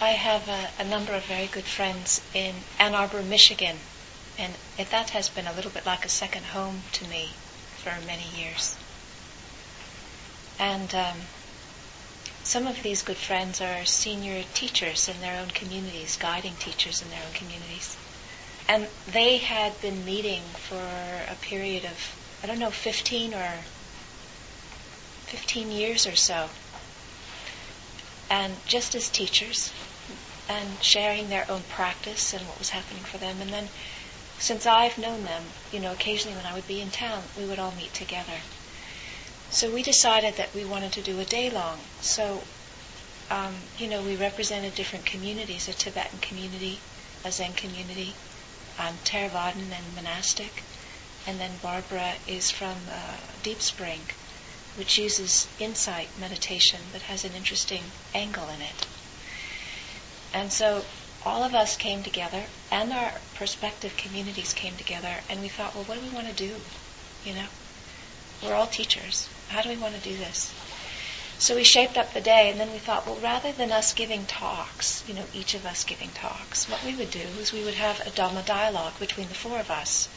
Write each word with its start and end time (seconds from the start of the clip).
I 0.00 0.10
have 0.10 0.48
a, 0.48 0.68
a 0.78 0.84
number 0.84 1.12
of 1.12 1.24
very 1.24 1.48
good 1.48 1.64
friends 1.64 2.20
in 2.32 2.54
Ann 2.78 2.94
Arbor, 2.94 3.20
Michigan, 3.20 3.76
and 4.38 4.54
that 4.76 5.10
has 5.10 5.28
been 5.28 5.48
a 5.48 5.52
little 5.52 5.72
bit 5.72 5.84
like 5.86 6.04
a 6.04 6.08
second 6.08 6.44
home 6.44 6.82
to 6.92 7.08
me 7.08 7.30
for 7.78 7.90
many 8.06 8.22
years. 8.36 8.76
And 10.56 10.94
um, 10.94 11.16
some 12.44 12.68
of 12.68 12.80
these 12.84 13.02
good 13.02 13.16
friends 13.16 13.60
are 13.60 13.84
senior 13.84 14.44
teachers 14.54 15.08
in 15.08 15.20
their 15.20 15.40
own 15.40 15.48
communities, 15.48 16.16
guiding 16.16 16.54
teachers 16.54 17.02
in 17.02 17.10
their 17.10 17.20
own 17.26 17.32
communities. 17.34 17.96
And 18.68 18.86
they 19.10 19.38
had 19.38 19.80
been 19.80 20.04
meeting 20.04 20.42
for 20.68 20.76
a 20.76 21.34
period 21.42 21.84
of, 21.84 22.38
I 22.44 22.46
don't 22.46 22.60
know, 22.60 22.70
15 22.70 23.34
or 23.34 23.50
15 25.26 25.72
years 25.72 26.06
or 26.06 26.14
so. 26.14 26.48
And 28.30 28.54
just 28.66 28.94
as 28.94 29.08
teachers, 29.08 29.72
and 30.48 30.82
sharing 30.82 31.28
their 31.28 31.44
own 31.50 31.62
practice 31.68 32.32
and 32.32 32.46
what 32.46 32.58
was 32.58 32.70
happening 32.70 33.02
for 33.04 33.18
them. 33.18 33.40
And 33.40 33.50
then, 33.50 33.68
since 34.38 34.66
I've 34.66 34.96
known 34.98 35.24
them, 35.24 35.42
you 35.72 35.80
know, 35.80 35.92
occasionally 35.92 36.36
when 36.36 36.46
I 36.46 36.54
would 36.54 36.66
be 36.66 36.80
in 36.80 36.90
town, 36.90 37.22
we 37.36 37.44
would 37.44 37.58
all 37.58 37.72
meet 37.72 37.92
together. 37.92 38.40
So 39.50 39.70
we 39.70 39.82
decided 39.82 40.36
that 40.36 40.54
we 40.54 40.64
wanted 40.64 40.92
to 40.92 41.02
do 41.02 41.18
a 41.20 41.24
day 41.24 41.50
long. 41.50 41.78
So, 42.00 42.42
um, 43.30 43.54
you 43.78 43.88
know, 43.88 44.02
we 44.02 44.16
represented 44.16 44.74
different 44.74 45.06
communities, 45.06 45.68
a 45.68 45.72
Tibetan 45.72 46.18
community, 46.20 46.80
a 47.24 47.32
Zen 47.32 47.52
community, 47.54 48.14
um, 48.78 48.94
Theravadan 49.04 49.72
and 49.72 49.94
monastic. 49.94 50.62
And 51.26 51.40
then 51.40 51.52
Barbara 51.62 52.14
is 52.26 52.50
from 52.50 52.76
uh, 52.90 53.16
Deep 53.42 53.60
Spring, 53.60 54.00
which 54.76 54.98
uses 54.98 55.48
insight 55.58 56.08
meditation 56.18 56.80
but 56.92 57.02
has 57.02 57.24
an 57.24 57.32
interesting 57.34 57.82
angle 58.14 58.48
in 58.48 58.62
it. 58.62 58.86
And 60.34 60.52
so 60.52 60.84
all 61.24 61.42
of 61.42 61.54
us 61.54 61.76
came 61.76 62.02
together 62.02 62.44
and 62.70 62.92
our 62.92 63.12
prospective 63.34 63.96
communities 63.96 64.52
came 64.52 64.76
together 64.76 65.14
and 65.28 65.40
we 65.40 65.48
thought, 65.48 65.74
well, 65.74 65.84
what 65.84 65.98
do 65.98 66.06
we 66.06 66.14
want 66.14 66.28
to 66.28 66.34
do? 66.34 66.54
You 67.24 67.34
know, 67.34 67.46
we're 68.42 68.54
all 68.54 68.66
teachers. 68.66 69.28
How 69.48 69.62
do 69.62 69.68
we 69.68 69.76
want 69.76 69.94
to 69.94 70.00
do 70.00 70.16
this? 70.16 70.52
So 71.38 71.54
we 71.54 71.64
shaped 71.64 71.96
up 71.96 72.12
the 72.12 72.20
day 72.20 72.50
and 72.50 72.58
then 72.58 72.72
we 72.72 72.78
thought, 72.78 73.06
well, 73.06 73.16
rather 73.22 73.52
than 73.52 73.70
us 73.70 73.92
giving 73.92 74.26
talks, 74.26 75.04
you 75.06 75.14
know, 75.14 75.24
each 75.32 75.54
of 75.54 75.64
us 75.64 75.84
giving 75.84 76.10
talks, 76.10 76.68
what 76.68 76.84
we 76.84 76.94
would 76.96 77.10
do 77.10 77.20
is 77.40 77.52
we 77.52 77.64
would 77.64 77.74
have 77.74 78.00
a 78.00 78.10
Dhamma 78.10 78.44
dialogue 78.44 78.98
between 78.98 79.28
the 79.28 79.34
four 79.34 79.60
of 79.60 79.70
us. 79.70 80.08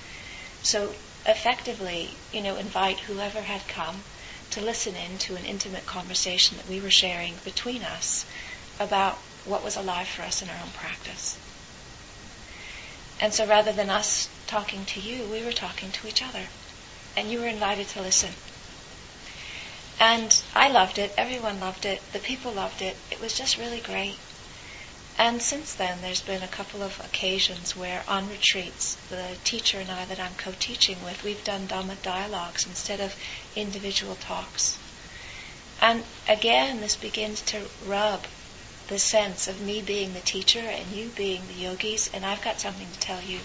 So 0.63 0.93
effectively, 1.25 2.11
you 2.33 2.41
know, 2.41 2.55
invite 2.55 3.01
whoever 3.01 3.41
had 3.41 3.67
come 3.67 4.03
to 4.51 4.61
listen 4.61 4.95
in 4.95 5.17
to 5.19 5.35
an 5.35 5.45
intimate 5.45 5.85
conversation 5.85 6.57
that 6.57 6.67
we 6.67 6.79
were 6.81 6.89
sharing 6.89 7.35
between 7.43 7.83
us 7.83 8.25
about 8.79 9.19
what 9.45 9.63
was 9.63 9.75
alive 9.75 10.07
for 10.07 10.21
us 10.23 10.41
in 10.41 10.49
our 10.49 10.55
own 10.55 10.71
practice. 10.73 11.37
And 13.19 13.33
so 13.33 13.45
rather 13.45 13.71
than 13.71 13.89
us 13.89 14.29
talking 14.47 14.85
to 14.85 14.99
you, 14.99 15.25
we 15.25 15.43
were 15.43 15.51
talking 15.51 15.91
to 15.91 16.07
each 16.07 16.23
other. 16.23 16.43
And 17.15 17.29
you 17.29 17.39
were 17.39 17.47
invited 17.47 17.87
to 17.89 18.01
listen. 18.01 18.31
And 19.99 20.41
I 20.55 20.69
loved 20.69 20.97
it. 20.97 21.13
Everyone 21.17 21.59
loved 21.59 21.85
it. 21.85 22.01
The 22.13 22.19
people 22.19 22.51
loved 22.51 22.81
it. 22.81 22.97
It 23.11 23.21
was 23.21 23.37
just 23.37 23.59
really 23.59 23.79
great. 23.79 24.17
And 25.17 25.39
since 25.39 25.75
then, 25.75 26.01
there's 26.01 26.21
been 26.21 26.41
a 26.41 26.47
couple 26.47 26.81
of 26.81 26.99
occasions 27.05 27.75
where 27.75 28.01
on 28.07 28.27
retreats, 28.27 28.95
the 29.09 29.37
teacher 29.43 29.77
and 29.79 29.91
I 29.91 30.05
that 30.05 30.19
I'm 30.19 30.33
co-teaching 30.35 31.03
with, 31.03 31.23
we've 31.23 31.43
done 31.43 31.67
Dhamma 31.67 32.01
dialogues 32.01 32.65
instead 32.65 32.99
of 32.99 33.15
individual 33.55 34.15
talks. 34.15 34.79
And 35.79 36.03
again, 36.27 36.81
this 36.81 36.95
begins 36.95 37.41
to 37.41 37.67
rub 37.85 38.25
the 38.91 38.99
sense 38.99 39.47
of 39.47 39.61
me 39.61 39.81
being 39.81 40.11
the 40.11 40.19
teacher 40.19 40.59
and 40.59 40.91
you 40.91 41.07
being 41.15 41.47
the 41.47 41.53
yogis, 41.53 42.09
and 42.13 42.25
I've 42.25 42.43
got 42.43 42.59
something 42.59 42.91
to 42.91 42.99
tell 42.99 43.21
you. 43.21 43.39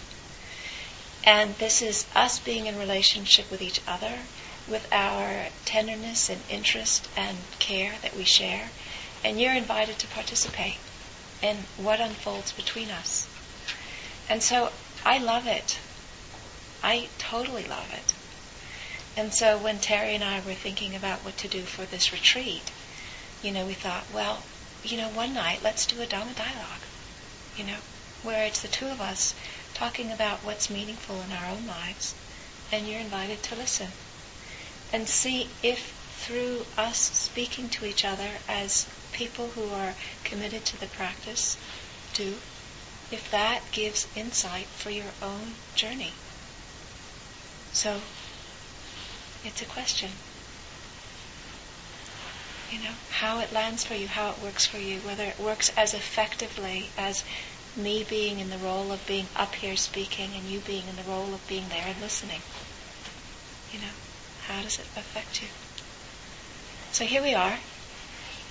And 1.23 1.55
this 1.55 1.83
is 1.83 2.05
us 2.17 2.41
being 2.41 2.67
in 2.67 2.77
relationship 2.77 3.49
with 3.49 3.63
each 3.63 3.81
other, 3.87 4.13
with 4.67 4.89
our 4.91 5.47
tenderness 5.65 6.29
and 6.29 6.41
interest 6.51 7.09
and 7.17 7.39
care 7.61 7.93
that 8.03 8.17
we 8.17 8.25
share, 8.25 8.71
and 9.23 9.41
you're 9.41 9.55
invited 9.55 10.01
to 10.01 10.09
participate 10.09 10.79
in 11.41 11.59
what 11.77 12.01
unfolds 12.01 12.51
between 12.51 12.91
us. 12.91 13.29
And 14.29 14.43
so 14.43 14.73
I 15.05 15.19
love 15.19 15.47
it. 15.47 15.79
I 16.83 17.07
totally 17.19 17.63
love 17.63 17.93
it. 17.93 18.15
And 19.17 19.33
so 19.33 19.59
when 19.59 19.79
Terry 19.79 20.17
and 20.17 20.25
I 20.25 20.41
were 20.41 20.55
thinking 20.55 20.97
about 20.97 21.25
what 21.25 21.37
to 21.39 21.47
do 21.47 21.63
for 21.63 21.85
this 21.85 22.13
retreat, 22.13 22.73
you 23.45 23.53
know, 23.53 23.65
we 23.65 23.75
thought, 23.75 24.07
well, 24.13 24.43
you 24.91 24.97
know, 24.97 25.09
one 25.09 25.35
night 25.35 25.61
let's 25.65 25.87
do 25.87 26.01
a 26.01 26.07
Dhamma 26.07 26.37
dialogue, 26.37 26.85
you 27.57 27.65
know, 27.65 27.79
where 28.23 28.47
it's 28.47 28.63
the 28.63 28.69
two 28.69 28.87
of 28.87 29.01
us 29.01 29.35
talking 29.75 30.13
about 30.13 30.45
what's 30.45 30.71
meaningful 30.71 31.21
in 31.23 31.33
our 31.33 31.51
own 31.51 31.67
lives, 31.67 32.15
and 32.71 32.87
you're 32.87 33.01
invited 33.01 33.43
to 33.43 33.57
listen 33.57 33.89
and 34.93 35.09
see 35.09 35.49
if 35.63 35.93
through 36.19 36.65
us 36.77 36.99
speaking 36.99 37.69
to 37.69 37.85
each 37.85 38.05
other 38.05 38.29
as 38.49 38.87
people 39.13 39.49
who 39.51 39.71
are 39.71 39.95
committed 40.25 40.65
to 40.65 40.79
the 40.81 40.87
practice 40.87 41.57
do, 42.15 42.35
if 43.11 43.29
that 43.31 43.63
gives 43.73 44.07
insight 44.17 44.67
for 44.67 44.91
your 44.91 45.13
own 45.21 45.55
journey. 45.75 46.13
So, 47.73 48.01
it's 49.45 49.63
a 49.63 49.67
question 49.67 50.11
you 52.71 52.79
know, 52.81 52.95
how 53.11 53.41
it 53.41 53.53
lands 53.53 53.85
for 53.85 53.95
you, 53.95 54.09
how 54.09 54.31
it 54.31 54.43
works 54.43 54.67
for 54.67 54.79
you, 54.79 54.99
whether 55.01 55.25
it 55.25 55.39
works 55.39 55.73
as 55.77 55.95
effectively 55.95 56.91
as 56.97 57.25
me 57.77 58.05
being 58.09 58.39
in 58.41 58.51
the 58.51 58.59
role 58.59 58.91
of 58.91 59.07
being 59.07 59.27
up 59.37 59.55
here 59.55 59.77
speaking 59.77 60.31
and 60.35 60.45
you 60.45 60.61
being 60.61 60.89
in 60.89 60.97
the 60.97 61.03
role 61.03 61.35
of 61.35 61.47
being 61.47 61.69
there 61.69 61.85
and 61.87 62.01
listening. 62.01 62.41
You 63.73 63.81
know, 63.81 63.95
how 64.47 64.63
does 64.63 64.79
it 64.79 64.87
affect 64.97 65.43
you? 65.43 65.49
So 66.93 67.05
here 67.05 67.23
we 67.23 67.35
are, 67.35 67.59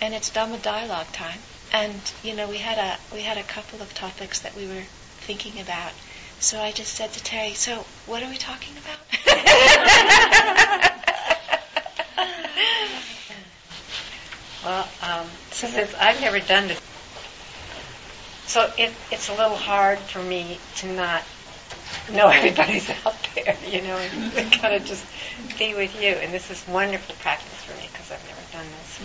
and 0.01 0.13
it's 0.13 0.29
Dhamma 0.29 0.61
dialogue 0.61 1.11
time. 1.11 1.39
And 1.73 1.99
you 2.23 2.35
know, 2.35 2.47
we 2.47 2.57
had 2.57 2.77
a 2.77 2.97
we 3.13 3.21
had 3.21 3.37
a 3.37 3.43
couple 3.43 3.81
of 3.81 3.93
topics 3.93 4.39
that 4.41 4.55
we 4.55 4.67
were 4.67 4.83
thinking 5.19 5.59
about. 5.59 5.93
So 6.39 6.61
I 6.61 6.71
just 6.71 6.93
said 6.93 7.11
to 7.13 7.23
Terry, 7.23 7.53
"So 7.53 7.85
what 8.05 8.21
are 8.21 8.29
we 8.29 8.37
talking 8.37 8.75
about?" 8.77 8.99
Well, 14.65 14.89
um, 15.03 15.27
since 15.51 15.93
I've 15.93 16.19
never 16.21 16.39
done 16.39 16.67
this, 16.67 16.81
so 18.47 18.71
it, 18.79 18.91
it's 19.11 19.29
a 19.29 19.35
little 19.35 19.55
hard 19.55 19.99
for 19.99 20.23
me 20.23 20.57
to 20.77 20.91
not 20.91 21.23
know 22.11 22.27
everybody's 22.33 22.89
out 23.05 23.15
there, 23.35 23.55
you 23.67 23.83
know, 23.83 23.95
and 23.95 24.33
kind 24.53 24.73
of 24.73 24.83
just 24.85 25.05
be 25.59 25.75
with 25.75 25.93
you. 26.01 26.09
And 26.09 26.33
this 26.33 26.49
is 26.49 26.67
wonderful 26.67 27.13
practice 27.19 27.53
for 27.63 27.77
me 27.77 27.87
because 27.91 28.11
I've 28.11 28.25
never 28.27 28.41
done 28.51 28.65
this. 28.79 28.99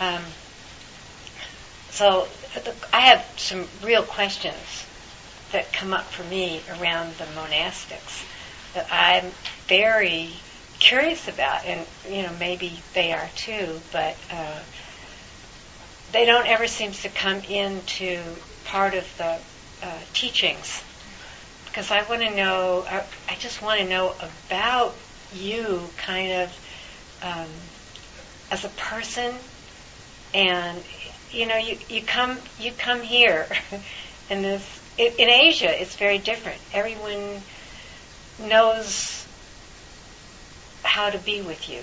Um, 0.00 0.22
so 1.90 2.26
I 2.92 3.00
have 3.02 3.24
some 3.36 3.68
real 3.84 4.02
questions 4.02 4.86
that 5.52 5.72
come 5.72 5.94
up 5.94 6.10
for 6.10 6.24
me 6.24 6.62
around 6.80 7.14
the 7.14 7.24
monastics 7.26 8.24
that 8.74 8.88
I'm 8.90 9.30
very 9.68 10.30
curious 10.82 11.28
about, 11.28 11.64
and 11.64 11.86
you 12.08 12.22
know 12.22 12.32
maybe 12.40 12.82
they 12.92 13.12
are 13.12 13.30
too, 13.36 13.80
but 13.92 14.16
uh, 14.30 14.58
they 16.10 16.26
don't 16.26 16.48
ever 16.48 16.66
seem 16.66 16.90
to 16.90 17.08
come 17.08 17.38
into 17.48 18.20
part 18.64 18.94
of 18.94 19.06
the 19.16 19.38
uh, 19.86 19.98
teachings 20.12 20.82
because 21.66 21.90
I 21.92 22.02
want 22.08 22.22
to 22.22 22.34
know. 22.34 22.84
I, 22.88 23.04
I 23.28 23.36
just 23.36 23.62
want 23.62 23.80
to 23.80 23.88
know 23.88 24.14
about 24.48 24.96
you, 25.32 25.88
kind 25.98 26.32
of 26.32 26.58
um, 27.22 27.48
as 28.50 28.64
a 28.64 28.68
person, 28.70 29.32
and 30.34 30.82
you 31.30 31.46
know 31.46 31.56
you 31.58 31.78
you 31.88 32.02
come 32.02 32.38
you 32.58 32.72
come 32.72 33.02
here, 33.02 33.46
and 34.30 34.44
this 34.44 34.80
in 34.98 35.30
Asia 35.30 35.80
it's 35.80 35.94
very 35.94 36.18
different. 36.18 36.60
Everyone 36.74 37.40
knows 38.40 39.21
how 40.82 41.10
to 41.10 41.18
be 41.18 41.40
with 41.40 41.68
you. 41.68 41.82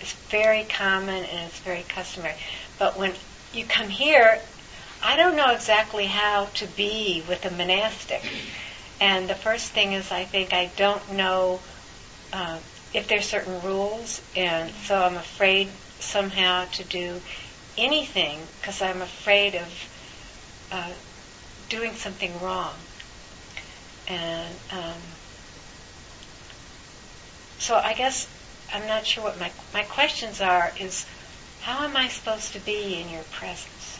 It's 0.00 0.12
very 0.30 0.64
common 0.64 1.24
and 1.24 1.48
it's 1.48 1.58
very 1.60 1.84
customary. 1.88 2.36
But 2.78 2.98
when 2.98 3.14
you 3.52 3.64
come 3.64 3.88
here, 3.88 4.40
I 5.02 5.16
don't 5.16 5.36
know 5.36 5.52
exactly 5.52 6.06
how 6.06 6.46
to 6.54 6.66
be 6.66 7.22
with 7.28 7.44
a 7.44 7.50
monastic. 7.50 8.22
And 9.00 9.28
the 9.28 9.34
first 9.34 9.70
thing 9.72 9.92
is, 9.92 10.10
I 10.10 10.24
think 10.24 10.52
I 10.52 10.70
don't 10.76 11.12
know 11.12 11.60
uh, 12.32 12.58
if 12.92 13.06
there's 13.08 13.26
certain 13.26 13.62
rules, 13.62 14.20
and 14.34 14.72
so 14.86 14.96
I'm 14.96 15.16
afraid 15.16 15.68
somehow 16.00 16.66
to 16.72 16.84
do 16.84 17.20
anything 17.76 18.40
because 18.60 18.82
I'm 18.82 19.02
afraid 19.02 19.54
of 19.54 19.88
uh, 20.72 20.92
doing 21.68 21.94
something 21.94 22.40
wrong. 22.40 22.74
And 24.08 24.54
um, 24.72 25.00
so 27.58 27.76
I 27.76 27.94
guess 27.94 28.28
I'm 28.72 28.86
not 28.86 29.06
sure 29.06 29.24
what 29.24 29.38
my 29.40 29.50
my 29.72 29.82
questions 29.82 30.40
are. 30.40 30.72
Is 30.78 31.06
how 31.62 31.84
am 31.84 31.96
I 31.96 32.08
supposed 32.08 32.52
to 32.52 32.60
be 32.60 33.00
in 33.00 33.10
your 33.10 33.24
presence? 33.24 33.98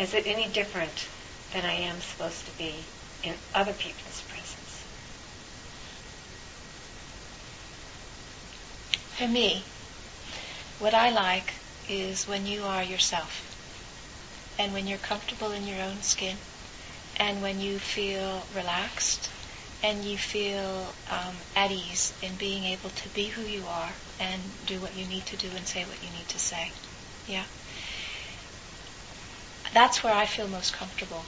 is 0.00 0.14
it 0.14 0.26
any 0.26 0.48
different 0.48 1.08
than 1.52 1.64
I 1.64 1.74
am 1.74 2.00
supposed 2.00 2.46
to 2.46 2.56
be 2.56 2.74
in 3.22 3.34
other 3.54 3.74
people's 3.74 4.22
presence? 4.28 4.84
For 9.16 9.28
me, 9.28 9.62
what 10.78 10.94
I 10.94 11.10
like 11.10 11.52
is 11.86 12.26
when 12.26 12.46
you 12.46 12.62
are 12.64 12.82
yourself 12.82 13.46
and 14.58 14.72
when 14.72 14.86
you're 14.86 14.98
comfortable 14.98 15.50
in 15.50 15.66
your 15.66 15.82
own 15.82 16.00
skin 16.00 16.36
and 17.18 17.42
when 17.42 17.60
you 17.60 17.78
feel 17.78 18.46
relaxed 18.56 19.28
and 19.82 20.04
you 20.04 20.18
feel 20.18 20.94
um, 21.10 21.34
at 21.56 21.70
ease 21.70 22.12
in 22.22 22.34
being 22.36 22.64
able 22.64 22.90
to 22.90 23.08
be 23.10 23.26
who 23.28 23.42
you 23.42 23.64
are 23.66 23.90
and 24.18 24.42
do 24.66 24.78
what 24.78 24.94
you 24.94 25.06
need 25.06 25.24
to 25.26 25.36
do 25.36 25.48
and 25.56 25.66
say 25.66 25.84
what 25.84 26.02
you 26.02 26.10
need 26.10 26.28
to 26.28 26.38
say. 26.38 26.70
Yeah. 27.26 27.44
That's 29.72 30.02
where 30.02 30.14
I 30.14 30.26
feel 30.26 30.48
most 30.48 30.74
comfortable. 30.74 31.24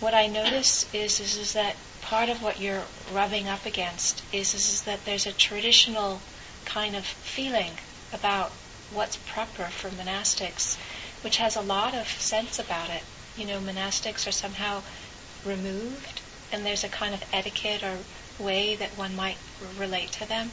What 0.00 0.14
I 0.14 0.26
notice 0.26 0.92
is, 0.94 1.20
is, 1.20 1.36
is 1.36 1.52
that 1.54 1.76
part 2.02 2.28
of 2.28 2.42
what 2.42 2.60
you're 2.60 2.84
rubbing 3.12 3.48
up 3.48 3.64
against 3.64 4.22
is, 4.32 4.54
is, 4.54 4.68
is 4.68 4.82
that 4.82 5.04
there's 5.04 5.26
a 5.26 5.32
traditional 5.32 6.20
kind 6.64 6.96
of 6.96 7.06
feeling 7.06 7.72
about 8.12 8.50
what's 8.92 9.16
proper 9.16 9.64
for 9.64 9.88
monastics, 9.88 10.76
which 11.22 11.36
has 11.36 11.56
a 11.56 11.60
lot 11.60 11.94
of 11.94 12.08
sense 12.08 12.58
about 12.58 12.90
it. 12.90 13.02
You 13.36 13.46
know, 13.46 13.60
monastics 13.60 14.26
are 14.26 14.32
somehow 14.32 14.82
removed 15.44 16.19
and 16.52 16.64
there's 16.64 16.84
a 16.84 16.88
kind 16.88 17.14
of 17.14 17.22
etiquette 17.32 17.82
or 17.82 17.98
way 18.38 18.76
that 18.76 18.96
one 18.96 19.14
might 19.14 19.38
relate 19.78 20.12
to 20.12 20.28
them. 20.28 20.50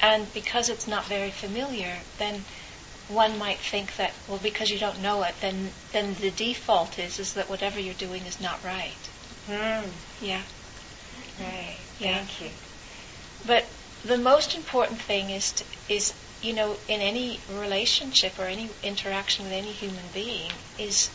And 0.00 0.32
because 0.32 0.68
it's 0.68 0.88
not 0.88 1.06
very 1.06 1.30
familiar, 1.30 1.98
then 2.18 2.44
one 3.08 3.38
might 3.38 3.58
think 3.58 3.96
that, 3.96 4.12
well, 4.26 4.38
because 4.42 4.70
you 4.70 4.78
don't 4.78 5.00
know 5.00 5.22
it, 5.22 5.34
then 5.40 5.70
then 5.92 6.14
the 6.14 6.30
default 6.30 6.98
is 6.98 7.18
is 7.18 7.34
that 7.34 7.48
whatever 7.48 7.78
you're 7.78 7.94
doing 7.94 8.22
is 8.22 8.40
not 8.40 8.62
right. 8.64 9.10
Mm. 9.48 9.88
Yeah. 10.20 10.42
Right. 11.38 11.76
Yeah. 11.98 12.18
Thank 12.18 12.40
you. 12.40 12.50
But 13.46 13.66
the 14.04 14.18
most 14.18 14.54
important 14.54 15.00
thing 15.00 15.30
is 15.30 15.52
to, 15.52 15.64
is 15.88 16.14
you 16.40 16.52
know 16.52 16.76
in 16.88 17.00
any 17.00 17.40
relationship 17.50 18.38
or 18.38 18.44
any 18.44 18.70
interaction 18.82 19.44
with 19.44 19.54
any 19.54 19.72
human 19.72 20.04
being 20.12 20.50
is 20.78 21.10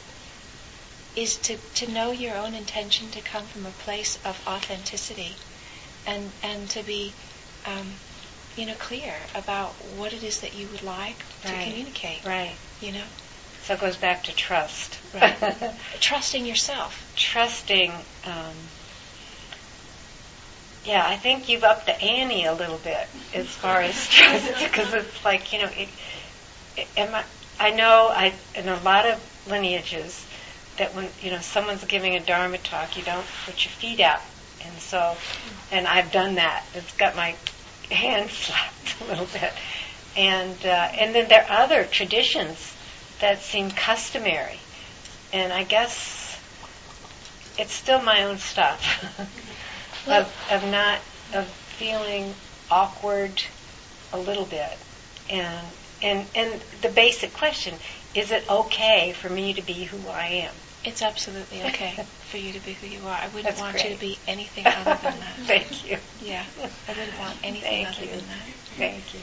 is 1.18 1.36
to, 1.38 1.58
to 1.74 1.92
know 1.92 2.12
your 2.12 2.36
own 2.36 2.54
intention 2.54 3.10
to 3.10 3.19
come 3.22 3.44
from 3.46 3.66
a 3.66 3.72
place 3.72 4.19
of 4.24 4.40
authenticity 4.48 5.36
and 6.06 6.31
and 6.44 6.69
to 6.69 6.84
be 6.84 7.12
um, 7.66 7.88
you 8.56 8.66
know 8.68 8.75
clear 8.75 9.14
about 9.36 9.69
what 9.98 10.14
it 10.14 10.24
is 10.24 10.42
that 10.42 10.56
you 10.56 10.68
would 10.68 10.84
like 10.84 11.18
to 11.42 11.48
communicate 11.64 12.24
Right. 12.24 12.56
you 12.80 12.92
know 12.92 13.04
So 13.64 13.74
it 13.74 13.81
goes 13.81 13.98
back 13.98 14.24
to 14.25 14.36
trust. 14.36 15.00
Right. 15.14 15.36
trusting 16.00 16.46
yourself 16.46 17.04
Trusting. 17.18 17.92
Um, 18.24 18.54
yeah, 20.86 21.06
I 21.06 21.18
think 21.18 21.50
you've 21.50 21.64
upped 21.64 21.88
the 21.88 22.00
ante 22.02 22.46
a 22.46 22.54
little 22.54 22.78
bit 22.78 23.08
as 23.34 23.48
far 23.48 23.81
as 23.81 24.08
trust, 24.10 24.64
because 24.64 24.94
it's 24.94 25.25
like 25.25 25.52
you 25.52 25.60
know, 25.60 25.69
it, 25.75 25.90
it, 26.78 26.88
am 26.96 27.16
I, 27.16 27.25
I 27.60 27.72
know 27.72 28.10
I 28.10 28.34
in 28.56 28.69
a 28.69 28.80
lot 28.81 29.06
of 29.08 29.19
lineages 29.50 30.27
that 30.78 30.96
when 30.96 31.10
you 31.22 31.32
know 31.32 31.40
someone's 31.40 31.84
giving 31.84 32.16
a 32.16 32.20
dharma 32.20 32.58
talk, 32.58 32.98
you 32.98 33.04
don't 33.04 33.26
put 33.46 33.66
your 33.66 33.72
feet 33.72 34.00
out, 34.00 34.22
and 34.66 34.80
so, 34.80 35.16
and 35.72 35.88
I've 35.88 36.12
done 36.12 36.36
that. 36.36 36.66
It's 36.74 36.94
got 36.94 37.16
my 37.16 37.36
hand 37.90 38.30
slapped 38.32 39.02
a 39.02 39.06
little 39.06 39.26
bit, 39.26 39.54
and 40.16 40.66
uh, 40.66 40.90
and 41.00 41.14
then 41.16 41.28
there 41.28 41.44
are 41.50 41.64
other 41.64 41.84
traditions 41.86 42.76
that 43.20 43.42
seem 43.42 43.72
customary, 43.72 44.60
and 45.34 45.52
I 45.52 45.64
guess 45.64 46.40
it's 47.58 47.74
still 47.74 48.02
my 48.02 48.24
own 48.24 48.38
stuff 48.38 49.04
of 50.08 50.34
of 50.52 50.70
not 50.70 51.00
of 51.34 51.48
feeling 51.48 52.34
awkward 52.70 53.44
a 54.14 54.18
little 54.18 54.46
bit, 54.46 54.78
and 55.30 55.68
and 56.02 56.28
and 56.36 56.62
the 56.82 56.90
basic 56.90 57.34
question 57.34 57.76
is 58.14 58.32
it 58.32 58.50
okay 58.50 59.14
for 59.14 59.30
me 59.30 59.54
to 59.54 59.62
be 59.62 59.84
who 59.84 60.10
I 60.10 60.28
am? 60.28 60.56
It's 60.88 61.01
absolutely 61.01 61.62
okay 61.63 61.95
for 62.31 62.38
you 62.38 62.51
to 62.54 62.60
be 62.60 62.74
who 62.74 62.88
you 62.88 63.01
are 63.06 63.18
i 63.22 63.28
wouldn't 63.28 63.44
That's 63.45 63.60
want 63.62 63.84
you 63.84 63.89
to 63.94 64.00
be 64.00 64.18
anything 64.28 64.66
other 64.80 64.98
than 65.04 65.19
that 65.19 65.36
Thank 65.45 65.89
you. 65.89 65.98
yeah 66.22 66.45
i 66.88 66.92
wouldn't 66.94 67.19
want 67.19 67.38
anything 67.44 67.86
Thank 67.86 67.98
other 67.98 68.06
you. 68.06 68.12
than 68.12 68.28
that 68.28 68.44
Thank 68.78 69.13
you. 69.13 69.19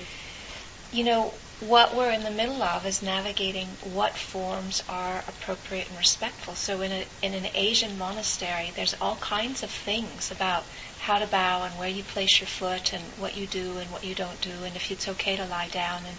you 0.93 1.05
know, 1.05 1.33
what 1.61 1.95
we're 1.95 2.11
in 2.11 2.23
the 2.23 2.31
middle 2.31 2.63
of 2.63 2.85
is 2.87 3.03
navigating 3.03 3.67
what 3.85 4.17
forms 4.17 4.83
are 4.89 5.25
appropriate 5.29 5.89
and 5.89 5.97
respectful. 5.99 6.55
So 6.55 6.81
in, 6.83 6.91
a, 6.93 7.05
in 7.23 7.35
an 7.35 7.47
Asian 7.55 7.97
monastery, 7.97 8.73
there's 8.75 8.95
all 9.01 9.17
kinds 9.17 9.63
of 9.63 9.71
things 9.71 10.31
about 10.31 10.65
how 11.01 11.19
to 11.19 11.27
bow 11.27 11.63
and 11.65 11.79
where 11.79 11.89
you 11.89 12.03
place 12.03 12.41
your 12.41 12.49
foot 12.49 12.93
and 12.93 13.03
what 13.19 13.37
you 13.37 13.47
do 13.47 13.79
and 13.79 13.91
what 13.91 14.05
you 14.05 14.15
don't 14.15 14.41
do 14.41 14.65
and 14.65 14.75
if 14.77 14.91
it's 14.91 15.09
okay 15.09 15.37
to 15.37 15.47
lie 15.47 15.69
down. 15.69 16.03
And, 16.07 16.17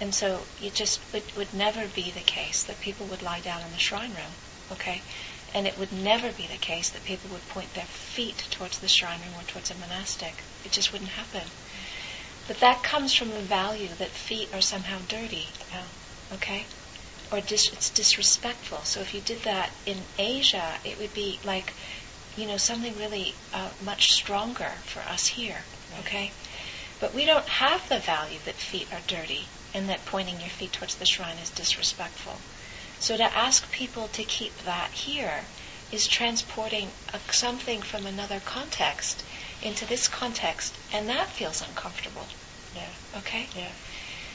and 0.00 0.14
so 0.14 0.40
it 0.60 0.74
just 0.74 1.00
would 1.36 1.54
never 1.54 1.86
be 1.86 2.10
the 2.10 2.20
case 2.20 2.64
that 2.64 2.80
people 2.80 3.06
would 3.06 3.22
lie 3.22 3.40
down 3.40 3.62
in 3.62 3.70
the 3.70 3.78
shrine 3.78 4.10
room, 4.10 4.34
okay? 4.74 5.02
And 5.54 5.66
it 5.66 5.78
would 5.78 5.92
never 5.92 6.30
be 6.32 6.46
the 6.46 6.58
case 6.58 6.90
that 6.90 7.04
people 7.04 7.30
would 7.30 7.48
point 7.48 7.74
their 7.74 7.84
feet 7.84 8.44
towards 8.50 8.78
the 8.78 8.88
shrine 8.88 9.20
or 9.36 9.42
towards 9.42 9.70
a 9.70 9.74
monastic. 9.74 10.34
It 10.64 10.72
just 10.72 10.92
wouldn't 10.92 11.10
happen. 11.10 11.48
But 12.46 12.60
that 12.60 12.82
comes 12.82 13.14
from 13.14 13.30
the 13.30 13.40
value 13.40 13.88
that 13.98 14.10
feet 14.10 14.52
are 14.52 14.60
somehow 14.60 14.98
dirty, 15.08 15.48
okay? 16.32 16.66
Or 17.32 17.40
dis- 17.40 17.72
it's 17.72 17.88
disrespectful. 17.88 18.84
So 18.84 19.00
if 19.00 19.14
you 19.14 19.20
did 19.20 19.42
that 19.44 19.70
in 19.86 20.02
Asia, 20.18 20.78
it 20.84 20.98
would 20.98 21.14
be 21.14 21.40
like, 21.44 21.72
you 22.36 22.46
know, 22.46 22.58
something 22.58 22.98
really 22.98 23.34
uh, 23.52 23.70
much 23.82 24.12
stronger 24.12 24.72
for 24.84 25.00
us 25.00 25.28
here, 25.28 25.62
okay? 26.00 26.32
But 27.00 27.14
we 27.14 27.24
don't 27.24 27.48
have 27.48 27.88
the 27.88 27.98
value 27.98 28.40
that 28.44 28.56
feet 28.56 28.88
are 28.92 29.00
dirty 29.06 29.46
and 29.72 29.88
that 29.88 30.04
pointing 30.06 30.40
your 30.40 30.50
feet 30.50 30.72
towards 30.72 30.96
the 30.96 31.06
shrine 31.06 31.38
is 31.38 31.50
disrespectful. 31.50 32.38
So 32.98 33.16
to 33.16 33.24
ask 33.36 33.70
people 33.72 34.08
to 34.08 34.24
keep 34.24 34.56
that 34.64 34.90
here 34.92 35.44
is 35.92 36.06
transporting 36.06 36.90
a, 37.12 37.20
something 37.32 37.82
from 37.82 38.06
another 38.06 38.40
context 38.40 39.24
into 39.62 39.86
this 39.86 40.08
context, 40.08 40.76
and 40.92 41.08
that 41.08 41.28
feels 41.28 41.62
uncomfortable. 41.66 42.26
Yeah. 42.74 42.88
Okay? 43.18 43.48
Yeah. 43.56 43.70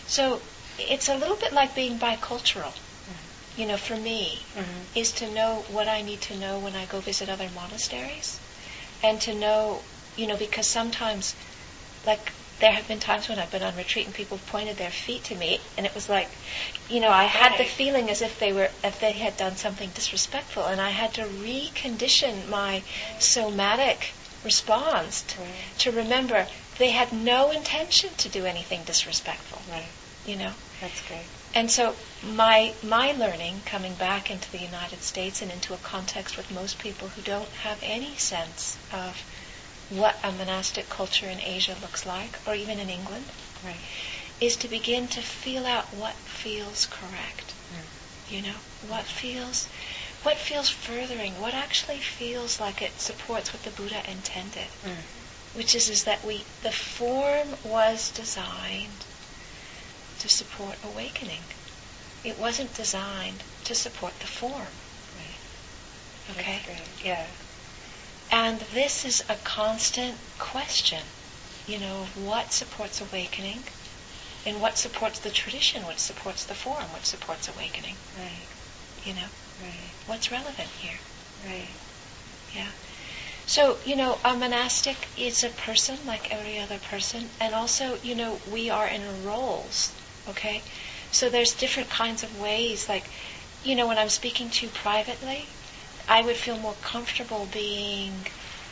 So 0.08 0.42
it's 0.78 1.10
a 1.10 1.18
little 1.18 1.36
bit 1.36 1.54
like 1.54 1.76
being 1.76 2.00
bicultural. 2.00 2.72
Mm-hmm. 2.74 3.62
You 3.62 3.68
know, 3.68 3.78
for 3.78 3.98
me, 3.98 4.42
Mhm. 4.56 4.86
is 4.96 5.12
to 5.14 5.30
know 5.30 5.66
what 5.68 5.88
I 5.88 6.02
need 6.02 6.22
to 6.22 6.36
know 6.38 6.60
when 6.60 6.76
I 6.76 6.86
go 6.86 7.00
visit 7.00 7.30
other 7.30 7.50
monasteries, 7.50 8.40
and 9.04 9.20
to 9.22 9.34
know, 9.34 9.84
you 10.16 10.28
know, 10.28 10.38
because 10.38 10.68
sometimes, 10.68 11.36
like, 12.06 12.32
there 12.60 12.72
have 12.72 12.88
been 12.88 13.00
times 13.00 13.30
when 13.30 13.40
I've 13.40 13.52
been 13.52 13.64
on 13.64 13.76
retreat 13.76 14.06
and 14.06 14.14
people 14.14 14.38
pointed 14.48 14.78
their 14.78 14.92
feet 14.92 15.24
to 15.26 15.36
me, 15.36 15.62
and 15.78 15.86
it 15.86 15.94
was 15.96 16.10
like, 16.10 16.30
you 16.90 17.00
know, 17.00 17.10
I 17.10 17.24
had 17.24 17.58
the 17.58 17.64
feeling 17.66 18.10
as 18.10 18.22
if 18.22 18.38
they 18.40 18.52
were, 18.54 18.70
if 18.84 19.00
they 19.00 19.14
had 19.14 19.38
done 19.38 19.56
something 19.56 19.90
disrespectful, 19.92 20.66
and 20.66 20.82
I 20.82 20.90
had 20.90 21.14
to 21.16 21.22
recondition 21.24 22.48
my 22.50 22.84
somatic 23.20 24.12
response 24.44 25.24
to, 25.24 25.42
Right. 25.42 25.50
to 25.80 25.92
remember 25.92 26.48
they 26.78 26.92
had 26.92 27.12
no 27.12 27.52
intention 27.52 28.10
to 28.18 28.30
do 28.30 28.46
anything 28.46 28.84
disrespectful. 28.84 29.62
Right. 29.70 29.86
You 30.26 30.36
know, 30.38 30.54
That's 30.82 31.02
great. 31.08 31.26
and 31.56 31.70
so 31.72 31.96
my 32.24 32.74
my 32.84 33.14
learning 33.14 33.62
coming 33.66 33.96
back 33.96 34.30
into 34.30 34.52
the 34.52 34.60
United 34.60 35.02
States 35.02 35.42
and 35.42 35.52
into 35.52 35.74
a 35.74 35.78
context 35.78 36.38
with 36.38 36.52
most 36.52 36.78
people 36.80 37.08
who 37.10 37.22
don't 37.22 37.50
have 37.64 37.80
any 37.82 38.16
sense 38.16 38.78
of 38.92 39.18
what 39.90 40.16
a 40.24 40.32
monastic 40.32 40.90
culture 40.90 41.28
in 41.28 41.40
Asia 41.42 41.76
looks 41.82 42.06
like, 42.06 42.32
or 42.48 42.54
even 42.56 42.80
in 42.80 42.90
England, 42.90 43.26
Right. 43.64 43.80
is 44.40 44.56
to 44.58 44.68
begin 44.68 45.08
to 45.10 45.22
feel 45.22 45.66
out 45.66 45.94
what 45.94 46.14
feels 46.14 46.86
correct. 46.86 47.54
Mm. 47.74 48.34
You 48.34 48.42
know, 48.44 48.56
what 48.88 49.06
feels 49.06 49.68
what 50.24 50.38
feels 50.38 50.70
furthering, 50.70 51.40
what 51.40 51.54
actually 51.54 52.00
feels 52.00 52.60
like 52.60 52.82
it 52.82 53.00
supports 53.00 53.54
what 53.54 53.64
the 53.64 53.72
Buddha 53.72 54.04
intended 54.10 54.68
Mm. 54.86 54.98
which 55.54 55.74
is 55.76 55.90
is 55.90 56.04
that 56.04 56.24
we 56.24 56.44
the 56.62 56.72
form 56.72 57.56
was 57.64 58.12
designed 58.12 59.06
to 60.20 60.30
support 60.30 60.76
awakening. 60.84 61.44
It 62.24 62.38
wasn't 62.38 62.74
designed 62.76 63.44
to 63.64 63.74
support 63.74 64.20
the 64.20 64.28
form. 64.28 64.68
Right. 65.16 66.38
Okay? 66.38 66.62
Yeah. 67.04 67.26
And 68.32 68.60
this 68.74 69.06
is 69.06 69.24
a 69.30 69.36
constant 69.44 70.18
question, 70.38 71.02
you 71.68 71.80
know, 71.80 72.02
of 72.02 72.26
what 72.26 72.52
supports 72.54 73.02
awakening 73.02 73.64
and 74.46 74.62
what 74.62 74.78
supports 74.78 75.20
the 75.20 75.30
tradition, 75.30 75.84
what 75.84 76.00
supports 76.00 76.46
the 76.46 76.54
form, 76.54 76.84
what 76.92 77.06
supports 77.06 77.50
awakening. 77.50 77.96
Right. 78.18 78.48
You 79.06 79.14
know, 79.16 79.28
Right. 79.62 79.92
what's 80.06 80.32
relevant 80.32 80.70
here? 80.80 81.00
Right. 81.46 81.68
Yeah. 82.56 82.72
So, 83.46 83.78
you 83.84 83.96
know, 83.96 84.20
a 84.24 84.36
monastic 84.36 84.96
is 85.18 85.44
a 85.44 85.50
person 85.50 85.98
like 86.06 86.32
every 86.32 86.60
other 86.60 86.78
person, 86.78 87.30
and 87.40 87.56
also, 87.56 87.98
you 88.04 88.14
know, 88.16 88.40
we 88.50 88.70
are 88.70 88.88
in 88.88 89.26
roles, 89.26 89.92
okay? 90.28 90.62
So 91.12 91.30
there's 91.30 91.54
different 91.54 91.90
kinds 91.90 92.22
of 92.22 92.40
ways, 92.40 92.88
like 92.88 93.06
you 93.64 93.76
know, 93.76 93.88
when 93.88 93.98
I'm 93.98 94.10
speaking 94.10 94.50
to 94.52 94.66
you 94.66 94.72
privately, 94.72 95.48
I 96.10 96.24
would 96.24 96.36
feel 96.38 96.58
more 96.58 96.76
comfortable 96.82 97.48
being 97.54 98.26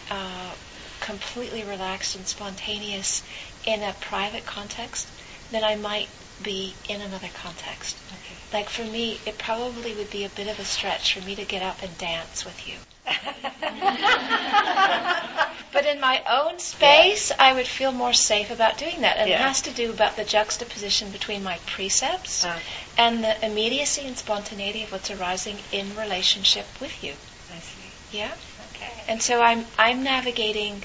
uh, 0.10 0.54
completely 1.02 1.64
relaxed 1.64 2.16
and 2.16 2.28
spontaneous 2.28 3.22
in 3.64 3.84
a 3.84 3.94
private 4.02 4.46
context 4.46 5.08
than 5.52 5.64
I 5.64 5.76
might 5.76 6.10
be 6.42 6.74
in 6.90 7.00
another 7.00 7.30
context. 7.42 7.98
Okay. 8.12 8.37
Like 8.54 8.70
for 8.70 8.84
me, 8.84 9.20
it 9.26 9.38
probably 9.38 9.94
would 9.94 10.10
be 10.10 10.24
a 10.24 10.30
bit 10.30 10.48
of 10.48 10.60
a 10.60 10.66
stretch 10.66 11.14
for 11.14 11.26
me 11.26 11.36
to 11.36 11.46
get 11.46 11.62
up 11.62 11.84
and 11.84 11.96
dance 11.98 12.46
with 12.46 12.68
you. 12.68 12.76
But 15.74 15.86
in 15.86 16.00
my 16.00 16.24
own 16.28 16.58
space, 16.60 17.32
I 17.38 17.54
would 17.54 17.68
feel 17.68 17.92
more 17.92 18.14
safe 18.14 18.50
about 18.50 18.78
doing 18.80 19.02
that. 19.02 19.18
And 19.18 19.30
it 19.30 19.38
has 19.38 19.62
to 19.64 19.72
do 19.72 19.92
about 19.92 20.16
the 20.16 20.24
juxtaposition 20.24 21.12
between 21.12 21.44
my 21.44 21.58
precepts 21.68 22.46
Uh, 22.46 22.58
and 22.98 23.24
the 23.24 23.46
immediacy 23.46 24.08
and 24.08 24.18
spontaneity 24.18 24.82
of 24.84 24.92
what's 24.92 25.12
arising 25.12 25.58
in 25.72 25.96
relationship 25.96 26.66
with 26.82 27.04
you. 27.04 27.14
I 27.54 27.60
see. 27.60 28.18
Yeah? 28.18 28.32
Okay. 28.74 28.92
And 29.08 29.22
so 29.22 29.42
I'm 29.42 29.66
I'm 29.78 30.04
navigating 30.04 30.82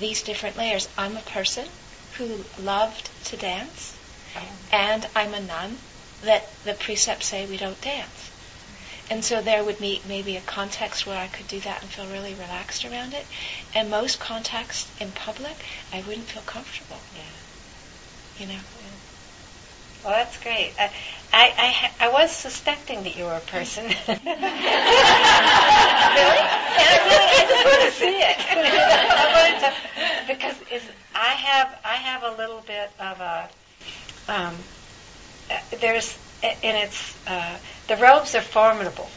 these 0.00 0.22
different 0.22 0.56
layers. 0.56 0.88
I'm 0.98 1.16
a 1.16 1.20
person 1.38 1.66
who 2.16 2.44
loved 2.58 3.10
to 3.26 3.36
dance, 3.36 3.94
Oh. 4.36 4.40
and 4.72 5.06
I'm 5.14 5.32
a 5.34 5.40
nun 5.40 5.78
that 6.24 6.50
the 6.64 6.74
precepts 6.74 7.26
say 7.26 7.46
we 7.46 7.56
don't 7.56 7.80
dance. 7.80 8.30
And 9.10 9.24
so 9.24 9.42
there 9.42 9.62
would 9.62 9.78
be 9.78 10.00
maybe 10.08 10.36
a 10.36 10.40
context 10.40 11.06
where 11.06 11.18
I 11.18 11.26
could 11.26 11.46
do 11.46 11.60
that 11.60 11.82
and 11.82 11.90
feel 11.90 12.06
really 12.06 12.32
relaxed 12.34 12.84
around 12.84 13.12
it. 13.12 13.26
And 13.74 13.90
most 13.90 14.18
contexts 14.18 14.90
in 15.00 15.10
public, 15.12 15.56
I 15.92 16.02
wouldn't 16.06 16.26
feel 16.26 16.42
comfortable. 16.42 16.98
Yeah. 17.14 18.46
You 18.46 18.52
know. 18.54 18.60
Well, 20.04 20.12
that's 20.12 20.42
great. 20.42 20.72
I, 20.78 20.90
I, 21.32 21.90
I, 22.00 22.06
I 22.06 22.12
was 22.12 22.30
suspecting 22.30 23.04
that 23.04 23.16
you 23.16 23.24
were 23.24 23.32
a 23.32 23.40
person. 23.40 23.84
really? 23.84 23.96
And 24.08 24.28
I 26.76 26.98
really, 27.08 27.28
I 27.32 27.46
just 27.48 27.64
want 27.64 27.82
to 27.82 27.90
see 27.90 28.18
it. 28.20 28.36
I 28.50 29.26
wanted 29.34 29.60
to, 29.64 29.72
because 30.26 30.56
I 31.14 31.28
have, 31.28 31.78
I 31.84 31.94
have 31.94 32.22
a 32.22 32.36
little 32.36 32.60
bit 32.66 32.90
of 33.00 33.20
a, 33.20 33.48
um, 34.28 34.54
there's, 35.80 36.16
and 36.42 36.76
it's, 36.76 37.16
uh, 37.26 37.56
the 37.88 37.96
robes 37.96 38.34
are 38.34 38.40
formidable, 38.40 39.08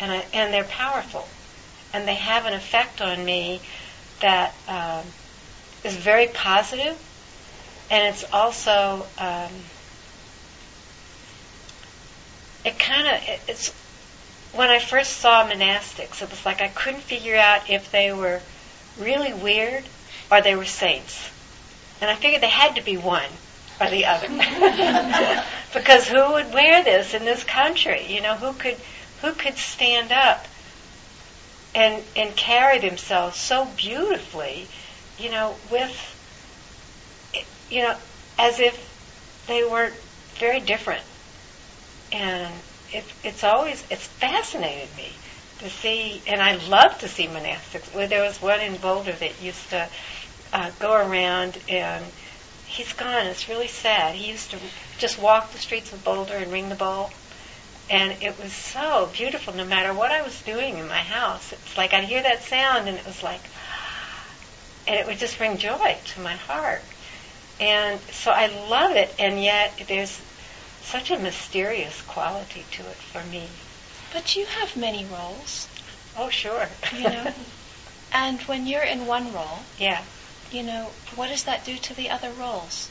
and 0.00 0.12
I, 0.12 0.24
and 0.32 0.52
they're 0.52 0.64
powerful, 0.64 1.26
and 1.92 2.06
they 2.06 2.14
have 2.14 2.46
an 2.46 2.54
effect 2.54 3.00
on 3.00 3.24
me 3.24 3.60
that 4.20 4.54
um, 4.68 5.04
is 5.84 5.96
very 5.96 6.28
positive, 6.28 6.98
and 7.90 8.08
it's 8.08 8.24
also 8.32 9.06
um, 9.18 9.52
it 12.64 12.78
kind 12.78 13.08
of 13.08 13.28
it, 13.28 13.40
it's 13.48 13.70
when 14.52 14.70
I 14.70 14.78
first 14.78 15.14
saw 15.18 15.48
monastics, 15.48 16.22
it 16.22 16.30
was 16.30 16.44
like 16.44 16.60
I 16.60 16.68
couldn't 16.68 17.00
figure 17.00 17.36
out 17.36 17.70
if 17.70 17.90
they 17.90 18.12
were 18.12 18.40
really 18.98 19.32
weird 19.32 19.84
or 20.30 20.40
they 20.40 20.54
were 20.54 20.64
saints, 20.64 21.30
and 22.00 22.10
I 22.10 22.14
figured 22.14 22.42
they 22.42 22.48
had 22.48 22.76
to 22.76 22.82
be 22.82 22.96
one 22.96 23.28
or 23.82 23.90
the 23.90 24.06
other, 24.06 24.28
because 25.74 26.08
who 26.08 26.32
would 26.32 26.52
wear 26.52 26.84
this 26.84 27.14
in 27.14 27.24
this 27.24 27.44
country? 27.44 28.06
You 28.08 28.20
know, 28.20 28.36
who 28.36 28.52
could 28.52 28.76
who 29.20 29.32
could 29.32 29.56
stand 29.56 30.12
up 30.12 30.46
and 31.74 32.02
and 32.16 32.34
carry 32.36 32.78
themselves 32.78 33.36
so 33.36 33.66
beautifully, 33.76 34.68
you 35.18 35.30
know, 35.30 35.56
with 35.70 35.94
you 37.70 37.82
know, 37.82 37.96
as 38.38 38.60
if 38.60 39.44
they 39.46 39.64
were 39.64 39.92
very 40.38 40.60
different 40.60 41.02
and 42.12 42.52
it, 42.92 43.04
it's 43.24 43.42
always 43.42 43.84
it's 43.90 44.06
fascinated 44.06 44.94
me 44.96 45.10
to 45.58 45.70
see, 45.70 46.22
and 46.26 46.40
I 46.42 46.56
love 46.66 46.98
to 46.98 47.08
see 47.08 47.26
monastics. 47.26 47.94
Well, 47.94 48.08
there 48.08 48.22
was 48.22 48.42
one 48.42 48.60
in 48.60 48.76
Boulder 48.76 49.12
that 49.12 49.40
used 49.40 49.70
to 49.70 49.88
uh, 50.52 50.70
go 50.78 50.92
around, 50.92 51.58
and 51.68 52.04
he's 52.72 52.92
gone. 52.92 53.26
It's 53.26 53.48
really 53.48 53.68
sad. 53.68 54.14
He 54.14 54.30
used 54.30 54.50
to 54.52 54.58
just 54.98 55.18
walk 55.18 55.52
the 55.52 55.58
streets 55.58 55.92
of 55.92 56.02
Boulder 56.04 56.34
and 56.36 56.50
ring 56.52 56.68
the 56.68 56.74
bell, 56.74 57.10
and 57.90 58.22
it 58.22 58.38
was 58.40 58.52
so 58.52 59.10
beautiful. 59.12 59.54
No 59.54 59.64
matter 59.64 59.92
what 59.92 60.10
I 60.10 60.22
was 60.22 60.40
doing 60.42 60.78
in 60.78 60.88
my 60.88 60.98
house, 61.02 61.52
it's 61.52 61.76
like 61.76 61.92
I'd 61.92 62.04
hear 62.04 62.22
that 62.22 62.42
sound, 62.42 62.88
and 62.88 62.96
it 62.98 63.04
was 63.06 63.22
like, 63.22 63.40
and 64.86 64.96
it 64.96 65.06
would 65.06 65.18
just 65.18 65.38
bring 65.38 65.58
joy 65.58 65.96
to 66.14 66.20
my 66.20 66.34
heart. 66.34 66.82
And 67.60 68.00
so 68.10 68.30
I 68.32 68.46
love 68.68 68.96
it, 68.96 69.14
and 69.18 69.42
yet 69.42 69.80
there's 69.88 70.20
such 70.82 71.10
a 71.10 71.18
mysterious 71.18 72.00
quality 72.02 72.64
to 72.72 72.82
it 72.82 72.96
for 72.96 73.22
me. 73.24 73.48
But 74.12 74.34
you 74.36 74.46
have 74.46 74.76
many 74.76 75.04
roles, 75.06 75.68
Oh, 76.16 76.28
sure. 76.28 76.68
you 76.96 77.04
know. 77.04 77.32
and 78.12 78.40
when 78.42 78.66
you're 78.66 78.82
in 78.82 79.06
one 79.06 79.32
role, 79.32 79.60
yeah. 79.78 80.02
You 80.52 80.62
know, 80.62 80.90
what 81.16 81.28
does 81.28 81.44
that 81.44 81.64
do 81.64 81.76
to 81.76 81.94
the 81.94 82.10
other 82.10 82.30
roles? 82.30 82.90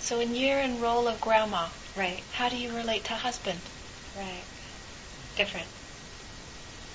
So 0.00 0.18
when 0.18 0.34
you're 0.34 0.60
in 0.60 0.80
role 0.80 1.06
of 1.08 1.20
grandma, 1.20 1.68
Right. 1.96 2.22
how 2.32 2.48
do 2.48 2.56
you 2.56 2.74
relate 2.74 3.04
to 3.04 3.14
husband? 3.14 3.60
Right. 4.16 4.42
Different. 5.36 5.66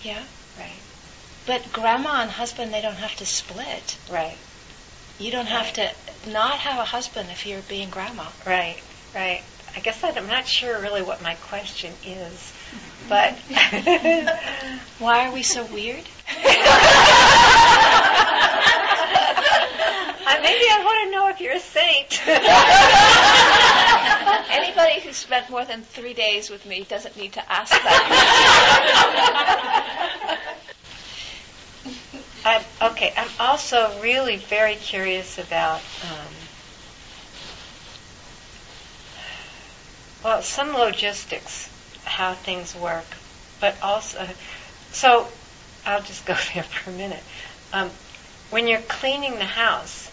Yeah? 0.01 0.23
Right. 0.57 0.79
But 1.45 1.71
grandma 1.71 2.21
and 2.21 2.31
husband, 2.31 2.73
they 2.73 2.81
don't 2.81 2.95
have 2.95 3.15
to 3.17 3.25
split. 3.25 3.97
Right. 4.09 4.37
You 5.19 5.31
don't 5.31 5.47
have 5.47 5.71
to 5.73 5.91
not 6.27 6.59
have 6.59 6.79
a 6.79 6.85
husband 6.85 7.29
if 7.31 7.45
you're 7.45 7.61
being 7.61 7.89
grandma. 7.89 8.25
Right. 8.45 8.77
Right. 9.13 9.43
I 9.75 9.79
guess 9.81 10.03
I'm 10.03 10.27
not 10.27 10.47
sure 10.47 10.79
really 10.79 11.01
what 11.01 11.21
my 11.21 11.35
question 11.35 11.93
is, 12.05 12.53
but 13.09 13.33
Why 14.99 15.27
are 15.27 15.31
we 15.33 15.43
so 15.43 15.65
weird? 15.65 16.05
Maybe 20.45 20.65
I 20.69 20.85
want 20.85 21.05
to 21.05 21.11
know 21.11 21.27
if 21.29 21.41
you're 21.41 21.53
a 21.53 21.59
saint. 21.59 22.21
Anybody 24.51 25.01
who 25.01 25.11
spent 25.11 25.49
more 25.49 25.65
than 25.65 25.81
three 25.81 26.13
days 26.13 26.51
with 26.51 26.67
me 26.67 26.85
doesn't 26.87 27.17
need 27.17 27.33
to 27.33 27.51
ask 27.51 27.71
that. 27.71 28.99
I'm, 32.45 32.61
okay, 32.91 33.11
I'm 33.17 33.29
also 33.39 33.99
really 34.03 34.37
very 34.37 34.75
curious 34.75 35.39
about, 35.39 35.81
um, 36.03 36.27
well, 40.23 40.43
some 40.43 40.73
logistics, 40.73 41.71
how 42.03 42.35
things 42.35 42.75
work, 42.75 43.07
but 43.59 43.75
also, 43.81 44.27
so 44.91 45.27
I'll 45.87 46.03
just 46.03 46.23
go 46.27 46.35
there 46.53 46.61
for 46.61 46.91
a 46.91 46.93
minute. 46.93 47.23
Um, 47.73 47.89
when 48.51 48.67
you're 48.67 48.81
cleaning 48.81 49.39
the 49.39 49.45
house, 49.45 50.04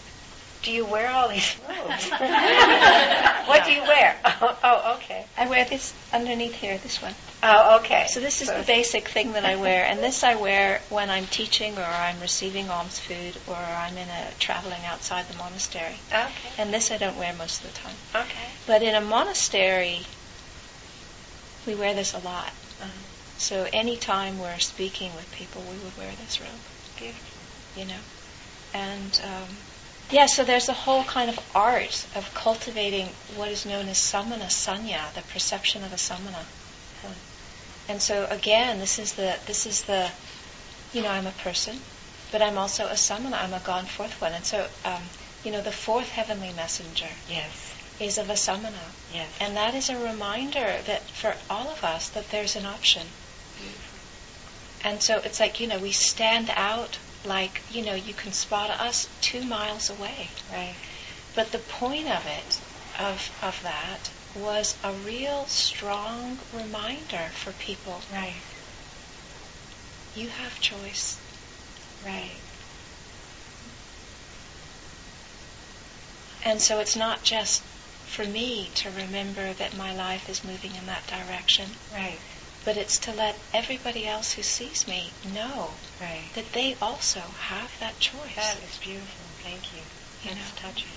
do 0.63 0.71
you 0.71 0.85
wear 0.85 1.11
all 1.11 1.29
these 1.29 1.55
robes? 1.69 2.09
what 2.09 3.65
do 3.65 3.71
you 3.71 3.81
wear? 3.83 4.15
Oh, 4.45 4.57
oh, 4.63 4.95
okay. 4.95 5.25
I 5.37 5.47
wear 5.47 5.63
this 5.63 5.93
underneath 6.11 6.55
here, 6.55 6.77
this 6.77 7.01
one. 7.01 7.13
Oh, 7.43 7.79
okay. 7.79 8.07
So 8.09 8.19
this 8.19 8.41
is 8.41 8.49
the 8.49 8.63
basic 8.67 9.07
thing 9.07 9.33
that 9.33 9.45
I 9.45 9.55
wear, 9.55 9.85
and 9.85 9.99
this 9.99 10.23
I 10.23 10.35
wear 10.35 10.81
when 10.89 11.09
I'm 11.09 11.25
teaching 11.27 11.77
or 11.77 11.83
I'm 11.83 12.19
receiving 12.19 12.69
alms 12.69 12.99
food 12.99 13.37
or 13.47 13.55
I'm 13.55 13.95
in 13.97 14.09
a 14.09 14.31
traveling 14.39 14.81
outside 14.85 15.27
the 15.29 15.37
monastery. 15.37 15.95
Okay. 16.09 16.49
And 16.57 16.73
this 16.73 16.91
I 16.91 16.97
don't 16.97 17.17
wear 17.17 17.33
most 17.33 17.63
of 17.63 17.71
the 17.71 17.79
time. 17.79 17.95
Okay. 18.15 18.47
But 18.67 18.81
in 18.81 18.95
a 18.95 19.01
monastery, 19.01 20.01
we 21.65 21.75
wear 21.75 21.93
this 21.93 22.13
a 22.13 22.19
lot. 22.19 22.47
Uh-huh. 22.81 22.87
So 23.37 23.67
any 23.71 23.95
time 23.95 24.39
we're 24.39 24.59
speaking 24.59 25.13
with 25.15 25.31
people, 25.33 25.61
we 25.61 25.77
would 25.83 25.97
wear 25.97 26.11
this 26.21 26.41
robe, 26.41 26.49
Beautiful. 26.97 27.81
you 27.81 27.87
know. 27.87 28.01
And 28.73 29.21
um, 29.23 29.55
yeah, 30.11 30.25
so 30.27 30.43
there's 30.43 30.69
a 30.69 30.73
whole 30.73 31.03
kind 31.03 31.29
of 31.29 31.39
art 31.55 32.05
of 32.15 32.31
cultivating 32.33 33.07
what 33.35 33.49
is 33.49 33.65
known 33.65 33.87
as 33.87 33.97
samana 33.97 34.45
sanya, 34.45 35.13
the 35.13 35.21
perception 35.21 35.83
of 35.83 35.93
a 35.93 35.97
samana. 35.97 36.45
And 37.89 38.01
so 38.01 38.27
again, 38.29 38.79
this 38.79 38.97
is 38.97 39.13
the 39.13 39.35
this 39.45 39.65
is 39.65 39.83
the, 39.83 40.09
you 40.93 41.01
know, 41.01 41.09
I'm 41.09 41.27
a 41.27 41.31
person, 41.31 41.79
but 42.31 42.41
I'm 42.41 42.57
also 42.57 42.85
a 42.87 42.95
samana. 42.95 43.35
I'm 43.35 43.53
a 43.53 43.59
gone 43.59 43.85
forth 43.85 44.21
one. 44.21 44.31
And 44.33 44.45
so, 44.45 44.67
um, 44.85 45.01
you 45.43 45.51
know, 45.51 45.61
the 45.61 45.71
fourth 45.71 46.09
heavenly 46.09 46.53
messenger 46.53 47.09
Yes. 47.29 47.75
is 47.99 48.17
of 48.17 48.29
a 48.29 48.37
samana. 48.37 48.79
Yes. 49.13 49.27
And 49.41 49.57
that 49.57 49.75
is 49.75 49.89
a 49.89 49.97
reminder 49.97 50.77
that 50.85 51.01
for 51.01 51.35
all 51.49 51.67
of 51.67 51.83
us 51.83 52.07
that 52.09 52.29
there's 52.29 52.55
an 52.55 52.65
option. 52.65 53.07
And 54.85 55.01
so 55.01 55.17
it's 55.23 55.39
like, 55.39 55.59
you 55.59 55.67
know, 55.67 55.79
we 55.79 55.91
stand 55.91 56.51
out 56.55 56.97
like, 57.25 57.61
you 57.69 57.83
know, 57.83 57.95
you 57.95 58.13
can 58.13 58.31
spot 58.31 58.69
us 58.69 59.07
two 59.21 59.43
miles 59.43 59.89
away. 59.89 60.29
Right. 60.51 60.75
But 61.35 61.51
the 61.51 61.59
point 61.59 62.07
of 62.09 62.25
it, 62.25 62.59
of, 62.99 63.31
of 63.41 63.61
that, 63.63 64.11
was 64.35 64.75
a 64.83 64.91
real 64.91 65.45
strong 65.45 66.39
reminder 66.53 67.29
for 67.33 67.51
people. 67.53 68.01
Right. 68.11 68.35
You 70.15 70.29
have 70.29 70.59
choice. 70.59 71.19
Right. 72.05 72.31
And 76.45 76.61
so 76.61 76.79
it's 76.79 76.95
not 76.95 77.23
just 77.23 77.63
for 78.05 78.25
me 78.25 78.69
to 78.75 78.89
remember 78.91 79.53
that 79.53 79.75
my 79.77 79.95
life 79.95 80.29
is 80.29 80.43
moving 80.43 80.75
in 80.75 80.85
that 80.85 81.07
direction, 81.07 81.71
Right. 81.91 82.19
But 82.65 82.77
it's 82.77 82.97
to 82.99 83.11
let 83.11 83.37
everybody 83.53 84.07
else 84.07 84.33
who 84.33 84.41
sees 84.43 84.87
me 84.87 85.11
know 85.33 85.71
Right. 85.99 86.23
that 86.35 86.53
they 86.53 86.75
also 86.81 87.19
have 87.19 87.71
that 87.79 87.99
choice. 87.99 88.35
That 88.35 88.57
is 88.63 88.77
beautiful. 88.77 89.25
Thank 89.41 89.73
you. 89.73 89.79
You 90.23 90.35
That's 90.35 90.49
know. 90.63 90.69
touching. 90.69 90.91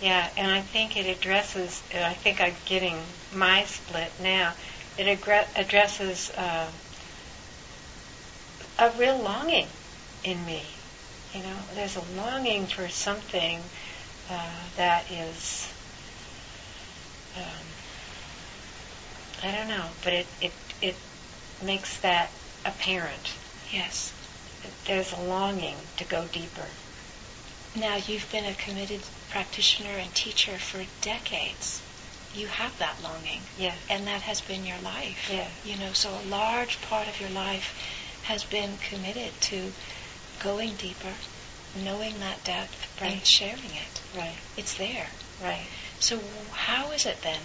Yeah, 0.00 0.28
and 0.36 0.50
I 0.50 0.60
think 0.62 0.96
it 0.96 1.06
addresses. 1.06 1.82
I 1.92 2.14
think 2.14 2.40
I'm 2.40 2.54
getting 2.66 2.96
my 3.34 3.64
split 3.64 4.12
now. 4.22 4.54
It 4.96 5.06
aggre- 5.20 5.46
addresses 5.56 6.30
uh, 6.36 6.70
a 8.78 8.90
real 8.92 9.18
longing 9.18 9.66
in 10.24 10.44
me. 10.46 10.62
You 11.34 11.42
know, 11.42 11.56
there's 11.74 11.96
a 11.96 12.02
longing 12.16 12.66
for 12.66 12.88
something 12.88 13.60
uh, 14.30 14.50
that 14.76 15.10
is. 15.10 15.68
Um, 17.36 17.42
I 19.42 19.52
don't 19.52 19.68
know, 19.68 19.86
but 20.02 20.12
it, 20.12 20.26
it 20.40 20.52
it 20.82 20.96
makes 21.62 21.98
that 21.98 22.30
apparent. 22.64 23.34
Yes. 23.72 24.12
There's 24.86 25.12
a 25.12 25.20
longing 25.20 25.76
to 25.98 26.04
go 26.04 26.26
deeper. 26.32 26.66
Now 27.76 27.96
you've 27.96 28.30
been 28.32 28.44
a 28.44 28.54
committed 28.54 29.00
practitioner 29.30 29.90
and 29.90 30.12
teacher 30.14 30.58
for 30.58 30.84
decades. 31.02 31.82
You 32.34 32.46
have 32.48 32.76
that 32.78 32.96
longing, 33.02 33.40
Yeah. 33.58 33.74
and 33.88 34.06
that 34.06 34.22
has 34.22 34.40
been 34.40 34.66
your 34.66 34.78
life. 34.82 35.30
Yeah. 35.32 35.48
You 35.64 35.78
know, 35.78 35.92
so 35.92 36.10
a 36.10 36.24
large 36.28 36.80
part 36.82 37.08
of 37.08 37.20
your 37.20 37.30
life 37.30 37.74
has 38.24 38.44
been 38.44 38.76
committed 38.78 39.32
to 39.42 39.72
going 40.40 40.74
deeper, 40.74 41.14
knowing 41.76 42.18
that 42.20 42.44
depth, 42.44 43.00
and 43.02 43.24
sharing 43.26 43.64
it. 43.64 44.02
Right. 44.16 44.36
It's 44.56 44.74
there. 44.74 45.06
Right. 45.42 45.66
So 46.00 46.20
how 46.52 46.90
is 46.92 47.06
it 47.06 47.22
then 47.22 47.40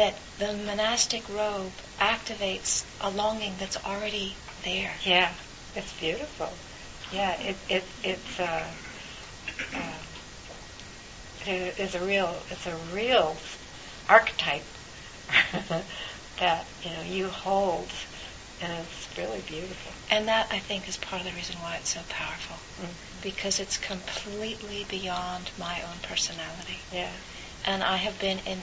that 0.00 0.18
the 0.38 0.54
monastic 0.64 1.28
robe 1.28 1.72
activates 1.98 2.86
a 3.02 3.10
longing 3.10 3.52
that's 3.58 3.76
already 3.84 4.34
there? 4.64 4.92
Yeah. 5.04 5.30
It's 5.76 5.92
beautiful. 6.00 6.48
Yeah. 7.12 7.38
It 7.38 7.56
it 7.68 7.84
it's 8.02 8.40
uh, 8.40 8.64
uh, 9.74 9.98
it 11.46 11.78
is 11.78 11.94
a 11.94 12.00
real 12.02 12.34
it's 12.50 12.66
a 12.66 12.74
real 12.94 13.36
archetype 14.08 14.64
that 16.38 16.66
you 16.82 16.90
know 16.92 17.02
you 17.02 17.28
hold, 17.28 17.90
and 18.62 18.72
it's 18.72 19.18
really 19.18 19.42
beautiful. 19.46 19.92
And 20.10 20.28
that, 20.28 20.48
I 20.50 20.60
think, 20.60 20.88
is 20.88 20.96
part 20.96 21.20
of 21.20 21.28
the 21.28 21.34
reason 21.34 21.56
why 21.60 21.76
it's 21.76 21.90
so 21.90 22.00
powerful. 22.08 22.56
Mm. 22.82 23.22
Because 23.22 23.60
it's 23.60 23.76
completely 23.76 24.86
beyond 24.88 25.50
my 25.58 25.82
own 25.82 25.98
personality. 26.02 26.78
Yeah. 26.90 27.12
And 27.66 27.84
I 27.84 27.96
have 27.98 28.18
been 28.18 28.38
in 28.46 28.62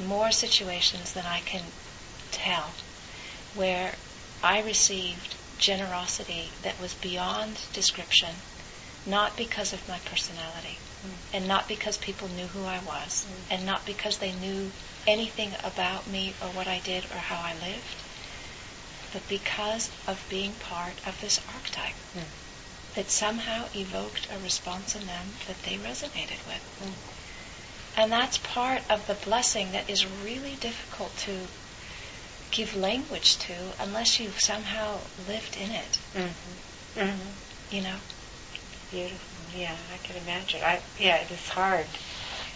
more 0.00 0.30
situations 0.30 1.12
than 1.12 1.26
I 1.26 1.40
can 1.40 1.62
tell 2.30 2.70
where 3.54 3.94
I 4.42 4.60
received 4.60 5.34
generosity 5.58 6.50
that 6.62 6.80
was 6.80 6.94
beyond 6.94 7.60
description, 7.72 8.34
not 9.06 9.36
because 9.36 9.72
of 9.72 9.86
my 9.88 9.98
personality, 10.00 10.78
Mm. 11.04 11.10
and 11.32 11.48
not 11.48 11.68
because 11.68 11.96
people 11.98 12.28
knew 12.28 12.46
who 12.46 12.64
I 12.64 12.78
was, 12.78 13.24
Mm. 13.26 13.42
and 13.50 13.66
not 13.66 13.84
because 13.84 14.18
they 14.18 14.32
knew 14.32 14.72
anything 15.06 15.54
about 15.62 16.06
me 16.06 16.34
or 16.40 16.48
what 16.48 16.66
I 16.68 16.78
did 16.80 17.04
or 17.06 17.18
how 17.18 17.40
I 17.40 17.54
lived, 17.54 18.02
but 19.12 19.26
because 19.28 19.90
of 20.06 20.24
being 20.28 20.54
part 20.54 20.94
of 21.06 21.20
this 21.20 21.40
archetype 21.54 21.94
Mm. 22.16 22.24
that 22.94 23.10
somehow 23.10 23.68
evoked 23.74 24.28
a 24.30 24.38
response 24.38 24.94
in 24.94 25.06
them 25.06 25.34
that 25.46 25.62
they 25.64 25.76
resonated 25.76 26.44
with. 26.46 26.62
And 27.96 28.10
that's 28.10 28.38
part 28.38 28.80
of 28.90 29.06
the 29.06 29.14
blessing 29.14 29.72
that 29.72 29.88
is 29.90 30.06
really 30.06 30.56
difficult 30.56 31.16
to 31.18 31.32
give 32.50 32.76
language 32.76 33.36
to 33.38 33.54
unless 33.80 34.18
you've 34.20 34.40
somehow 34.40 34.98
lived 35.28 35.56
in 35.56 35.70
it, 35.70 35.98
Mm-hmm. 36.14 37.00
Mm-hmm. 37.00 37.74
you 37.76 37.82
know? 37.82 37.96
Beautiful. 38.90 39.18
Yeah, 39.58 39.76
I 39.92 39.96
can 40.06 40.16
imagine. 40.22 40.60
I 40.62 40.80
yeah, 40.98 41.16
it 41.16 41.30
is 41.30 41.48
hard, 41.48 41.86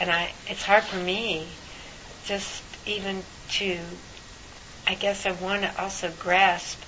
and 0.01 0.11
I 0.11 0.33
it's 0.47 0.63
hard 0.63 0.83
for 0.85 0.97
me, 0.97 1.49
just 2.25 2.63
even 2.87 3.23
to. 3.53 3.79
I 4.87 4.95
guess 4.95 5.27
I 5.27 5.33
want 5.33 5.63
to 5.63 5.83
also 5.83 6.11
grasp 6.21 6.81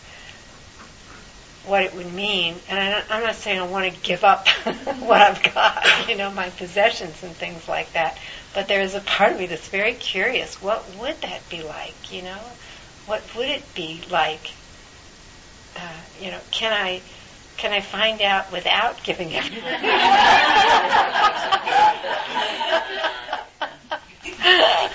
what 1.67 1.83
it 1.83 1.95
would 1.95 2.13
mean, 2.13 2.57
and 2.69 2.79
I 2.79 3.03
I'm 3.11 3.23
not 3.23 3.35
saying 3.35 3.59
I 3.61 3.67
want 3.67 3.93
to 3.93 4.01
give 4.01 4.25
up 4.25 4.49
what 5.01 5.21
I've 5.21 5.43
got, 5.55 6.09
you 6.09 6.17
know, 6.17 6.31
my 6.31 6.49
possessions 6.51 7.23
and 7.23 7.35
things 7.35 7.69
like 7.69 7.93
that. 7.93 8.19
But 8.55 8.69
there 8.69 8.81
is 8.81 8.95
a 8.95 9.01
part 9.01 9.33
of 9.33 9.39
me 9.39 9.47
that's 9.47 9.69
very 9.69 9.95
curious. 9.95 10.61
What 10.61 10.95
would 10.97 11.21
that 11.23 11.49
be 11.49 11.63
like? 11.63 12.13
You 12.13 12.23
know, 12.23 12.41
what 13.07 13.23
would 13.37 13.49
it 13.49 13.75
be 13.75 14.01
like? 14.11 14.51
Uh, 15.77 15.81
you 16.21 16.31
know, 16.31 16.41
can 16.51 16.73
I 16.73 17.01
can 17.57 17.73
I 17.73 17.81
find 17.81 18.21
out 18.23 18.53
without 18.53 19.03
giving 19.05 19.35
everything? 19.35 19.63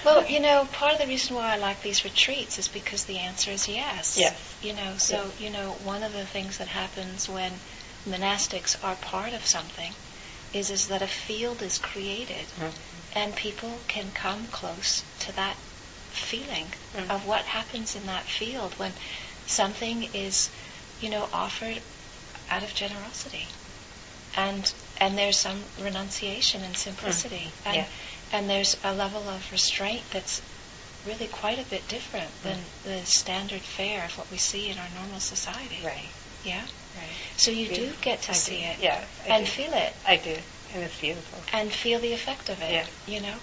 Well, 0.06 0.26
you 0.26 0.42
know, 0.42 0.68
part 0.74 0.94
of 0.94 1.00
the 1.00 1.08
reason 1.08 1.36
why 1.36 1.54
I 1.54 1.58
like 1.58 1.82
these 1.82 2.04
retreats 2.04 2.60
is 2.60 2.68
because 2.68 3.06
the 3.06 3.20
answer 3.20 3.52
is 3.52 3.70
yes. 3.70 4.18
Yes. 4.20 4.58
You 4.62 4.74
know, 4.74 4.96
so, 4.98 5.32
you 5.40 5.50
know, 5.50 5.72
one 5.84 6.04
of 6.04 6.12
the 6.12 6.26
things 6.26 6.58
that 6.58 6.68
happens 6.68 7.30
when 7.30 7.54
monastics 8.08 8.76
are 8.84 8.96
part 8.96 9.34
of 9.34 9.46
something 9.46 9.94
is 10.54 10.70
is 10.70 10.88
that 10.88 11.02
a 11.02 11.08
field 11.08 11.62
is 11.62 11.78
created 11.78 12.46
and 13.16 13.36
people 13.36 13.80
can 13.88 14.12
come 14.12 14.48
close 14.48 15.04
to 15.20 15.32
that 15.36 15.56
feeling 16.12 16.72
Mhm. 16.96 17.10
of 17.10 17.26
what 17.26 17.46
happens 17.46 17.96
in 17.96 18.06
that 18.06 18.26
field 18.26 18.74
when 18.78 18.94
something 19.48 20.04
is, 20.14 20.50
you 21.02 21.10
know, 21.10 21.30
offered 21.34 21.82
out 22.50 22.64
of 22.64 22.74
generosity. 22.76 23.48
And 24.36 24.72
and 24.98 25.18
there's 25.18 25.38
some 25.38 25.64
renunciation 25.80 26.64
and 26.64 26.78
simplicity. 26.78 27.52
And 27.66 27.76
Yeah. 27.76 27.86
and 28.32 28.50
there's 28.50 28.78
a 28.84 28.94
level 28.94 29.28
of 29.30 29.52
restraint 29.52 30.04
that's 30.12 30.42
really 31.06 31.28
quite 31.28 31.60
a 31.60 31.64
bit 31.64 31.88
different 31.88 32.32
than 32.44 32.64
the 32.84 33.06
standard 33.06 33.62
fare 33.62 34.06
of 34.06 34.18
what 34.18 34.32
we 34.32 34.38
see 34.38 34.70
in 34.70 34.78
our 34.80 34.90
normal 34.96 35.20
society. 35.20 35.80
Right. 35.84 36.10
Yeah? 36.44 36.62
Right. 36.62 37.10
So 37.38 37.52
you 37.52 37.68
do 37.68 37.76
Beautiful. 37.76 38.02
get 38.04 38.22
to 38.24 38.32
I 38.32 38.36
see 38.36 38.58
do. 38.62 38.66
it 38.66 38.80
Yeah. 38.80 39.04
I 39.26 39.28
and 39.36 39.46
do. 39.46 39.52
feel 39.52 39.74
it 39.74 39.94
I 40.08 40.16
do, 40.18 40.38
and 40.74 40.84
it's 40.84 41.00
beautiful. 41.00 41.40
and 41.54 41.72
feel 41.72 42.00
the 42.00 42.14
effect 42.14 42.50
of 42.50 42.62
it. 42.62 42.72
Yeah. 42.72 42.86
You 43.08 43.22
know? 43.22 43.36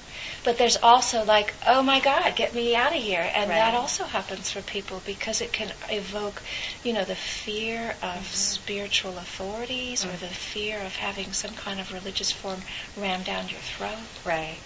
But 0.44 0.58
there's 0.58 0.76
also 0.82 1.24
like, 1.24 1.54
oh 1.66 1.82
my 1.82 2.00
God, 2.00 2.34
get 2.36 2.54
me 2.54 2.74
out 2.74 2.94
of 2.94 3.02
here. 3.02 3.20
And 3.34 3.48
Right. 3.50 3.56
that 3.56 3.74
also 3.74 4.04
happens 4.04 4.50
for 4.50 4.62
people 4.62 5.02
because 5.06 5.40
it 5.40 5.52
can 5.52 5.72
evoke, 5.90 6.42
you 6.82 6.92
know, 6.92 7.04
the 7.04 7.14
fear 7.16 7.94
of 8.02 8.22
Mhm. 8.22 8.34
spiritual 8.34 9.18
authorities 9.18 10.04
or 10.04 10.08
Mhm. 10.08 10.20
the 10.20 10.28
fear 10.28 10.80
of 10.80 10.96
having 10.96 11.32
some 11.32 11.54
kind 11.54 11.80
of 11.80 11.92
religious 11.92 12.32
form 12.32 12.62
rammed 12.96 13.24
down 13.26 13.48
your 13.48 13.60
throat. 13.60 13.98
Right. 14.24 14.56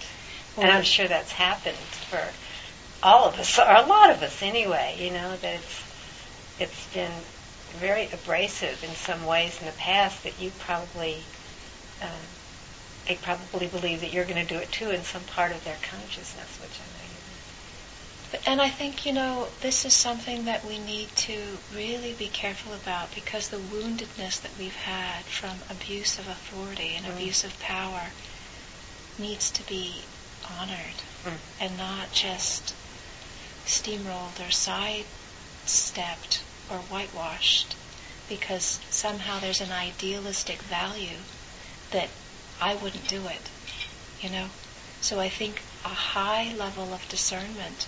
Or 0.57 0.65
And 0.65 0.73
I'm 0.73 0.85
sure 0.85 1.09
that's 1.09 1.33
happened 1.33 1.77
for 2.09 2.23
all 3.03 3.25
of 3.27 3.39
us, 3.39 3.59
or 3.59 3.71
a 3.71 3.83
lot 3.83 4.11
of 4.11 4.23
us 4.23 4.41
anyway, 4.43 4.97
you 4.99 5.11
know, 5.11 5.37
that 5.37 5.55
it's, 5.55 5.83
it's 6.59 6.87
been 6.95 7.13
very 7.79 8.09
abrasive 8.13 8.83
in 8.85 8.95
some 8.95 9.27
ways 9.27 9.59
in 9.61 9.67
the 9.67 9.73
past 9.73 10.23
that 10.23 10.39
you 10.41 10.53
probably, 10.61 11.25
um, 12.01 12.09
they 13.07 13.17
probably 13.17 13.67
believe 13.67 14.01
that 14.01 14.13
you're 14.13 14.25
going 14.25 14.45
to 14.47 14.55
do 14.55 14.59
it 14.61 14.73
too 14.73 14.91
in 14.91 15.03
some 15.05 15.23
part 15.25 15.53
of 15.53 15.63
their 15.65 15.77
consciousness, 15.91 16.59
which 16.61 16.71
I 16.81 16.85
know 16.99 17.05
you 17.05 17.11
But- 18.31 18.49
And 18.49 18.61
I 18.61 18.69
think, 18.71 19.07
you 19.07 19.13
know, 19.13 19.49
this 19.61 19.85
is 19.85 19.95
something 19.95 20.47
that 20.47 20.65
we 20.65 20.79
need 20.79 21.15
to 21.17 21.59
really 21.73 22.13
be 22.15 22.29
careful 22.29 22.73
about 22.73 23.15
because 23.15 23.49
the 23.49 23.59
woundedness 23.59 24.41
that 24.43 24.51
we've 24.59 24.75
had 24.75 25.25
from 25.27 25.61
abuse 25.71 26.19
of 26.19 26.27
authority 26.27 26.95
and 26.97 27.07
Mm. 27.07 27.11
abuse 27.15 27.45
of 27.45 27.59
power 27.61 28.11
needs 29.19 29.51
to 29.53 29.63
be 29.65 30.03
honored 30.49 31.03
Mm. 31.25 31.39
and 31.61 31.77
not 31.79 32.13
just 32.13 32.75
steamrolled 33.67 34.41
or 34.47 34.51
sidestepped 34.51 36.41
or 36.71 36.79
whitewashed 36.79 37.77
because 38.29 38.81
somehow 38.91 39.39
there's 39.39 39.61
an 39.61 39.71
idealistic 39.73 40.61
value 40.63 41.19
that 41.91 42.09
I 42.61 42.75
wouldn't 42.75 43.09
do 43.09 43.27
it, 43.27 43.51
you 44.21 44.31
know? 44.31 44.47
So 45.01 45.21
I 45.21 45.29
think 45.29 45.61
a 45.85 45.89
high 45.89 46.55
level 46.55 46.93
of 46.95 47.07
discernment 47.09 47.87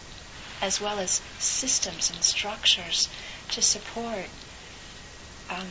as 0.60 0.80
well 0.80 0.98
as 0.98 1.20
systems 1.38 2.10
and 2.10 2.22
structures 2.24 3.08
to 3.50 3.62
support 3.62 4.26
um, 5.50 5.66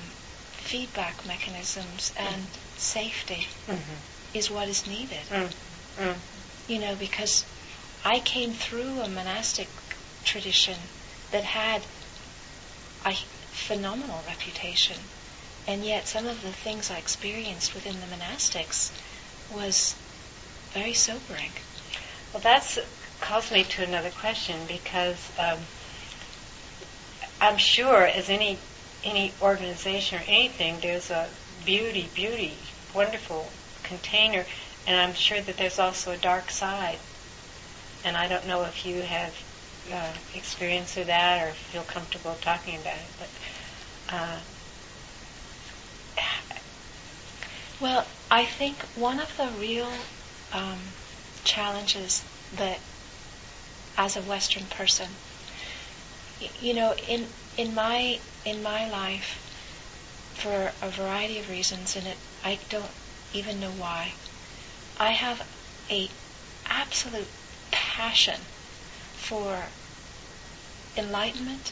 feedback 0.54 1.26
mechanisms 1.26 2.14
and 2.18 2.48
safety 2.78 3.48
Mm-hmm. 3.68 4.38
is 4.38 4.50
what 4.52 4.68
is 4.68 4.88
needed. 4.88 5.26
Mm. 5.30 5.52
Mm. 5.98 6.16
You 6.68 6.80
know, 6.80 6.96
because 6.96 7.46
I 8.04 8.20
came 8.20 8.54
through 8.54 9.02
a 9.02 9.10
monastic 9.10 9.68
tradition 10.24 10.78
that 11.32 11.44
had 11.44 11.82
a 13.06 13.14
phenomenal 13.52 14.24
reputation, 14.28 14.98
and 15.68 15.84
yet 15.84 16.08
some 16.08 16.28
of 16.28 16.42
the 16.42 16.52
things 16.52 16.92
I 16.92 16.98
experienced 16.98 17.74
within 17.74 18.00
the 18.00 18.08
monastics 18.08 18.92
was 19.52 19.96
very 20.72 20.94
sobering. 20.94 21.52
Well, 22.34 22.42
that 22.42 22.78
calls 23.22 23.52
me 23.52 23.64
to 23.64 23.84
another 23.84 24.12
question 24.12 24.60
because 24.68 25.32
um, 25.40 25.60
I'm 27.42 27.58
sure, 27.58 28.06
as 28.06 28.30
any 28.30 28.60
any 29.04 29.34
organization 29.42 30.20
or 30.20 30.24
anything, 30.28 30.80
there's 30.82 31.12
a 31.12 31.30
beauty, 31.64 32.10
beauty, 32.14 32.58
wonderful 32.94 33.48
container, 33.84 34.46
and 34.88 35.00
I'm 35.00 35.14
sure 35.14 35.40
that 35.42 35.58
there's 35.58 35.80
also 35.80 36.12
a 36.12 36.18
dark 36.18 36.50
side. 36.50 36.98
And 38.04 38.18
I 38.18 38.28
don't 38.28 38.48
know 38.48 38.64
if 38.64 38.86
you 38.86 39.02
have 39.02 39.34
uh, 39.92 40.14
experience 40.36 40.96
with 40.96 41.08
that 41.08 41.48
or 41.48 41.52
feel 41.52 41.84
comfortable 41.84 42.36
talking 42.42 42.76
about 42.76 42.96
it, 42.96 43.12
but. 43.20 43.30
Uh, 44.08 44.40
well, 47.80 48.06
I 48.32 48.46
think 48.46 48.78
one 48.96 49.20
of 49.20 49.36
the 49.38 49.50
real 49.60 49.92
um, 50.54 50.80
challenges 51.44 52.24
that, 52.56 52.80
as 53.98 54.16
a 54.16 54.22
Western 54.22 54.66
person, 54.66 55.10
you 56.60 56.74
know, 56.74 56.94
in 57.08 57.28
in 57.58 57.74
my 57.74 58.20
in 58.46 58.62
my 58.62 58.90
life, 58.90 59.42
for 60.36 60.72
a 60.82 60.90
variety 60.90 61.40
of 61.40 61.50
reasons, 61.50 61.96
and 61.96 62.08
it 62.08 62.18
I 62.44 62.60
don't 62.70 62.92
even 63.34 63.60
know 63.60 63.72
why, 63.72 64.14
I 65.00 65.12
have 65.12 65.46
a 65.90 66.10
absolute 66.68 67.28
passion 67.72 68.40
for 69.14 69.66
enlightenment 70.98 71.72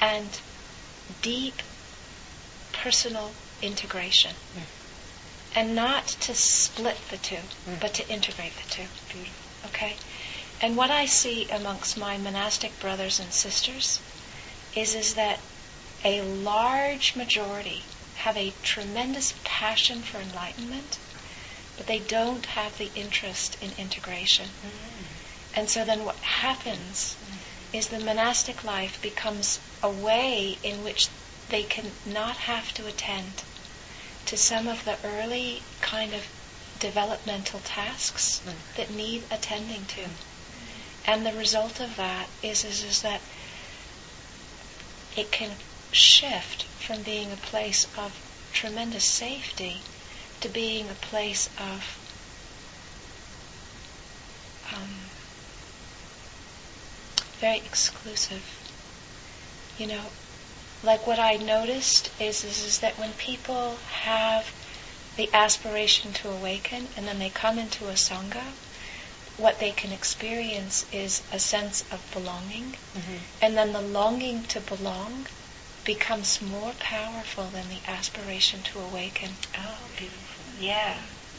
and 0.00 0.40
deep 1.20 1.56
personal 2.72 3.32
integration. 3.60 4.32
Mm. 4.56 4.81
And 5.54 5.74
not 5.74 6.06
to 6.06 6.34
split 6.34 6.96
the 7.10 7.18
two, 7.18 7.36
mm. 7.36 7.80
but 7.80 7.94
to 7.94 8.08
integrate 8.08 8.54
the 8.56 8.70
two. 8.70 8.86
Beautiful. 9.12 9.68
Okay? 9.68 9.96
And 10.60 10.76
what 10.76 10.90
I 10.90 11.06
see 11.06 11.48
amongst 11.50 11.98
my 11.98 12.16
monastic 12.16 12.78
brothers 12.80 13.20
and 13.20 13.32
sisters 13.32 14.00
is, 14.74 14.94
is 14.94 15.14
that 15.14 15.40
a 16.04 16.22
large 16.22 17.16
majority 17.16 17.82
have 18.16 18.36
a 18.36 18.52
tremendous 18.62 19.34
passion 19.44 20.02
for 20.02 20.18
enlightenment, 20.18 20.98
but 21.76 21.86
they 21.86 21.98
don't 21.98 22.46
have 22.46 22.78
the 22.78 22.90
interest 22.94 23.56
in 23.62 23.72
integration. 23.76 24.46
Mm. 24.46 25.02
And 25.54 25.68
so 25.68 25.84
then 25.84 26.04
what 26.04 26.16
happens 26.16 27.16
is 27.72 27.88
the 27.88 28.00
monastic 28.00 28.64
life 28.64 29.00
becomes 29.02 29.58
a 29.82 29.90
way 29.90 30.58
in 30.62 30.84
which 30.84 31.08
they 31.48 31.62
can 31.62 31.90
not 32.06 32.36
have 32.36 32.72
to 32.74 32.86
attend 32.86 33.42
to 34.26 34.36
some 34.36 34.68
of 34.68 34.84
the 34.84 34.96
early 35.04 35.62
kind 35.80 36.14
of 36.14 36.26
developmental 36.78 37.60
tasks 37.60 38.42
mm. 38.44 38.76
that 38.76 38.90
need 38.90 39.22
attending 39.30 39.84
to. 39.86 40.04
And 41.06 41.26
the 41.26 41.32
result 41.32 41.80
of 41.80 41.96
that 41.96 42.28
is, 42.42 42.64
is, 42.64 42.84
is 42.84 43.02
that 43.02 43.20
it 45.16 45.30
can 45.30 45.50
shift 45.92 46.64
from 46.64 47.02
being 47.02 47.30
a 47.30 47.36
place 47.36 47.86
of 47.98 48.12
tremendous 48.52 49.04
safety 49.04 49.80
to 50.40 50.48
being 50.48 50.88
a 50.88 50.94
place 50.94 51.48
of 51.58 51.98
um, 54.74 54.88
very 57.38 57.58
exclusive. 57.58 58.42
You 59.78 59.86
know, 59.88 60.02
like 60.82 61.06
what 61.06 61.18
I 61.18 61.36
noticed 61.36 62.10
is, 62.20 62.44
is, 62.44 62.64
is 62.64 62.78
that 62.80 62.98
when 62.98 63.12
people 63.12 63.76
have 63.90 64.52
the 65.16 65.28
aspiration 65.32 66.12
to 66.14 66.30
awaken 66.30 66.88
and 66.96 67.06
then 67.06 67.18
they 67.18 67.30
come 67.30 67.58
into 67.58 67.88
a 67.88 67.92
sangha, 67.92 68.42
what 69.36 69.60
they 69.60 69.70
can 69.70 69.92
experience 69.92 70.86
is 70.92 71.22
a 71.32 71.38
sense 71.38 71.82
of 71.90 72.06
belonging, 72.12 72.76
mm-hmm. 72.94 73.16
and 73.40 73.56
then 73.56 73.72
the 73.72 73.80
longing 73.80 74.42
to 74.44 74.60
belong 74.60 75.26
becomes 75.84 76.40
more 76.42 76.72
powerful 76.78 77.44
than 77.44 77.68
the 77.68 77.90
aspiration 77.90 78.60
to 78.62 78.78
awaken. 78.78 79.30
Oh, 79.56 79.78
beautiful! 79.96 80.62
Yeah, 80.62 80.96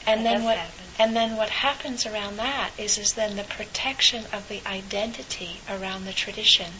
and 0.07 0.25
then 0.25 0.43
what? 0.43 0.57
Happen. 0.57 0.85
And 0.99 1.15
then 1.15 1.37
what 1.37 1.49
happens 1.49 2.05
around 2.05 2.37
that 2.37 2.71
is, 2.77 2.97
is 2.97 3.13
then 3.13 3.35
the 3.35 3.43
protection 3.43 4.25
of 4.33 4.47
the 4.47 4.61
identity 4.67 5.61
around 5.69 6.05
the 6.05 6.13
tradition 6.13 6.71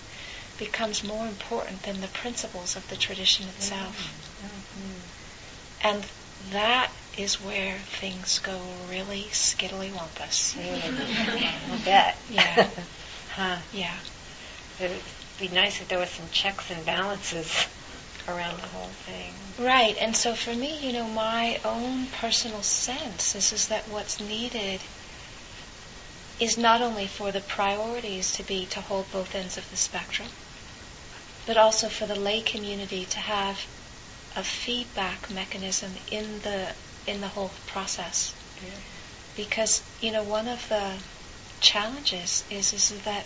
becomes 0.58 1.04
more 1.04 1.26
important 1.28 1.84
than 1.84 2.02
the 2.02 2.08
principles 2.08 2.76
of 2.76 2.88
the 2.89 2.96
tradition 2.96 3.48
itself. 3.50 3.98
Mm-hmm. 4.42 5.88
And 5.88 6.06
that 6.52 6.92
is 7.18 7.42
where 7.42 7.78
things 7.78 8.39
go 8.39 8.60
really 8.89 9.24
skiddly 9.32 9.94
wampus. 9.94 10.56
I 10.60 11.82
bet. 11.86 12.18
Yeah. 12.30 12.70
huh. 13.32 13.58
Yeah. 13.72 13.96
It 14.80 14.92
would 14.92 15.02
be 15.39 15.54
nice 15.54 15.82
if 15.82 15.88
there 15.88 16.00
was 16.00 16.10
some 16.10 16.30
checks 16.32 16.72
and 16.72 16.86
balances 16.86 17.68
around 18.28 18.58
the 18.58 18.68
whole 18.68 18.89
thing. 19.06 19.34
Right. 19.63 19.96
And 20.00 20.16
so 20.16 20.34
for 20.34 20.54
me, 20.54 20.86
you 20.86 20.94
know, 20.94 21.08
my 21.08 21.60
own 21.63 22.08
personal 22.08 22.63
sense 22.63 23.36
is, 23.36 23.54
is 23.54 23.68
that 23.68 23.88
what's 23.88 24.20
needed 24.20 24.82
is 26.39 26.58
not 26.58 26.82
only 26.82 27.08
for 27.08 27.32
the 27.32 27.41
priorities 27.41 28.34
to 28.34 28.43
be 28.43 28.65
to 28.65 28.82
hold 28.82 29.12
both 29.12 29.36
ends 29.36 29.58
of 29.58 29.69
the 29.69 29.78
spectrum, 29.78 30.28
but 31.46 31.58
also 31.58 31.89
for 31.89 32.06
the 32.06 32.15
lay 32.15 32.41
community 32.41 33.06
to 33.06 33.19
have 33.19 33.65
a 34.36 34.43
feedback 34.43 35.30
mechanism 35.30 35.91
in 36.10 36.39
the 36.41 36.74
in 37.06 37.22
the 37.22 37.28
whole 37.28 37.52
process. 37.67 38.34
Yeah. 38.63 38.72
Because 39.36 39.84
you 40.02 40.12
know 40.12 40.24
one 40.24 40.48
of 40.48 40.67
the 40.69 40.93
challenges 41.60 42.43
is 42.50 42.74
is 42.74 43.02
that 43.04 43.26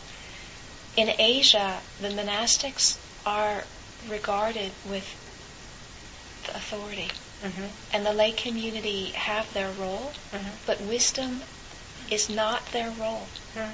in 0.96 1.10
Asia 1.17 1.80
the 2.02 2.10
monastics 2.10 2.98
are 3.26 3.63
regarded 4.10 4.72
with 4.89 5.08
authority, 6.54 7.10
mm-hmm. 7.43 7.65
and 7.93 8.06
the 8.06 8.13
lay 8.13 8.32
community 8.32 9.06
have 9.12 9.52
their 9.54 9.72
role, 9.72 10.12
mm-hmm. 10.32 10.50
but 10.65 10.82
wisdom 10.82 11.41
is 12.12 12.30
not 12.30 12.65
their 12.72 12.89
role. 12.89 13.28
Mm-hmm. 13.56 13.72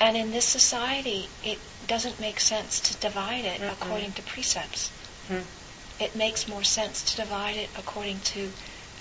And 0.00 0.16
in 0.16 0.30
this 0.30 0.46
society, 0.46 1.28
it 1.44 1.58
doesn't 1.86 2.20
make 2.20 2.40
sense 2.40 2.80
to 2.80 2.96
divide 2.96 3.44
it 3.44 3.60
mm-hmm. 3.60 3.82
according 3.82 4.12
to 4.12 4.22
precepts. 4.22 4.90
Mm-hmm. 5.28 6.02
It 6.02 6.16
makes 6.16 6.48
more 6.48 6.64
sense 6.64 7.02
to 7.12 7.16
divide 7.22 7.56
it 7.56 7.68
according 7.76 8.20
to 8.20 8.50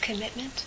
commitment 0.01 0.65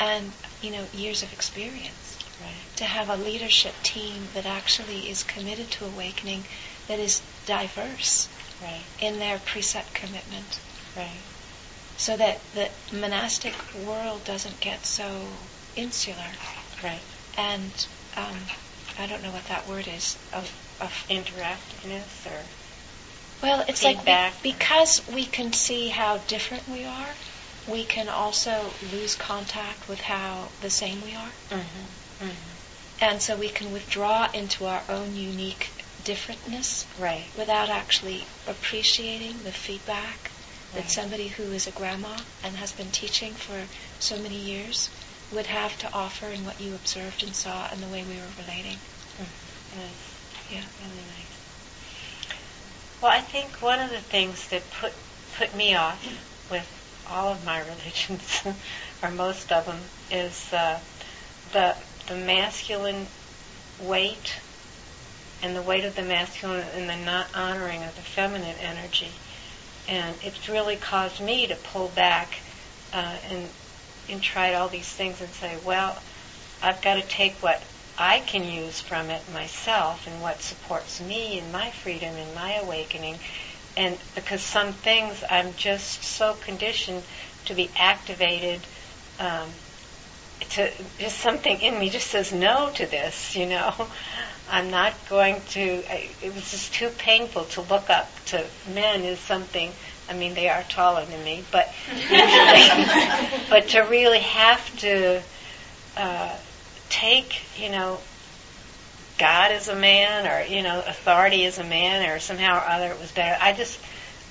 and 0.00 0.32
you 0.62 0.70
know 0.70 0.84
years 0.92 1.22
of 1.22 1.32
experience. 1.32 2.16
Right. 2.40 2.76
To 2.76 2.84
have 2.84 3.08
a 3.08 3.16
leadership 3.16 3.74
team 3.82 4.28
that 4.34 4.46
actually 4.46 5.10
is 5.10 5.24
committed 5.24 5.70
to 5.72 5.86
awakening, 5.86 6.44
that 6.86 7.00
is 7.00 7.20
diverse 7.46 8.28
right. 8.62 8.82
in 9.00 9.18
their 9.18 9.38
precept 9.38 9.92
commitment. 9.92 10.60
Right. 10.96 11.20
So 11.96 12.16
that 12.16 12.40
the 12.54 12.70
monastic 12.96 13.54
world 13.84 14.24
doesn't 14.24 14.60
get 14.60 14.86
so 14.86 15.26
insular. 15.74 16.30
Right. 16.82 17.00
And 17.38 17.86
um, 18.16 18.36
I 18.98 19.06
don't 19.06 19.22
know 19.22 19.30
what 19.30 19.46
that 19.46 19.66
word 19.68 19.88
is 19.88 20.18
of 20.34 20.52
of 20.80 20.92
interactiveness 21.08 22.26
or 22.26 22.44
well, 23.42 23.64
it's 23.68 23.82
feedback. 23.82 24.34
like 24.34 24.44
we, 24.44 24.52
because 24.52 25.08
we 25.14 25.24
can 25.24 25.52
see 25.52 25.88
how 25.88 26.18
different 26.18 26.68
we 26.68 26.84
are, 26.84 27.08
we 27.68 27.84
can 27.84 28.08
also 28.08 28.70
lose 28.92 29.14
contact 29.14 29.88
with 29.88 30.00
how 30.00 30.48
the 30.60 30.70
same 30.70 31.00
we 31.02 31.14
are. 31.14 31.30
Mm-hmm. 31.50 32.24
Mm-hmm. 32.24 33.04
And 33.04 33.22
so 33.22 33.36
we 33.36 33.48
can 33.48 33.72
withdraw 33.72 34.28
into 34.34 34.66
our 34.66 34.82
own 34.88 35.14
unique 35.14 35.70
differentness 36.02 36.84
right. 37.00 37.26
without 37.36 37.68
actually 37.68 38.24
appreciating 38.48 39.38
the 39.44 39.52
feedback 39.52 40.18
right. 40.74 40.82
that 40.82 40.90
somebody 40.90 41.28
who 41.28 41.44
is 41.44 41.68
a 41.68 41.70
grandma 41.70 42.16
and 42.42 42.56
has 42.56 42.72
been 42.72 42.90
teaching 42.90 43.34
for 43.34 43.66
so 44.00 44.16
many 44.20 44.36
years 44.36 44.90
would 45.32 45.46
have 45.46 45.76
to 45.78 45.92
offer 45.92 46.26
in 46.26 46.44
what 46.44 46.60
you 46.60 46.74
observed 46.74 47.22
and 47.22 47.34
saw 47.34 47.68
and 47.70 47.82
the 47.82 47.88
way 47.88 48.02
we 48.02 48.16
were 48.16 48.32
relating. 48.38 48.76
Mm-hmm. 48.76 49.80
Nice. 49.80 50.18
Yeah. 50.50 50.62
Really 50.80 51.02
nice. 51.02 51.28
Well, 53.02 53.12
I 53.12 53.20
think 53.20 53.62
one 53.62 53.80
of 53.80 53.90
the 53.90 54.00
things 54.00 54.48
that 54.48 54.62
put 54.80 54.92
put 55.36 55.54
me 55.54 55.74
off 55.74 56.02
with 56.50 56.66
all 57.08 57.32
of 57.32 57.44
my 57.44 57.60
religions, 57.68 58.42
or 59.02 59.10
most 59.10 59.52
of 59.52 59.66
them, 59.66 59.80
is 60.10 60.52
uh, 60.52 60.80
the 61.52 61.76
the 62.06 62.16
masculine 62.16 63.06
weight 63.80 64.40
and 65.42 65.54
the 65.54 65.62
weight 65.62 65.84
of 65.84 65.94
the 65.94 66.02
masculine 66.02 66.66
and 66.74 66.88
the 66.88 66.96
not 66.96 67.28
honoring 67.34 67.84
of 67.84 67.94
the 67.94 68.02
feminine 68.02 68.56
energy. 68.60 69.12
And 69.88 70.16
it's 70.22 70.48
really 70.48 70.76
caused 70.76 71.20
me 71.20 71.46
to 71.46 71.54
pull 71.54 71.88
back 71.88 72.40
uh, 72.92 73.16
and 73.30 73.48
and 74.08 74.22
tried 74.22 74.54
all 74.54 74.68
these 74.68 74.88
things 74.88 75.20
and 75.20 75.32
say, 75.34 75.56
well, 75.64 75.98
I've 76.62 76.82
got 76.82 76.94
to 76.94 77.02
take 77.02 77.42
what 77.42 77.62
I 77.96 78.20
can 78.20 78.44
use 78.44 78.80
from 78.80 79.10
it 79.10 79.30
myself 79.32 80.06
and 80.06 80.20
what 80.20 80.40
supports 80.40 81.00
me 81.00 81.38
in 81.38 81.50
my 81.50 81.70
freedom 81.70 82.14
and 82.16 82.34
my 82.34 82.56
awakening. 82.56 83.18
And 83.76 83.98
because 84.14 84.42
some 84.42 84.72
things 84.72 85.22
I'm 85.28 85.54
just 85.54 86.02
so 86.04 86.34
conditioned 86.34 87.02
to 87.46 87.54
be 87.54 87.70
activated 87.76 88.60
um, 89.18 89.50
to 90.50 90.70
just 90.98 91.18
something 91.18 91.60
in 91.60 91.78
me 91.78 91.90
just 91.90 92.08
says 92.08 92.32
no 92.32 92.70
to 92.72 92.86
this. 92.86 93.36
You 93.36 93.46
know, 93.46 93.88
I'm 94.48 94.70
not 94.70 95.08
going 95.08 95.42
to. 95.50 95.82
I, 95.90 96.10
it 96.22 96.34
was 96.34 96.50
just 96.50 96.72
too 96.74 96.90
painful 96.90 97.46
to 97.46 97.62
look 97.62 97.90
up 97.90 98.08
to 98.26 98.46
men 98.68 99.04
as 99.04 99.18
something. 99.18 99.72
I 100.08 100.14
mean, 100.14 100.34
they 100.34 100.48
are 100.48 100.62
taller 100.62 101.04
than 101.04 101.22
me, 101.22 101.44
but 101.50 101.72
but 103.50 103.68
to 103.68 103.80
really 103.80 104.20
have 104.20 104.78
to 104.80 105.22
uh, 105.96 106.36
take, 106.88 107.42
you 107.60 107.70
know, 107.70 108.00
God 109.18 109.50
as 109.52 109.68
a 109.68 109.74
man, 109.74 110.26
or 110.26 110.46
you 110.46 110.62
know, 110.62 110.82
authority 110.86 111.44
as 111.44 111.58
a 111.58 111.64
man, 111.64 112.08
or 112.08 112.18
somehow 112.20 112.56
or 112.58 112.66
other 112.66 112.92
it 112.92 113.00
was 113.00 113.12
better. 113.12 113.36
I 113.40 113.52
just, 113.52 113.80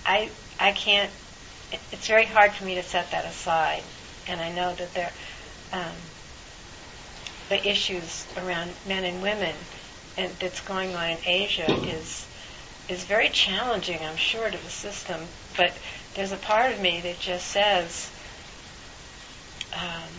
I, 0.06 0.30
I 0.60 0.72
can't. 0.72 1.12
It, 1.72 1.80
it's 1.92 2.08
very 2.08 2.26
hard 2.26 2.54
for 2.54 2.66
me 2.66 2.76
to 2.76 2.84
set 2.84 3.12
that 3.12 3.26
aside, 3.26 3.84
and 4.28 4.40
I 4.42 4.52
know 4.54 4.74
that 4.74 4.94
there, 4.94 5.12
um, 5.74 5.94
the 7.50 7.68
issues 7.68 8.26
around 8.38 8.72
men 8.88 9.04
and 9.04 9.22
women, 9.22 9.56
and 10.18 10.32
that's 10.40 10.62
going 10.62 10.96
on 10.96 11.10
in 11.12 11.18
Asia 11.26 11.76
is 11.86 12.28
is 12.90 13.04
very 13.04 13.30
challenging, 13.30 14.00
I'm 14.02 14.16
sure, 14.16 14.50
to 14.50 14.58
the 14.58 14.70
system. 14.70 15.22
But 15.58 15.74
there's 16.14 16.32
a 16.32 16.38
part 16.38 16.72
of 16.72 16.80
me 16.80 17.02
that 17.02 17.20
just 17.20 17.48
says, 17.48 18.10
um, 19.74 20.10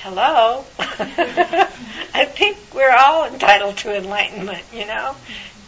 hello. 0.00 0.64
I 0.78 2.24
think 2.26 2.58
we're 2.74 2.94
all 2.94 3.24
entitled 3.26 3.78
to 3.78 3.96
enlightenment, 3.96 4.64
you 4.72 4.86
know, 4.86 5.16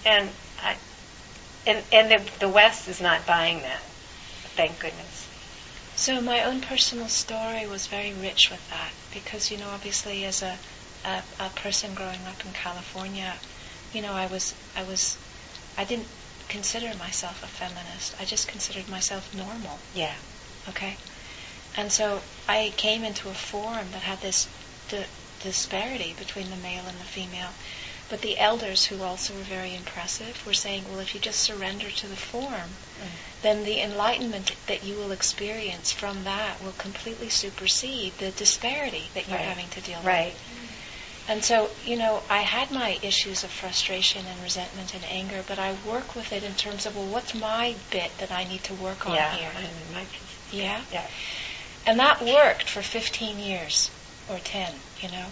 and 0.04 0.28
I, 0.62 0.76
and 1.66 1.84
and 1.92 2.10
the, 2.10 2.30
the 2.38 2.48
West 2.48 2.88
is 2.88 3.00
not 3.00 3.26
buying 3.26 3.62
that. 3.62 3.80
Thank 4.56 4.78
goodness. 4.78 5.28
So 5.96 6.20
my 6.20 6.44
own 6.44 6.60
personal 6.60 7.08
story 7.08 7.66
was 7.66 7.86
very 7.86 8.12
rich 8.12 8.50
with 8.50 8.66
that 8.70 8.92
because 9.12 9.50
you 9.50 9.58
know 9.58 9.68
obviously 9.68 10.24
as 10.24 10.42
a, 10.42 10.58
a 11.04 11.22
a 11.38 11.50
person 11.50 11.94
growing 11.94 12.24
up 12.26 12.44
in 12.44 12.52
California, 12.52 13.34
you 13.92 14.02
know 14.02 14.12
I 14.12 14.26
was 14.26 14.54
I 14.76 14.82
was 14.82 15.16
I 15.76 15.84
didn't 15.84 16.08
consider 16.50 16.94
myself 16.98 17.42
a 17.42 17.46
feminist. 17.46 18.14
I 18.20 18.24
just 18.26 18.48
considered 18.48 18.88
myself 18.88 19.32
normal. 19.34 19.78
Yeah. 19.94 20.14
Okay. 20.68 20.96
And 21.76 21.90
so 21.90 22.20
I 22.48 22.74
came 22.76 23.04
into 23.04 23.28
a 23.30 23.34
form 23.34 23.86
that 23.92 24.02
had 24.02 24.20
this 24.20 24.48
di- 24.88 25.06
disparity 25.42 26.14
between 26.18 26.50
the 26.50 26.56
male 26.56 26.84
and 26.86 26.98
the 26.98 27.04
female. 27.04 27.50
But 28.10 28.22
the 28.22 28.38
elders, 28.38 28.86
who 28.86 29.02
also 29.02 29.34
were 29.34 29.44
very 29.44 29.72
impressive, 29.76 30.44
were 30.44 30.52
saying, 30.52 30.84
well, 30.90 30.98
if 30.98 31.14
you 31.14 31.20
just 31.20 31.40
surrender 31.40 31.88
to 31.88 32.06
the 32.08 32.16
form, 32.16 32.74
Mm. 33.00 33.06
then 33.42 33.64
the 33.64 33.80
enlightenment 33.80 34.52
that 34.66 34.82
you 34.84 34.96
will 34.96 35.12
experience 35.12 35.92
from 35.92 36.24
that 36.24 36.60
will 36.62 36.72
completely 36.72 37.30
supersede 37.30 38.18
the 38.18 38.32
disparity 38.32 39.08
that 39.14 39.28
you're 39.28 39.38
Right. 39.38 39.46
having 39.46 39.68
to 39.70 39.80
deal 39.80 39.98
with. 39.98 40.06
Right. 40.06 40.34
with. 40.34 40.49
And 41.30 41.44
so, 41.44 41.70
you 41.84 41.96
know, 41.96 42.24
I 42.28 42.38
had 42.38 42.72
my 42.72 42.98
issues 43.02 43.44
of 43.44 43.50
frustration 43.50 44.26
and 44.26 44.42
resentment 44.42 44.94
and 44.96 45.04
anger, 45.04 45.44
but 45.46 45.60
I 45.60 45.76
work 45.86 46.16
with 46.16 46.32
it 46.32 46.42
in 46.42 46.54
terms 46.54 46.86
of, 46.86 46.96
well, 46.96 47.06
what's 47.06 47.36
my 47.36 47.76
bit 47.92 48.10
that 48.18 48.32
I 48.32 48.42
need 48.42 48.64
to 48.64 48.74
work 48.74 49.06
on 49.08 49.14
Yeah. 49.14 49.36
here? 49.36 49.52
I 49.56 49.60
mean, 49.60 49.92
my- 49.92 50.06
Yeah? 50.50 50.82
Yeah. 50.92 51.06
And 51.86 52.00
that 52.00 52.20
worked 52.20 52.68
for 52.68 52.82
15 52.82 53.38
years 53.38 53.90
or 54.28 54.40
10, 54.40 54.80
you 55.00 55.08
know. 55.08 55.26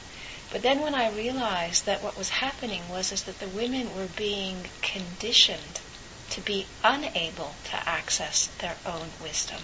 But 0.52 0.62
then 0.62 0.78
when 0.82 0.94
I 0.94 1.08
realized 1.10 1.84
that 1.86 2.00
what 2.00 2.16
was 2.16 2.28
happening 2.28 2.88
was 2.88 3.10
is 3.10 3.24
that 3.24 3.40
the 3.40 3.48
women 3.48 3.92
were 3.96 4.06
being 4.06 4.66
conditioned 4.82 5.80
to 6.30 6.40
be 6.40 6.66
unable 6.84 7.56
to 7.70 7.88
access 7.88 8.46
their 8.60 8.76
own 8.86 9.10
wisdom. 9.20 9.62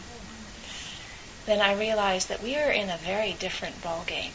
Then 1.47 1.61
I 1.61 1.75
realized 1.75 2.29
that 2.29 2.42
we 2.42 2.57
are 2.57 2.73
in 2.73 2.90
a 2.90 2.97
very 2.97 3.35
different 3.35 3.81
ballgame. 3.83 4.33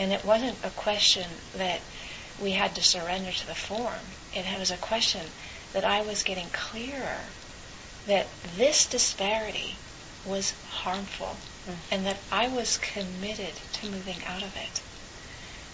And 0.00 0.12
it 0.14 0.24
wasn't 0.24 0.56
a 0.64 0.70
question 0.70 1.28
that 1.58 1.80
we 2.40 2.52
had 2.52 2.74
to 2.76 2.82
surrender 2.82 3.32
to 3.32 3.46
the 3.46 3.54
form. 3.54 4.00
It 4.32 4.46
was 4.58 4.70
a 4.70 4.78
question 4.78 5.26
that 5.74 5.84
I 5.84 6.00
was 6.00 6.22
getting 6.22 6.48
clearer 6.48 7.18
that 8.06 8.26
this 8.56 8.86
disparity 8.86 9.76
was 10.24 10.54
harmful 10.70 11.36
Mm. 11.68 11.76
and 11.90 12.06
that 12.06 12.16
I 12.32 12.48
was 12.48 12.78
committed 12.78 13.52
to 13.74 13.90
moving 13.90 14.24
out 14.24 14.42
of 14.42 14.56
it. 14.56 14.80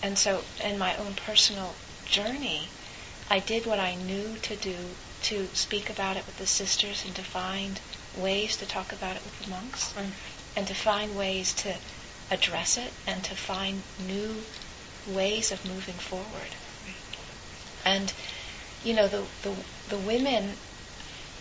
And 0.02 0.18
so, 0.18 0.42
in 0.60 0.76
my 0.76 0.96
own 0.96 1.14
personal 1.14 1.76
journey, 2.04 2.68
I 3.30 3.38
did 3.38 3.64
what 3.64 3.78
I 3.78 3.94
knew 3.94 4.36
to 4.42 4.56
do 4.56 4.96
to 5.22 5.48
speak 5.54 5.88
about 5.88 6.16
it 6.16 6.26
with 6.26 6.38
the 6.38 6.46
sisters 6.48 7.04
and 7.04 7.14
to 7.14 7.22
find 7.22 7.78
ways 8.16 8.56
to 8.56 8.66
talk 8.66 8.90
about 8.92 9.14
it 9.14 9.22
with 9.22 9.38
the 9.44 9.50
monks 9.50 9.92
Mm. 9.92 10.10
and 10.56 10.66
to 10.66 10.74
find 10.74 11.16
ways 11.16 11.52
to 11.62 11.76
address 12.30 12.76
it 12.76 12.92
and 13.06 13.22
to 13.24 13.34
find 13.34 13.82
new 14.06 14.42
ways 15.06 15.52
of 15.52 15.64
moving 15.64 15.94
forward. 15.94 16.54
And, 17.84 18.12
you 18.82 18.94
know, 18.94 19.06
the, 19.06 19.24
the, 19.42 19.54
the 19.88 19.98
women, 19.98 20.54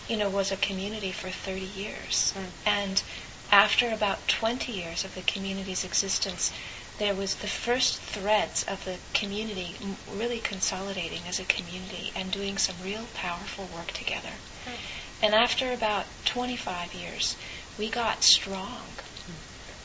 you 0.07 0.17
know, 0.17 0.29
was 0.29 0.51
a 0.51 0.57
community 0.57 1.11
for 1.11 1.29
30 1.29 1.61
years. 1.61 2.33
Mm. 2.35 2.45
And 2.65 3.03
after 3.51 3.91
about 3.91 4.27
20 4.27 4.71
years 4.71 5.03
of 5.03 5.15
the 5.15 5.21
community's 5.21 5.83
existence, 5.83 6.51
there 6.97 7.13
was 7.13 7.35
the 7.35 7.47
first 7.47 7.99
threads 7.99 8.63
of 8.67 8.85
the 8.85 8.97
community 9.13 9.75
m- 9.81 9.97
really 10.13 10.39
consolidating 10.39 11.21
as 11.27 11.39
a 11.39 11.45
community 11.45 12.11
and 12.15 12.31
doing 12.31 12.57
some 12.57 12.75
real 12.83 13.05
powerful 13.13 13.67
work 13.75 13.91
together. 13.91 14.31
And 15.21 15.33
after 15.33 15.73
about 15.73 16.05
25 16.25 16.93
years, 16.93 17.35
we 17.77 17.89
got 17.89 18.23
strong. 18.23 18.83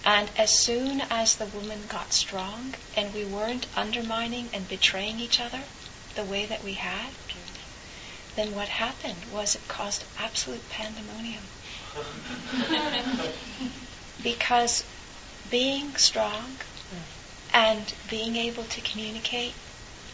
And 0.04 0.30
as 0.36 0.50
soon 0.50 1.00
as 1.10 1.36
the 1.36 1.46
woman 1.46 1.84
got 1.88 2.12
strong 2.12 2.74
and 2.96 3.12
we 3.12 3.24
weren't 3.24 3.66
undermining 3.76 4.48
and 4.52 4.68
betraying 4.68 5.20
each 5.20 5.40
other 5.40 5.62
the 6.14 6.24
way 6.24 6.46
that 6.46 6.64
we 6.64 6.74
had, 6.74 7.10
then 8.36 8.54
what 8.54 8.68
happened 8.68 9.24
was 9.32 9.54
it 9.54 9.66
caused 9.68 10.04
absolute 10.18 10.68
pandemonium. 10.70 11.42
because 14.22 14.84
being 15.50 15.94
strong 15.96 16.56
and 17.52 17.92
being 18.08 18.36
able 18.36 18.64
to 18.64 18.80
communicate 18.80 19.54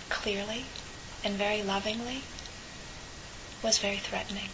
clearly 0.09 0.65
and 1.23 1.35
very 1.35 1.63
lovingly 1.63 2.23
was 3.63 3.79
very 3.79 3.99
threatening. 3.99 4.49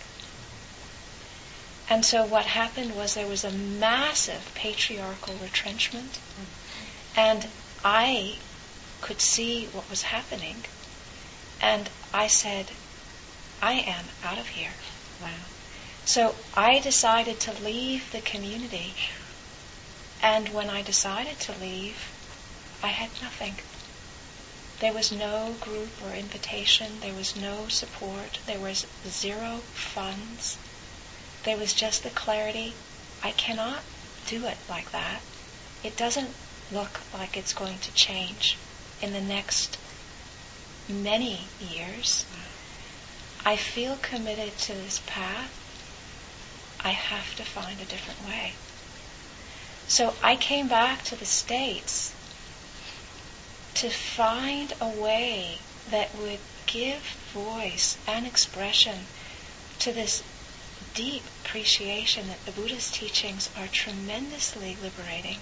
And 1.88 2.04
so 2.04 2.24
what 2.24 2.46
happened 2.46 2.94
was 2.96 3.14
there 3.14 3.26
was 3.26 3.44
a 3.44 3.50
massive 3.50 4.52
patriarchal 4.54 5.34
retrenchment, 5.42 6.18
and 7.16 7.46
I 7.84 8.36
could 9.00 9.20
see 9.20 9.66
what 9.72 9.90
was 9.90 10.02
happening, 10.02 10.64
and 11.60 11.90
I 12.14 12.28
said, 12.28 12.70
I 13.60 13.72
am 13.72 14.04
out 14.24 14.38
of 14.38 14.48
here. 14.48 14.72
Wow. 15.20 15.28
So 16.04 16.34
I 16.56 16.78
decided 16.78 17.40
to 17.40 17.62
leave 17.62 18.10
the 18.12 18.20
community, 18.20 18.94
and 20.22 20.48
when 20.48 20.70
I 20.70 20.82
decided 20.82 21.38
to 21.40 21.60
leave, 21.60 21.96
I 22.82 22.88
had 22.88 23.10
nothing. 23.22 23.54
There 24.80 24.92
was 24.92 25.12
no 25.12 25.54
group 25.60 25.90
or 26.04 26.12
invitation, 26.12 27.00
there 27.00 27.14
was 27.14 27.36
no 27.36 27.68
support, 27.68 28.40
there 28.46 28.58
was 28.58 28.86
zero 29.06 29.58
funds. 29.72 30.58
There 31.44 31.57
was 31.57 31.72
just 31.72 32.02
the 32.02 32.11
clarity. 32.11 32.74
I 33.22 33.33
cannot 33.33 33.81
do 34.26 34.46
it 34.46 34.59
like 34.68 34.92
that. 34.92 35.20
It 35.83 35.96
doesn't 35.96 36.31
look 36.70 37.00
like 37.12 37.37
it's 37.37 37.52
going 37.52 37.78
to 37.78 37.92
change 37.94 38.57
in 39.00 39.12
the 39.12 39.20
next 39.20 39.78
many 40.88 41.40
years. 41.61 42.24
I 43.44 43.57
feel 43.57 43.96
committed 43.96 44.57
to 44.59 44.72
this 44.72 45.00
path. 45.07 45.59
I 46.85 46.90
have 46.90 47.35
to 47.37 47.42
find 47.42 47.81
a 47.81 47.85
different 47.85 48.24
way. 48.26 48.52
So 49.88 50.14
I 50.22 50.37
came 50.37 50.68
back 50.68 51.02
to 51.05 51.16
the 51.16 51.24
States 51.24 52.14
to 53.74 53.90
find 53.90 54.72
a 54.81 54.88
way 54.88 55.59
that 55.90 56.14
would 56.16 56.38
give 56.66 57.02
voice 57.33 57.98
and 58.07 58.26
expression 58.26 59.07
to 59.81 59.92
this 59.92 60.22
deep 60.94 61.22
appreciation 61.44 62.28
that 62.28 62.44
the 62.44 62.52
Buddha's 62.52 62.90
teachings 62.90 63.50
are 63.59 63.66
tremendously 63.66 64.76
liberating. 64.83 65.38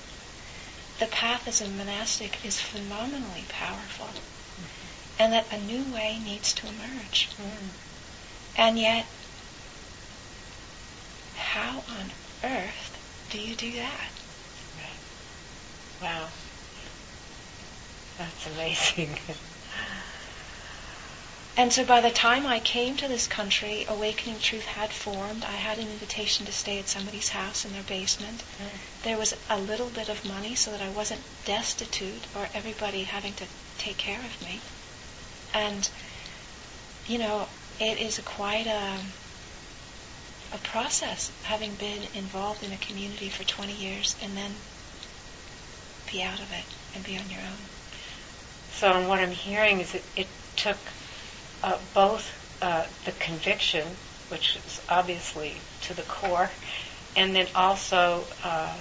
The 0.99 1.07
path 1.07 1.49
as 1.49 1.61
a 1.61 1.69
monastic 1.69 2.45
is 2.45 2.61
phenomenally 2.61 3.45
powerful, 3.49 4.09
and 5.19 5.33
that 5.33 5.53
a 5.53 5.59
new 5.59 5.93
way 5.95 6.19
needs 6.25 6.53
to 6.55 6.67
emerge. 6.67 7.29
Mm. 7.37 7.69
And 8.57 8.79
yet, 8.79 9.07
how 11.37 11.83
on 11.89 12.11
earth 12.45 13.29
do 13.31 13.39
you 13.41 13.55
do 13.55 13.73
that? 13.73 14.11
Wow. 16.03 16.29
That's 18.19 18.47
amazing. 18.47 19.11
And 21.61 21.71
so 21.71 21.85
by 21.85 22.01
the 22.01 22.11
time 22.11 22.47
I 22.47 22.59
came 22.59 22.97
to 22.97 23.07
this 23.07 23.27
country, 23.27 23.85
Awakening 23.87 24.39
Truth 24.39 24.65
had 24.65 24.89
formed. 24.89 25.45
I 25.45 25.57
had 25.57 25.77
an 25.77 25.89
invitation 25.89 26.47
to 26.47 26.53
stay 26.53 26.79
at 26.79 26.89
somebody's 26.89 27.29
house 27.29 27.67
in 27.67 27.75
their 27.75 27.83
basement. 27.83 28.39
Mm. 28.39 29.03
There 29.03 29.19
was 29.19 29.35
a 29.51 29.59
little 29.59 29.91
bit 29.91 30.09
of 30.09 30.25
money 30.25 30.55
so 30.55 30.71
that 30.71 30.81
I 30.81 30.89
wasn't 30.89 31.21
destitute 31.45 32.27
or 32.35 32.49
everybody 32.55 33.03
having 33.03 33.35
to 33.35 33.45
take 33.77 33.99
care 33.99 34.21
of 34.21 34.43
me. 34.43 34.59
And, 35.53 35.87
you 37.07 37.19
know, 37.19 37.47
it 37.79 38.01
is 38.01 38.19
a 38.19 38.23
quite 38.23 38.67
a, 38.67 38.97
a 40.55 40.59
process 40.63 41.31
having 41.43 41.75
been 41.75 42.05
involved 42.15 42.63
in 42.63 42.73
a 42.73 42.79
community 42.79 43.29
for 43.29 43.45
20 43.45 43.71
years 43.75 44.17
and 44.23 44.35
then 44.35 44.53
be 46.11 46.23
out 46.23 46.41
of 46.41 46.51
it 46.53 46.65
and 46.95 47.05
be 47.05 47.19
on 47.19 47.29
your 47.29 47.43
own. 47.43 47.61
So, 48.73 49.07
what 49.07 49.19
I'm 49.19 49.31
hearing 49.31 49.81
is 49.81 49.95
it 50.17 50.27
took 50.57 50.79
uh, 51.63 51.79
both 51.95 52.31
uh, 52.63 52.85
the 53.05 53.13
conviction, 53.13 53.87
which 54.29 54.57
is 54.67 54.81
obviously 54.89 55.55
to 55.83 55.95
the 55.95 56.03
core, 56.03 56.51
and 57.17 57.35
then 57.35 57.47
also 57.55 58.25
uh, 58.45 58.77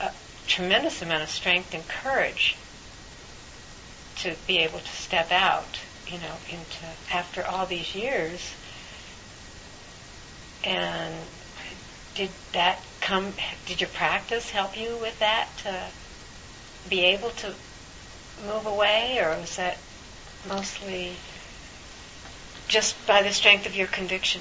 a 0.00 0.10
tremendous 0.46 1.02
amount 1.02 1.22
of 1.22 1.30
strength 1.30 1.74
and 1.74 1.86
courage 1.88 2.56
to 4.16 4.34
be 4.46 4.58
able 4.58 4.78
to 4.78 4.88
step 4.88 5.30
out, 5.32 5.80
you 6.06 6.18
know, 6.18 6.34
into 6.50 6.84
after 7.12 7.44
all 7.44 7.66
these 7.66 7.94
years. 7.94 8.54
And 10.64 11.14
did 12.14 12.30
that 12.52 12.84
come? 13.00 13.32
Did 13.66 13.80
your 13.80 13.88
practice 13.90 14.50
help 14.50 14.76
you 14.76 14.96
with 14.98 15.18
that 15.20 15.48
to 15.62 15.86
be 16.88 17.04
able 17.06 17.30
to 17.30 17.54
move 18.46 18.66
away, 18.66 19.18
or 19.22 19.38
was 19.38 19.56
that 19.56 19.78
mostly 20.48 21.14
just 22.70 22.94
by 23.06 23.22
the 23.22 23.32
strength 23.32 23.66
of 23.66 23.74
your 23.74 23.88
conviction? 23.88 24.40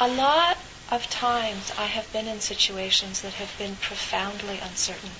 A 0.00 0.08
lot 0.08 0.58
of 0.90 1.08
times 1.10 1.70
I 1.78 1.86
have 1.86 2.10
been 2.12 2.26
in 2.26 2.40
situations 2.40 3.22
that 3.22 3.34
have 3.34 3.56
been 3.58 3.76
profoundly 3.76 4.58
uncertain. 4.58 5.10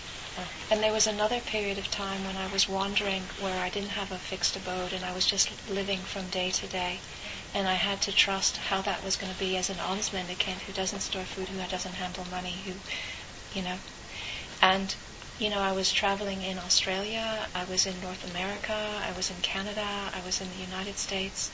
And 0.70 0.82
there 0.82 0.92
was 0.92 1.06
another 1.06 1.40
period 1.40 1.76
of 1.76 1.90
time 1.90 2.24
when 2.24 2.36
I 2.36 2.50
was 2.50 2.66
wandering 2.66 3.22
where 3.38 3.62
I 3.62 3.68
didn't 3.68 3.90
have 3.90 4.10
a 4.10 4.18
fixed 4.18 4.56
abode 4.56 4.94
and 4.94 5.04
I 5.04 5.14
was 5.14 5.26
just 5.26 5.50
living 5.68 5.98
from 5.98 6.28
day 6.28 6.50
to 6.50 6.66
day. 6.66 7.00
And 7.54 7.68
I 7.68 7.74
had 7.74 8.00
to 8.02 8.12
trust 8.12 8.56
how 8.56 8.80
that 8.82 9.04
was 9.04 9.16
going 9.16 9.30
to 9.30 9.38
be 9.38 9.58
as 9.58 9.68
an 9.68 9.78
alms 9.78 10.12
mendicant 10.12 10.62
who 10.62 10.72
doesn't 10.72 11.00
store 11.00 11.24
food, 11.24 11.48
who 11.48 11.60
doesn't 11.68 11.94
handle 11.94 12.26
money, 12.30 12.56
who, 12.64 12.72
you 13.54 13.62
know. 13.62 13.76
And, 14.62 14.94
you 15.42 15.50
know, 15.50 15.58
I 15.58 15.72
was 15.72 15.90
traveling 15.90 16.40
in 16.42 16.56
Australia, 16.56 17.48
I 17.52 17.64
was 17.64 17.84
in 17.84 18.00
North 18.00 18.30
America, 18.30 18.72
I 18.72 19.10
was 19.16 19.28
in 19.28 19.36
Canada, 19.42 19.84
I 19.84 20.20
was 20.24 20.40
in 20.40 20.48
the 20.48 20.64
United 20.64 20.96
States. 20.96 21.50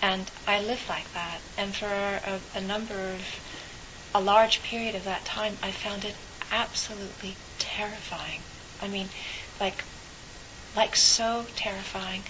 And 0.00 0.30
I 0.46 0.60
lived 0.60 0.88
like 0.88 1.12
that. 1.14 1.40
And 1.56 1.74
for 1.74 1.86
a, 1.88 2.40
a 2.54 2.60
number 2.60 2.94
of, 2.94 3.20
a 4.14 4.20
large 4.20 4.62
period 4.62 4.94
of 4.94 5.02
that 5.04 5.24
time, 5.24 5.56
I 5.64 5.72
found 5.72 6.04
it 6.04 6.14
absolutely 6.52 7.34
terrifying. 7.58 8.40
I 8.80 8.86
mean, 8.86 9.08
like, 9.58 9.82
like 10.76 10.94
so 10.94 11.44
terrifying. 11.56 12.22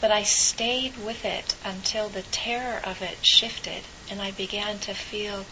But 0.00 0.10
I 0.10 0.24
stayed 0.24 0.96
with 0.96 1.24
it 1.24 1.54
until 1.64 2.08
the 2.08 2.22
terror 2.22 2.80
of 2.82 3.00
it 3.00 3.24
shifted, 3.24 3.84
and 4.10 4.20
I 4.20 4.32
began 4.32 4.80
to 4.80 4.92
feel 4.92 5.46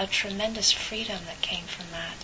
a 0.00 0.08
tremendous 0.08 0.72
freedom 0.72 1.20
that 1.26 1.40
came 1.42 1.66
from 1.66 1.86
that, 1.92 2.16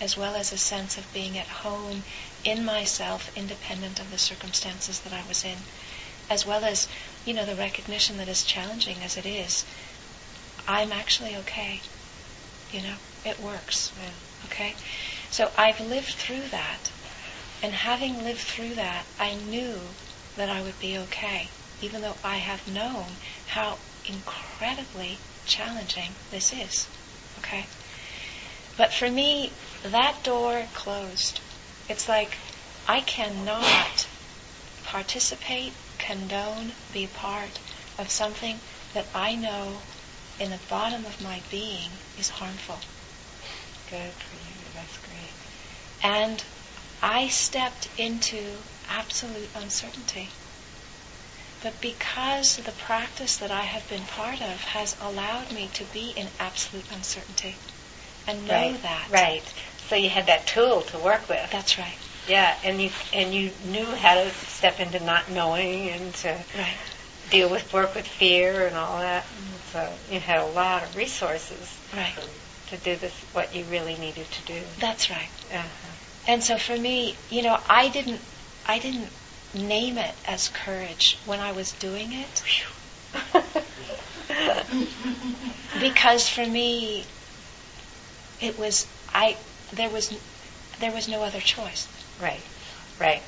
as 0.00 0.16
well 0.16 0.34
as 0.34 0.52
a 0.52 0.58
sense 0.58 0.98
of 0.98 1.12
being 1.12 1.38
at 1.38 1.46
home 1.46 2.04
in 2.44 2.64
myself, 2.64 3.30
independent 3.36 4.00
of 4.00 4.10
the 4.10 4.18
circumstances 4.18 5.00
that 5.00 5.12
I 5.12 5.26
was 5.26 5.44
in, 5.44 5.58
as 6.28 6.46
well 6.46 6.64
as, 6.64 6.88
you 7.24 7.34
know, 7.34 7.44
the 7.44 7.54
recognition 7.54 8.16
that 8.18 8.28
as 8.28 8.42
challenging 8.42 8.98
as 9.02 9.16
it 9.16 9.26
is, 9.26 9.64
I'm 10.66 10.92
actually 10.92 11.36
okay. 11.36 11.80
You 12.70 12.82
know, 12.82 12.96
it 13.24 13.40
works. 13.40 13.92
Yeah. 14.00 14.10
Okay? 14.46 14.74
So 15.30 15.50
I've 15.56 15.80
lived 15.80 16.14
through 16.14 16.48
that. 16.50 16.90
And 17.62 17.72
having 17.72 18.24
lived 18.24 18.40
through 18.40 18.74
that, 18.74 19.06
I 19.18 19.34
knew 19.34 19.80
that 20.36 20.50
I 20.50 20.60
would 20.60 20.78
be 20.80 20.98
okay, 20.98 21.48
even 21.80 22.02
though 22.02 22.16
I 22.22 22.38
have 22.38 22.66
known 22.68 23.06
how 23.48 23.78
incredibly 24.06 25.18
challenging 25.46 26.14
this 26.30 26.52
is. 26.52 26.88
Okay? 27.38 27.66
But 28.76 28.92
for 28.92 29.08
me, 29.08 29.52
that 29.84 30.24
door 30.24 30.66
closed. 30.74 31.40
It's 31.88 32.08
like 32.08 32.36
I 32.88 33.02
cannot 33.02 34.08
participate, 34.84 35.72
condone, 35.98 36.72
be 36.92 37.06
part 37.06 37.60
of 37.98 38.10
something 38.10 38.58
that 38.92 39.06
I 39.14 39.36
know 39.36 39.78
in 40.40 40.50
the 40.50 40.58
bottom 40.68 41.04
of 41.04 41.22
my 41.22 41.40
being 41.50 41.90
is 42.18 42.30
harmful. 42.30 42.80
Good 43.90 44.12
for 44.12 44.34
you. 44.34 44.56
That's 44.74 44.98
great. 44.98 45.30
And 46.02 46.42
I 47.00 47.28
stepped 47.28 47.88
into 47.96 48.58
absolute 48.88 49.50
uncertainty. 49.54 50.30
But 51.62 51.80
because 51.80 52.56
the 52.56 52.72
practice 52.72 53.36
that 53.36 53.52
I 53.52 53.62
have 53.62 53.88
been 53.88 54.02
part 54.02 54.42
of 54.42 54.64
has 54.64 54.96
allowed 55.00 55.52
me 55.52 55.70
to 55.74 55.84
be 55.84 56.12
in 56.16 56.28
absolute 56.40 56.90
uncertainty 56.90 57.56
and 58.26 58.46
know 58.46 58.54
right. 58.54 58.82
that. 58.82 59.08
Right. 59.10 59.54
So 59.88 59.96
you 59.96 60.08
had 60.08 60.26
that 60.26 60.46
tool 60.46 60.82
to 60.82 60.98
work 60.98 61.28
with. 61.28 61.50
That's 61.50 61.78
right. 61.78 61.94
Yeah, 62.26 62.56
and 62.64 62.80
you 62.80 62.90
and 63.12 63.34
you 63.34 63.50
knew 63.66 63.84
how 63.84 64.14
to 64.14 64.30
step 64.30 64.80
into 64.80 64.98
not 65.00 65.30
knowing 65.30 65.90
and 65.90 66.14
to 66.16 66.44
Right. 66.56 66.76
deal 67.30 67.50
with 67.50 67.70
work 67.72 67.94
with 67.94 68.06
fear 68.06 68.66
and 68.66 68.76
all 68.76 68.98
that. 68.98 69.26
So 69.72 69.92
you 70.10 70.20
had 70.20 70.38
a 70.40 70.46
lot 70.46 70.84
of 70.84 70.96
resources 70.96 71.78
Right. 71.92 72.14
to 72.68 72.76
do 72.78 72.96
this 72.96 73.12
what 73.32 73.54
you 73.54 73.64
really 73.64 73.96
needed 73.96 74.30
to 74.30 74.42
do. 74.42 74.62
That's 74.78 75.10
right. 75.10 75.28
Uh-huh. 75.52 75.88
And 76.26 76.42
so 76.42 76.56
for 76.56 76.76
me, 76.76 77.16
you 77.28 77.42
know, 77.42 77.58
I 77.68 77.88
didn't 77.88 78.22
I 78.66 78.78
didn't 78.78 79.10
name 79.52 79.98
it 79.98 80.14
as 80.24 80.48
courage 80.48 81.18
when 81.26 81.40
I 81.40 81.52
was 81.52 81.72
doing 81.72 82.12
it 82.12 82.42
because 85.80 86.28
for 86.28 86.44
me 86.44 87.04
it 88.44 88.58
was 88.58 88.86
I 89.12 89.36
there 89.72 89.88
was 89.90 90.12
there 90.80 90.92
was 90.92 91.08
no 91.08 91.22
other 91.22 91.40
choice. 91.40 91.88
right. 92.20 92.40
Right. 93.00 93.22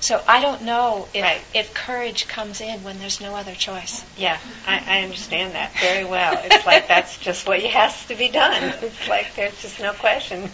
So 0.00 0.22
I 0.28 0.40
don't 0.42 0.62
know 0.62 1.08
if 1.14 1.22
Right. 1.22 1.40
if 1.54 1.72
courage 1.74 2.28
comes 2.28 2.60
in 2.60 2.82
when 2.82 2.98
there's 2.98 3.20
no 3.20 3.34
other 3.34 3.54
choice. 3.54 4.04
Yeah, 4.16 4.38
I, 4.66 4.82
I 4.86 5.02
understand 5.02 5.54
that 5.54 5.72
very 5.78 6.04
well. 6.04 6.38
It's 6.44 6.66
like 6.66 6.86
that's 6.88 7.18
just 7.18 7.46
what 7.46 7.60
has 7.62 8.06
to 8.06 8.14
be 8.14 8.28
done. 8.28 8.62
It's 8.82 9.08
like 9.08 9.34
there's 9.36 9.60
just 9.62 9.80
no 9.80 9.92
question. 9.94 10.50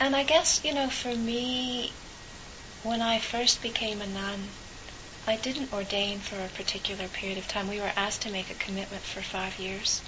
And 0.00 0.14
I 0.14 0.22
guess, 0.24 0.64
you 0.64 0.74
know, 0.74 0.88
for 0.88 1.14
me, 1.14 1.92
when 2.82 3.00
I 3.00 3.18
first 3.18 3.62
became 3.62 4.00
a 4.02 4.06
nun, 4.06 4.48
I 5.26 5.36
didn't 5.36 5.72
ordain 5.72 6.20
for 6.20 6.38
a 6.38 6.48
particular 6.48 7.08
period 7.08 7.38
of 7.38 7.48
time. 7.48 7.68
We 7.68 7.80
were 7.80 7.92
asked 7.96 8.22
to 8.22 8.30
make 8.30 8.50
a 8.50 8.54
commitment 8.54 9.02
for 9.02 9.22
five 9.22 9.58
years. 9.58 10.02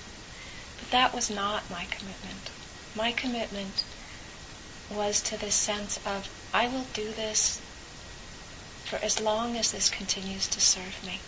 But 0.78 0.90
that 0.90 1.14
was 1.14 1.30
not 1.30 1.70
my 1.70 1.86
commitment. 1.86 2.50
My 2.94 3.12
commitment 3.12 3.84
was 4.90 5.22
to 5.22 5.38
this 5.38 5.54
sense 5.54 5.98
of, 6.06 6.28
I 6.52 6.68
will 6.68 6.84
do 6.92 7.12
this 7.12 7.60
for 8.84 8.96
as 8.96 9.20
long 9.20 9.56
as 9.56 9.72
this 9.72 9.88
continues 9.88 10.48
to 10.48 10.60
serve 10.60 11.04
me. 11.04 11.20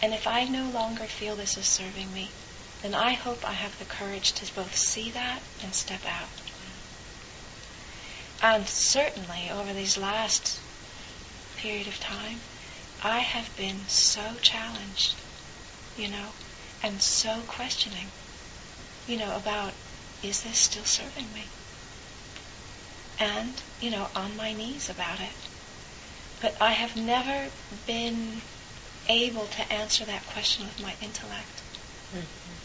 And 0.00 0.14
if 0.14 0.26
I 0.26 0.44
no 0.44 0.68
longer 0.70 1.04
feel 1.04 1.36
this 1.36 1.56
is 1.58 1.66
serving 1.66 2.12
me, 2.12 2.30
then 2.82 2.94
I 2.94 3.12
hope 3.12 3.46
I 3.46 3.52
have 3.52 3.78
the 3.78 3.84
courage 3.84 4.32
to 4.32 4.54
both 4.54 4.74
see 4.74 5.10
that 5.10 5.40
and 5.62 5.74
step 5.74 6.04
out. 6.06 6.28
And 8.42 8.66
certainly 8.66 9.50
over 9.50 9.72
these 9.72 9.96
last 9.96 10.58
period 11.56 11.86
of 11.86 12.00
time, 12.00 12.40
I 13.04 13.18
have 13.18 13.54
been 13.54 13.86
so 13.86 14.22
challenged, 14.40 15.14
you 15.94 16.08
know, 16.08 16.28
and 16.82 17.02
so 17.02 17.42
questioning, 17.46 18.08
you 19.06 19.18
know, 19.18 19.36
about 19.36 19.74
is 20.22 20.42
this 20.42 20.56
still 20.58 20.84
serving 20.84 21.30
me? 21.34 21.44
And, 23.20 23.52
you 23.78 23.90
know, 23.90 24.08
on 24.14 24.34
my 24.38 24.54
knees 24.54 24.88
about 24.88 25.20
it. 25.20 25.36
But 26.40 26.56
I 26.62 26.72
have 26.72 26.96
never 26.96 27.50
been 27.86 28.40
able 29.06 29.46
to 29.48 29.72
answer 29.72 30.06
that 30.06 30.26
question 30.28 30.64
with 30.64 30.80
my 30.80 30.94
intellect. 31.02 31.62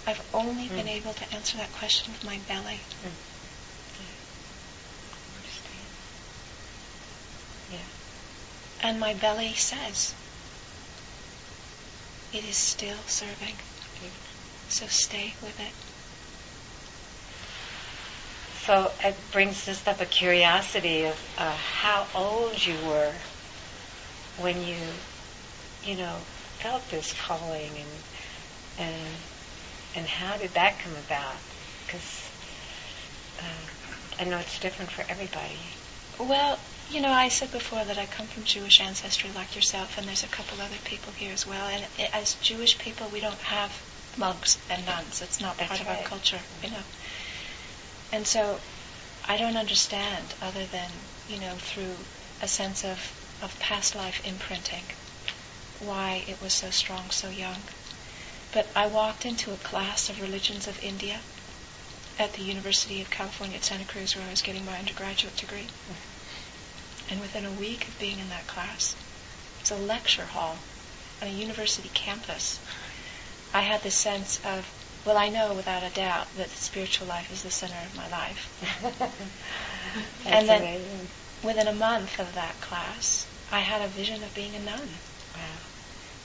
I've 0.08 0.22
only 0.34 0.70
been 0.70 0.88
Mm. 0.88 1.00
able 1.00 1.14
to 1.16 1.34
answer 1.36 1.58
that 1.58 1.74
question 1.74 2.14
with 2.14 2.24
my 2.24 2.38
belly. 2.38 2.80
Understand. 5.36 5.80
And 8.82 9.00
my 9.00 9.14
belly 9.14 9.54
says, 9.54 10.16
it 12.34 12.44
is 12.44 12.58
still 12.58 12.98
serving. 13.08 13.56
So 14.70 14.86
stay 14.88 15.36
with 15.42 15.60
it. 15.60 15.74
so 18.70 18.92
it 19.04 19.16
brings 19.32 19.66
just 19.66 19.88
up 19.88 20.00
a 20.00 20.06
curiosity 20.06 21.06
of 21.06 21.20
uh, 21.40 21.52
how 21.52 22.06
old 22.14 22.64
you 22.64 22.76
were 22.88 23.12
when 24.38 24.64
you, 24.64 24.78
you 25.84 25.96
know, 25.96 26.18
felt 26.60 26.88
this 26.92 27.12
calling 27.26 27.72
and 27.72 27.90
and 28.78 29.08
and 29.96 30.06
how 30.06 30.38
did 30.38 30.54
that 30.54 30.78
come 30.84 30.96
about? 30.98 31.38
Because 31.88 32.30
uh, 33.40 34.22
I 34.22 34.26
know 34.26 34.38
it's 34.38 34.60
different 34.60 34.92
for 34.92 35.04
everybody. 35.10 35.58
Well, 36.20 36.60
you 36.90 37.02
know, 37.02 37.12
I 37.12 37.30
said 37.30 37.52
before 37.52 37.86
that 37.86 37.98
I 37.98 38.06
come 38.08 38.26
from 38.26 38.44
Jewish 38.44 38.82
ancestry 38.82 39.30
like 39.36 39.56
yourself, 39.56 39.98
and 39.98 40.08
there's 40.08 40.24
a 40.24 40.28
couple 40.28 40.60
other 40.60 40.78
people 40.86 41.14
here 41.14 41.32
as 41.32 41.46
well. 41.46 41.68
And 41.68 41.86
as 42.14 42.34
Jewish 42.36 42.80
people, 42.80 43.08
we 43.14 43.20
don't 43.20 43.40
have 43.42 43.72
monks 44.18 44.58
and 44.70 44.86
nuns. 44.86 45.22
It's 45.22 45.40
not 45.40 45.58
That's 45.58 45.70
part 45.70 45.82
of 45.82 45.88
our 45.88 46.04
culture, 46.04 46.40
you 46.64 46.72
know. 46.72 46.84
And 48.12 48.26
so 48.26 48.60
I 49.28 49.38
don't 49.38 49.56
understand 49.56 50.34
other 50.42 50.66
than, 50.66 50.90
you 51.28 51.40
know, 51.40 51.54
through 51.56 51.96
a 52.42 52.48
sense 52.48 52.84
of, 52.84 52.98
of 53.44 53.56
past 53.60 53.96
life 53.96 54.26
imprinting 54.26 54.84
why 55.80 56.24
it 56.28 56.42
was 56.42 56.54
so 56.54 56.72
strong 56.72 57.12
so 57.12 57.30
young. 57.30 57.62
But 58.52 58.68
I 58.76 58.88
walked 58.88 59.26
into 59.26 59.54
a 59.54 59.58
class 59.58 60.10
of 60.10 60.20
religions 60.20 60.68
of 60.68 60.84
India 60.84 61.20
at 62.18 62.34
the 62.34 62.42
University 62.42 63.00
of 63.00 63.10
California 63.12 63.58
at 63.58 63.64
Santa 63.64 63.86
Cruz 63.86 64.16
where 64.16 64.26
I 64.26 64.32
was 64.32 64.42
getting 64.42 64.66
my 64.66 64.78
undergraduate 64.78 65.38
degree. 65.38 65.68
Mm-hmm. 65.68 66.19
And 67.10 67.20
within 67.22 67.46
a 67.46 67.52
week 67.52 67.88
of 67.88 67.98
being 68.00 68.20
in 68.20 68.30
that 68.30 68.48
class, 68.48 68.96
it's 69.62 69.72
a 69.72 69.76
lecture 69.76 70.26
hall 70.26 70.58
on 71.22 71.28
a 71.28 71.32
university 71.32 71.90
campus, 71.94 72.60
I 73.54 73.62
had 73.62 73.82
the 73.82 73.92
sense 73.92 74.40
of, 74.46 74.66
well, 75.06 75.18
I 75.18 75.30
know 75.30 75.54
without 75.54 75.84
a 75.84 75.90
doubt 75.90 76.28
that 76.38 76.50
the 76.50 76.56
spiritual 76.58 77.08
life 77.08 77.32
is 77.32 77.44
the 77.44 77.52
center 77.52 77.76
of 77.86 77.96
my 77.96 78.08
life. 78.10 79.14
And 80.26 80.48
then- 80.48 80.62
amazing. 80.62 81.08
Within 81.42 81.68
a 81.68 81.74
month 81.74 82.20
of 82.20 82.36
that 82.36 82.60
class, 82.62 83.26
I 83.52 83.62
had 83.62 83.82
a 83.82 83.88
vision 83.88 84.22
of 84.24 84.36
being 84.36 84.54
a 84.56 84.60
nun. 84.60 84.90
Wow. 85.34 85.60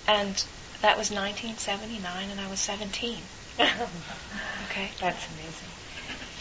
And 0.09 0.45
that 0.82 0.99
was 0.99 1.11
1979, 1.11 2.30
and 2.30 2.41
I 2.41 2.49
was 2.49 2.61
17. 2.61 3.18
Okay? 4.70 4.91
That's 5.01 5.26
amazing. 5.28 5.68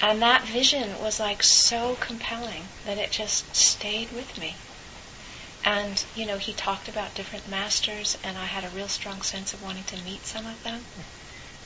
And 0.02 0.22
that 0.22 0.44
vision 0.44 1.00
was 1.00 1.20
like 1.20 1.44
so 1.44 1.96
compelling 2.00 2.68
that 2.86 2.98
it 2.98 3.12
just 3.12 3.54
stayed 3.56 4.12
with 4.12 4.38
me. 4.38 4.56
And, 5.66 6.04
you 6.16 6.26
know, 6.26 6.38
he 6.38 6.52
talked 6.52 6.90
about 6.90 7.16
different 7.16 7.48
masters, 7.48 8.18
and 8.24 8.38
I 8.38 8.46
had 8.46 8.66
a 8.66 8.70
real 8.70 8.90
strong 8.90 9.22
sense 9.22 9.54
of 9.54 9.64
wanting 9.64 9.86
to 9.86 10.04
meet 10.04 10.26
some 10.26 10.46
of 10.46 10.62
them, 10.64 10.84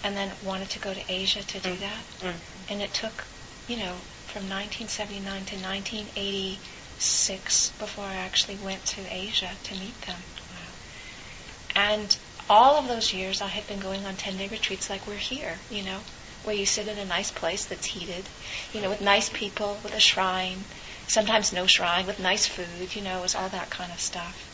and 0.04 0.16
then 0.16 0.32
wanted 0.44 0.70
to 0.72 0.80
go 0.80 0.94
to 0.94 1.02
Asia 1.10 1.42
to 1.42 1.60
do 1.60 1.76
that. 1.78 2.04
Mm. 2.22 2.36
And 2.70 2.82
it 2.84 2.94
took, 2.94 3.26
you 3.68 3.78
know, 3.78 3.96
from 4.28 4.48
1979 4.50 5.46
to 5.46 5.56
1986 5.56 7.72
before 7.80 8.06
I 8.06 8.18
actually 8.18 8.58
went 8.58 8.86
to 8.86 9.02
Asia 9.12 9.50
to 9.64 9.74
meet 9.74 10.00
them. 10.02 10.22
And 11.76 12.16
all 12.50 12.78
of 12.78 12.88
those 12.88 13.14
years 13.14 13.42
I 13.42 13.48
had 13.48 13.68
been 13.68 13.80
going 13.80 14.06
on 14.06 14.16
10 14.16 14.38
day 14.38 14.48
retreats 14.48 14.90
like 14.90 15.06
we're 15.06 15.16
here, 15.16 15.58
you 15.70 15.84
know, 15.84 16.00
where 16.48 16.56
you 16.56 16.66
sit 16.66 16.88
in 16.88 16.98
a 16.98 17.04
nice 17.04 17.30
place 17.30 17.66
that's 17.66 17.88
heated, 17.88 18.24
you 18.72 18.80
know, 18.82 18.90
with 18.90 19.02
nice 19.02 19.28
people, 19.28 19.78
with 19.84 19.94
a 19.94 20.00
shrine, 20.00 20.64
sometimes 21.06 21.52
no 21.52 21.68
shrine, 21.68 22.08
with 22.08 22.22
nice 22.22 22.48
food, 22.48 22.96
you 22.96 23.02
know, 23.02 23.20
it 23.20 23.22
was 23.22 23.36
all 23.36 23.50
that 23.50 23.70
kind 23.70 23.92
of 23.92 24.00
stuff. 24.00 24.46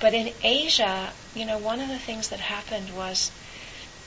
But 0.00 0.14
in 0.14 0.32
Asia, 0.44 1.10
you 1.34 1.44
know, 1.44 1.58
one 1.58 1.80
of 1.80 1.88
the 1.88 1.98
things 1.98 2.28
that 2.28 2.38
happened 2.38 2.96
was, 2.96 3.32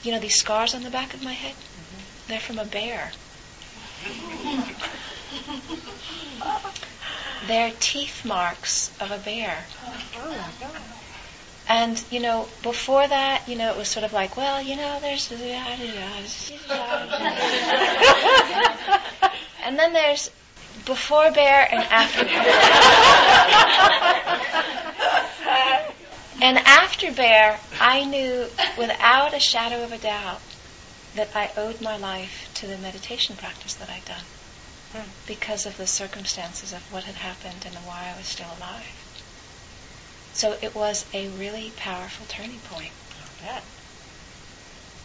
you 0.02 0.10
know, 0.10 0.18
these 0.18 0.36
scars 0.36 0.74
on 0.74 0.84
the 0.84 0.90
back 0.90 1.12
of 1.12 1.22
my 1.22 1.34
head, 1.34 1.54
mm-hmm. 1.54 2.28
they're 2.28 2.40
from 2.40 2.58
a 2.58 2.64
bear. 2.64 3.12
They're 7.48 7.72
teeth 7.80 8.24
marks 8.24 8.92
of 9.00 9.10
a 9.10 9.18
bear. 9.18 9.64
Oh 9.84 10.00
God. 10.14 10.52
And, 11.68 12.02
you 12.10 12.20
know, 12.20 12.48
before 12.62 13.06
that, 13.06 13.48
you 13.48 13.56
know, 13.56 13.72
it 13.72 13.76
was 13.76 13.88
sort 13.88 14.04
of 14.04 14.12
like, 14.12 14.36
well, 14.36 14.60
you 14.60 14.76
know, 14.76 14.98
there's. 15.00 15.30
and 19.64 19.78
then 19.78 19.92
there's 19.92 20.30
before 20.84 21.30
bear 21.30 21.68
and 21.70 21.80
after 21.90 22.24
bear. 22.24 22.32
and 26.42 26.58
after 26.58 27.12
bear, 27.12 27.58
I 27.80 28.04
knew 28.04 28.46
without 28.76 29.34
a 29.34 29.40
shadow 29.40 29.84
of 29.84 29.92
a 29.92 29.98
doubt 29.98 30.40
that 31.14 31.30
I 31.34 31.50
owed 31.56 31.80
my 31.80 31.96
life 31.96 32.50
to 32.54 32.66
the 32.66 32.78
meditation 32.78 33.36
practice 33.36 33.74
that 33.74 33.90
I'd 33.90 34.04
done 34.04 34.24
Hmm. 34.92 35.08
because 35.26 35.64
of 35.64 35.78
the 35.78 35.86
circumstances 35.86 36.74
of 36.74 36.82
what 36.92 37.04
had 37.04 37.14
happened 37.14 37.64
and 37.64 37.74
why 37.76 38.12
I 38.12 38.18
was 38.18 38.26
still 38.26 38.50
alive. 38.58 39.01
So 40.34 40.56
it 40.62 40.74
was 40.74 41.04
a 41.12 41.28
really 41.28 41.72
powerful 41.76 42.26
turning 42.26 42.60
point. 42.60 42.92
Bet. 43.40 43.62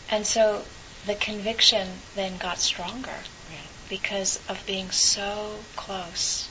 And 0.10 0.26
so 0.26 0.64
the 1.06 1.16
conviction 1.16 1.88
then 2.16 2.38
got 2.38 2.60
stronger 2.60 3.10
Right. 3.50 3.60
because 3.90 4.40
of 4.50 4.66
being 4.66 4.90
so 4.92 5.60
close 5.76 6.48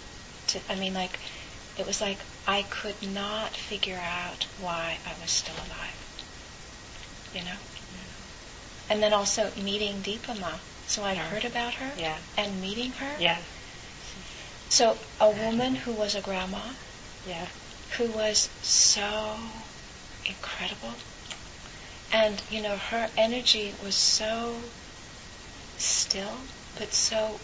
to, 0.48 0.60
I 0.68 0.74
mean, 0.74 0.94
like, 0.94 1.18
it 1.78 1.86
was 1.86 2.00
like 2.00 2.18
I 2.46 2.62
could 2.62 3.02
not 3.12 3.50
figure 3.50 3.98
out 3.98 4.46
why 4.60 4.98
I 5.06 5.20
was 5.20 5.30
still 5.30 5.56
alive. 5.56 5.96
You 7.34 7.42
know? 7.44 7.56
And 8.88 9.02
then 9.02 9.12
also 9.12 9.50
meeting 9.62 10.02
Dipa 10.02 10.38
Ma. 10.40 10.52
So 10.86 11.02
I'd 11.02 11.18
heard 11.18 11.44
about 11.44 11.74
her 11.74 11.90
Yeah. 11.98 12.16
and 12.36 12.60
meeting 12.60 12.92
her. 12.92 13.16
Yeah. 13.18 13.38
So 14.68 14.96
a 15.20 15.30
woman 15.30 15.74
who 15.74 15.92
was 15.92 16.14
a 16.14 16.20
grandma, 16.20 16.60
Yeah. 17.26 17.46
Who 17.96 18.08
was 18.08 18.50
so 18.62 19.36
incredible. 20.26 20.94
And, 22.12 22.42
you 22.50 22.62
know, 22.62 22.76
her 22.76 23.08
energy 23.16 23.74
was 23.82 23.94
so 23.94 24.56
still, 25.78 26.38
but 26.78 26.92
so 26.92 27.40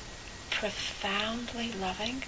profoundly 0.51 1.72
loving. 1.72 2.22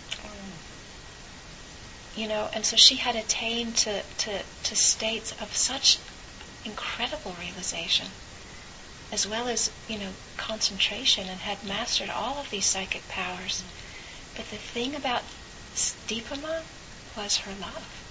You 2.17 2.29
know, 2.29 2.49
and 2.55 2.65
so 2.65 2.77
she 2.77 2.97
had 2.97 3.17
attained 3.17 3.77
to, 3.79 4.03
to, 4.03 4.43
to 4.65 4.77
states 4.77 5.33
of 5.41 5.55
such 5.55 5.99
incredible 6.65 7.35
realization, 7.41 8.07
as 9.13 9.27
well 9.27 9.49
as, 9.49 9.71
you 9.89 9.99
know, 9.99 10.11
concentration, 10.37 11.29
and 11.29 11.41
had 11.41 11.65
mastered 11.65 12.11
all 12.11 12.39
of 12.39 12.51
these 12.51 12.67
psychic 12.67 13.07
powers. 13.09 13.63
But 14.37 14.49
the 14.51 14.57
thing 14.57 14.95
about 14.95 15.23
Dipa 16.07 16.41
Ma 16.41 16.61
was 17.17 17.39
her 17.39 17.53
love. 17.61 18.04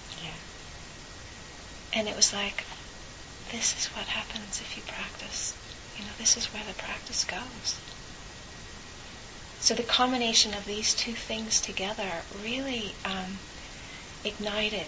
And 1.95 2.07
it 2.07 2.15
was 2.15 2.33
like, 2.33 2.63
this 3.51 3.77
is 3.77 3.85
what 3.95 4.05
happens 4.05 4.61
if 4.61 4.75
you 4.75 4.83
practice. 4.83 5.55
You 5.97 6.05
know, 6.05 6.11
this 6.17 6.37
is 6.37 6.47
where 6.53 6.63
the 6.67 6.73
practice 6.73 7.23
goes. 7.23 7.79
So 9.59 9.75
the 9.75 9.83
combination 9.83 10.53
of 10.53 10.65
these 10.65 10.93
two 10.93 11.13
things 11.13 11.61
together 11.61 12.23
really 12.43 12.95
um, 13.05 13.37
ignited, 14.25 14.87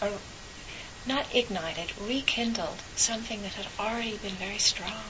or 0.00 0.10
not 1.06 1.32
ignited, 1.34 1.92
rekindled 2.00 2.82
something 2.96 3.42
that 3.42 3.52
had 3.52 3.66
already 3.78 4.16
been 4.16 4.32
very 4.32 4.58
strong. 4.58 5.04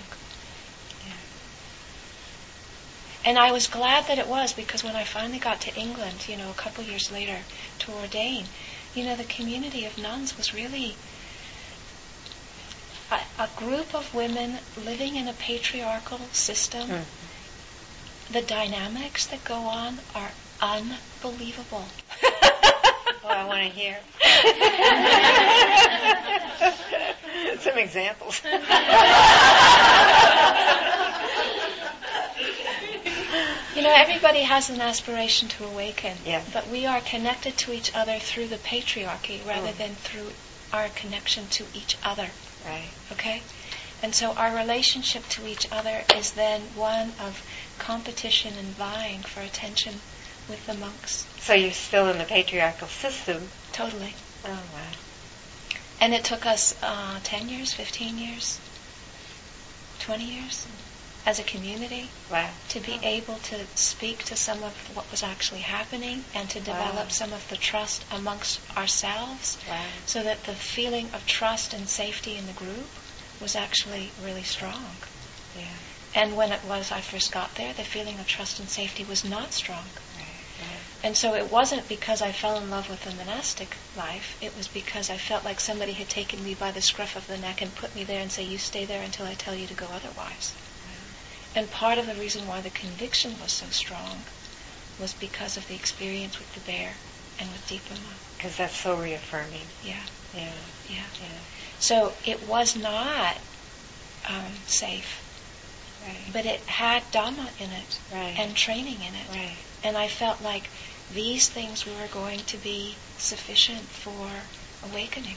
And 3.26 3.38
I 3.38 3.50
was 3.50 3.66
glad 3.66 4.06
that 4.06 4.18
it 4.18 4.28
was 4.28 4.52
because 4.52 4.84
when 4.84 4.94
I 4.94 5.02
finally 5.02 5.40
got 5.40 5.60
to 5.62 5.74
England, 5.74 6.28
you 6.28 6.36
know, 6.36 6.48
a 6.48 6.54
couple 6.54 6.84
years 6.84 7.10
later 7.10 7.38
to 7.80 7.92
ordain, 7.92 8.46
you 8.96 9.04
know, 9.04 9.16
the 9.16 9.24
community 9.24 9.84
of 9.84 9.98
nuns 9.98 10.36
was 10.36 10.54
really 10.54 10.94
a, 13.10 13.42
a 13.42 13.48
group 13.56 13.94
of 13.94 14.12
women 14.14 14.58
living 14.84 15.16
in 15.16 15.28
a 15.28 15.32
patriarchal 15.34 16.18
system. 16.32 16.88
Mm. 16.88 17.04
The 18.32 18.42
dynamics 18.42 19.26
that 19.26 19.44
go 19.44 19.54
on 19.54 19.98
are 20.14 20.30
unbelievable. 20.60 21.84
Oh, 23.28 23.30
I 23.30 23.44
want 23.44 23.58
to 23.58 23.68
hear. 23.68 23.98
Some 27.58 27.76
examples. 27.76 28.40
You 33.76 33.82
know, 33.82 33.94
everybody 33.94 34.40
has 34.40 34.70
an 34.70 34.80
aspiration 34.80 35.48
to 35.50 35.66
awaken, 35.66 36.16
Yeah. 36.24 36.40
but 36.54 36.66
we 36.68 36.86
are 36.86 37.02
connected 37.02 37.58
to 37.58 37.72
each 37.74 37.94
other 37.94 38.18
through 38.18 38.48
the 38.48 38.56
patriarchy 38.56 39.46
rather 39.46 39.68
Mm. 39.68 39.76
than 39.76 39.94
through 39.96 40.32
our 40.72 40.88
connection 40.88 41.46
to 41.48 41.66
each 41.74 41.94
other. 42.02 42.30
right. 42.64 42.88
Okay? 43.12 43.42
And 44.02 44.14
so 44.14 44.32
our 44.32 44.56
relationship 44.56 45.28
to 45.28 45.46
each 45.46 45.70
other 45.70 46.04
is 46.14 46.32
then 46.32 46.62
one 46.74 47.12
of 47.20 47.42
competition 47.78 48.56
and 48.56 48.74
vying 48.74 49.22
for 49.22 49.40
attention 49.42 50.00
with 50.48 50.64
the 50.66 50.72
monks. 50.74 51.26
So 51.42 51.52
you're 51.52 51.72
still 51.72 52.08
in 52.08 52.16
the 52.16 52.24
patriarchal 52.24 52.88
system. 52.88 53.50
Totally. 53.72 54.14
Oh 54.44 54.48
wow. 54.74 54.92
And 56.00 56.14
it 56.14 56.24
took 56.24 56.46
us 56.46 56.74
uh, 56.82 57.20
10 57.24 57.50
years, 57.50 57.72
15 57.74 58.16
years, 58.18 58.58
20 60.00 60.24
years 60.24 60.66
as 61.26 61.40
a 61.40 61.42
community 61.42 62.08
Wow. 62.30 62.48
to 62.68 62.80
be 62.80 62.92
uh-huh. 62.94 63.08
able 63.08 63.34
to 63.50 63.66
speak 63.74 64.22
to 64.24 64.36
some 64.36 64.62
of 64.62 64.72
what 64.94 65.10
was 65.10 65.24
actually 65.24 65.60
happening 65.60 66.24
and 66.32 66.48
to 66.50 66.60
develop 66.60 67.06
Wow. 67.06 67.08
some 67.08 67.32
of 67.32 67.46
the 67.48 67.56
trust 67.56 68.04
amongst 68.12 68.60
ourselves 68.76 69.58
Wow. 69.68 69.84
so 70.06 70.22
that 70.22 70.44
the 70.44 70.54
feeling 70.54 71.10
of 71.12 71.26
trust 71.26 71.74
and 71.74 71.88
safety 71.88 72.36
in 72.36 72.46
the 72.46 72.52
group 72.52 72.88
was 73.40 73.56
actually 73.56 74.12
really 74.24 74.44
strong. 74.44 74.96
Yeah. 75.58 75.64
And 76.14 76.36
when 76.36 76.52
it 76.52 76.64
was 76.64 76.92
I 76.92 77.00
first 77.00 77.32
got 77.32 77.56
there, 77.56 77.72
the 77.72 77.82
feeling 77.84 78.18
of 78.20 78.26
trust 78.26 78.60
and 78.60 78.68
safety 78.68 79.04
was 79.04 79.24
not 79.24 79.52
strong. 79.52 79.84
Right. 80.16 80.26
And 81.02 81.16
so 81.16 81.34
it 81.34 81.50
wasn't 81.50 81.88
because 81.88 82.22
I 82.22 82.32
fell 82.32 82.56
in 82.56 82.70
love 82.70 82.88
with 82.88 83.02
the 83.02 83.12
monastic 83.14 83.76
life. 83.96 84.38
It 84.40 84.56
was 84.56 84.68
because 84.68 85.10
I 85.10 85.16
felt 85.18 85.44
like 85.44 85.60
somebody 85.60 85.92
had 85.92 86.08
taken 86.08 86.42
me 86.42 86.54
by 86.54 86.70
the 86.70 86.80
scruff 86.80 87.16
of 87.16 87.26
the 87.26 87.36
neck 87.36 87.60
and 87.60 87.74
put 87.74 87.94
me 87.94 88.04
there 88.04 88.20
and 88.22 88.30
say, 88.32 88.44
you 88.44 88.58
stay 88.58 88.84
there 88.86 89.02
until 89.02 89.26
I 89.26 89.34
tell 89.34 89.54
you 89.54 89.66
to 89.66 89.74
go 89.74 89.86
otherwise. 89.92 90.54
And 91.56 91.70
part 91.70 91.96
of 91.96 92.06
the 92.06 92.14
reason 92.14 92.46
why 92.46 92.60
the 92.60 92.68
conviction 92.68 93.32
was 93.40 93.50
so 93.50 93.66
strong 93.70 94.18
was 95.00 95.14
because 95.14 95.56
of 95.56 95.66
the 95.68 95.74
experience 95.74 96.38
with 96.38 96.52
the 96.54 96.60
bear 96.60 96.92
and 97.40 97.48
with 97.50 97.66
Dipa 97.66 97.94
Ma. 98.02 98.10
Because 98.36 98.56
that's 98.58 98.76
so 98.76 98.94
reaffirming. 98.94 99.66
Yeah, 99.82 99.96
Yeah. 100.34 100.52
yeah. 100.88 100.96
Yeah. 101.20 101.28
So 101.78 102.12
it 102.26 102.46
was 102.46 102.76
not 102.76 103.38
um, 104.28 104.52
safe, 104.66 105.22
Right. 106.04 106.30
but 106.30 106.44
it 106.44 106.60
had 106.66 107.02
Dhamma 107.10 107.48
in 107.58 107.70
it 107.70 107.98
Right. 108.12 108.34
and 108.38 108.54
training 108.54 109.00
in 109.00 109.14
it. 109.14 109.28
right. 109.30 109.56
And 109.82 109.96
I 109.96 110.08
felt 110.08 110.42
like 110.42 110.68
these 111.14 111.48
things 111.48 111.86
were 111.86 112.08
going 112.12 112.40
to 112.40 112.58
be 112.58 112.96
sufficient 113.16 113.80
for 113.84 114.28
awakening. 114.90 115.36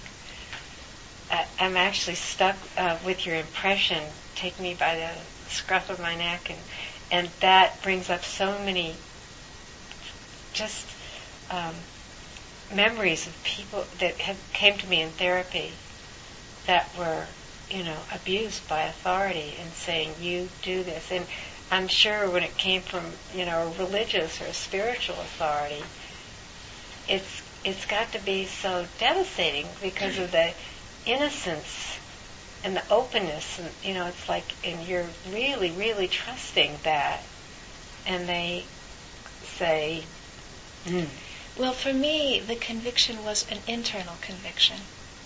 I, 1.31 1.45
I'm 1.59 1.77
actually 1.77 2.15
stuck 2.15 2.57
uh, 2.75 2.97
with 3.05 3.25
your 3.25 3.35
impression. 3.35 4.03
Take 4.35 4.59
me 4.59 4.73
by 4.73 4.95
the 4.95 5.11
scruff 5.49 5.89
of 5.89 5.99
my 5.99 6.15
neck, 6.15 6.49
and 6.49 6.59
and 7.11 7.29
that 7.41 7.81
brings 7.81 8.09
up 8.09 8.23
so 8.23 8.59
many 8.59 8.95
just 10.53 10.87
um, 11.49 11.75
memories 12.73 13.27
of 13.27 13.43
people 13.43 13.85
that 13.99 14.15
have 14.21 14.37
came 14.53 14.77
to 14.77 14.87
me 14.87 15.01
in 15.01 15.11
therapy 15.11 15.73
that 16.67 16.95
were, 16.97 17.25
you 17.71 17.83
know, 17.83 17.97
abused 18.13 18.67
by 18.67 18.83
authority 18.83 19.55
and 19.59 19.73
saying, 19.73 20.15
"You 20.19 20.49
do 20.61 20.83
this," 20.83 21.11
and 21.11 21.25
I'm 21.71 21.87
sure 21.87 22.29
when 22.29 22.43
it 22.43 22.57
came 22.57 22.81
from, 22.81 23.13
you 23.33 23.45
know, 23.45 23.61
a 23.67 23.83
religious 23.83 24.41
or 24.41 24.45
a 24.45 24.53
spiritual 24.53 25.15
authority, 25.15 25.83
it's 27.07 27.41
it's 27.63 27.85
got 27.85 28.13
to 28.13 28.19
be 28.19 28.45
so 28.45 28.87
devastating 28.99 29.67
because 29.81 30.17
of 30.17 30.31
the 30.31 30.53
innocence 31.05 31.98
and 32.63 32.75
the 32.75 32.83
openness 32.91 33.59
and 33.59 33.69
you 33.83 33.93
know 33.93 34.07
it's 34.07 34.27
like 34.27 34.45
and 34.63 34.83
you're 34.83 35.09
really 35.31 35.71
really 35.71 36.07
trusting 36.07 36.77
that 36.83 37.23
and 38.05 38.27
they 38.27 38.65
say 39.43 40.03
mm, 40.85 41.07
Well, 41.57 41.73
for 41.73 41.93
me, 41.93 42.41
the 42.45 42.55
conviction 42.55 43.23
was 43.23 43.45
an 43.51 43.59
internal 43.67 44.15
conviction. 44.21 44.77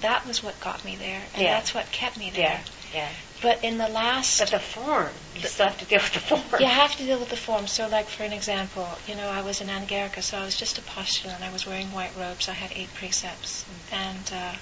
That 0.01 0.25
was 0.25 0.43
what 0.43 0.59
got 0.59 0.84
me 0.84 0.95
there, 0.97 1.21
and 1.34 1.43
Yeah. 1.43 1.53
that's 1.55 1.73
what 1.73 1.91
kept 1.91 2.17
me 2.17 2.31
there. 2.31 2.43
yeah 2.43 2.61
yeah 2.93 3.09
But 3.41 3.63
in 3.63 3.77
the 3.77 3.88
last 3.88 4.39
but 4.39 4.49
the 4.49 4.59
form 4.59 5.11
you 5.36 5.43
still 5.43 5.67
have 5.67 5.77
to 5.77 5.86
deal 5.86 5.99
with 5.99 6.13
the 6.13 6.19
form 6.19 6.41
You 6.59 6.67
have 6.67 6.95
to 6.97 7.03
deal 7.05 7.19
with 7.19 7.29
the 7.29 7.38
form. 7.38 7.67
So, 7.67 7.88
like 7.88 8.09
for 8.09 8.23
an 8.23 8.34
example, 8.34 8.88
you 9.07 9.15
know, 9.15 9.29
I 9.29 9.41
was 9.41 9.61
in 9.61 9.67
Anagarika, 9.67 10.21
so 10.21 10.38
I 10.38 10.43
was 10.43 10.55
just 10.55 10.77
a 10.77 10.81
postulant. 10.81 11.41
I 11.41 11.51
was 11.51 11.65
wearing 11.65 11.91
white 11.91 12.15
robes. 12.17 12.49
I 12.49 12.53
had 12.53 12.71
eight 12.75 12.93
precepts, 12.95 13.65
and 13.91 14.31
uh, 14.34 14.53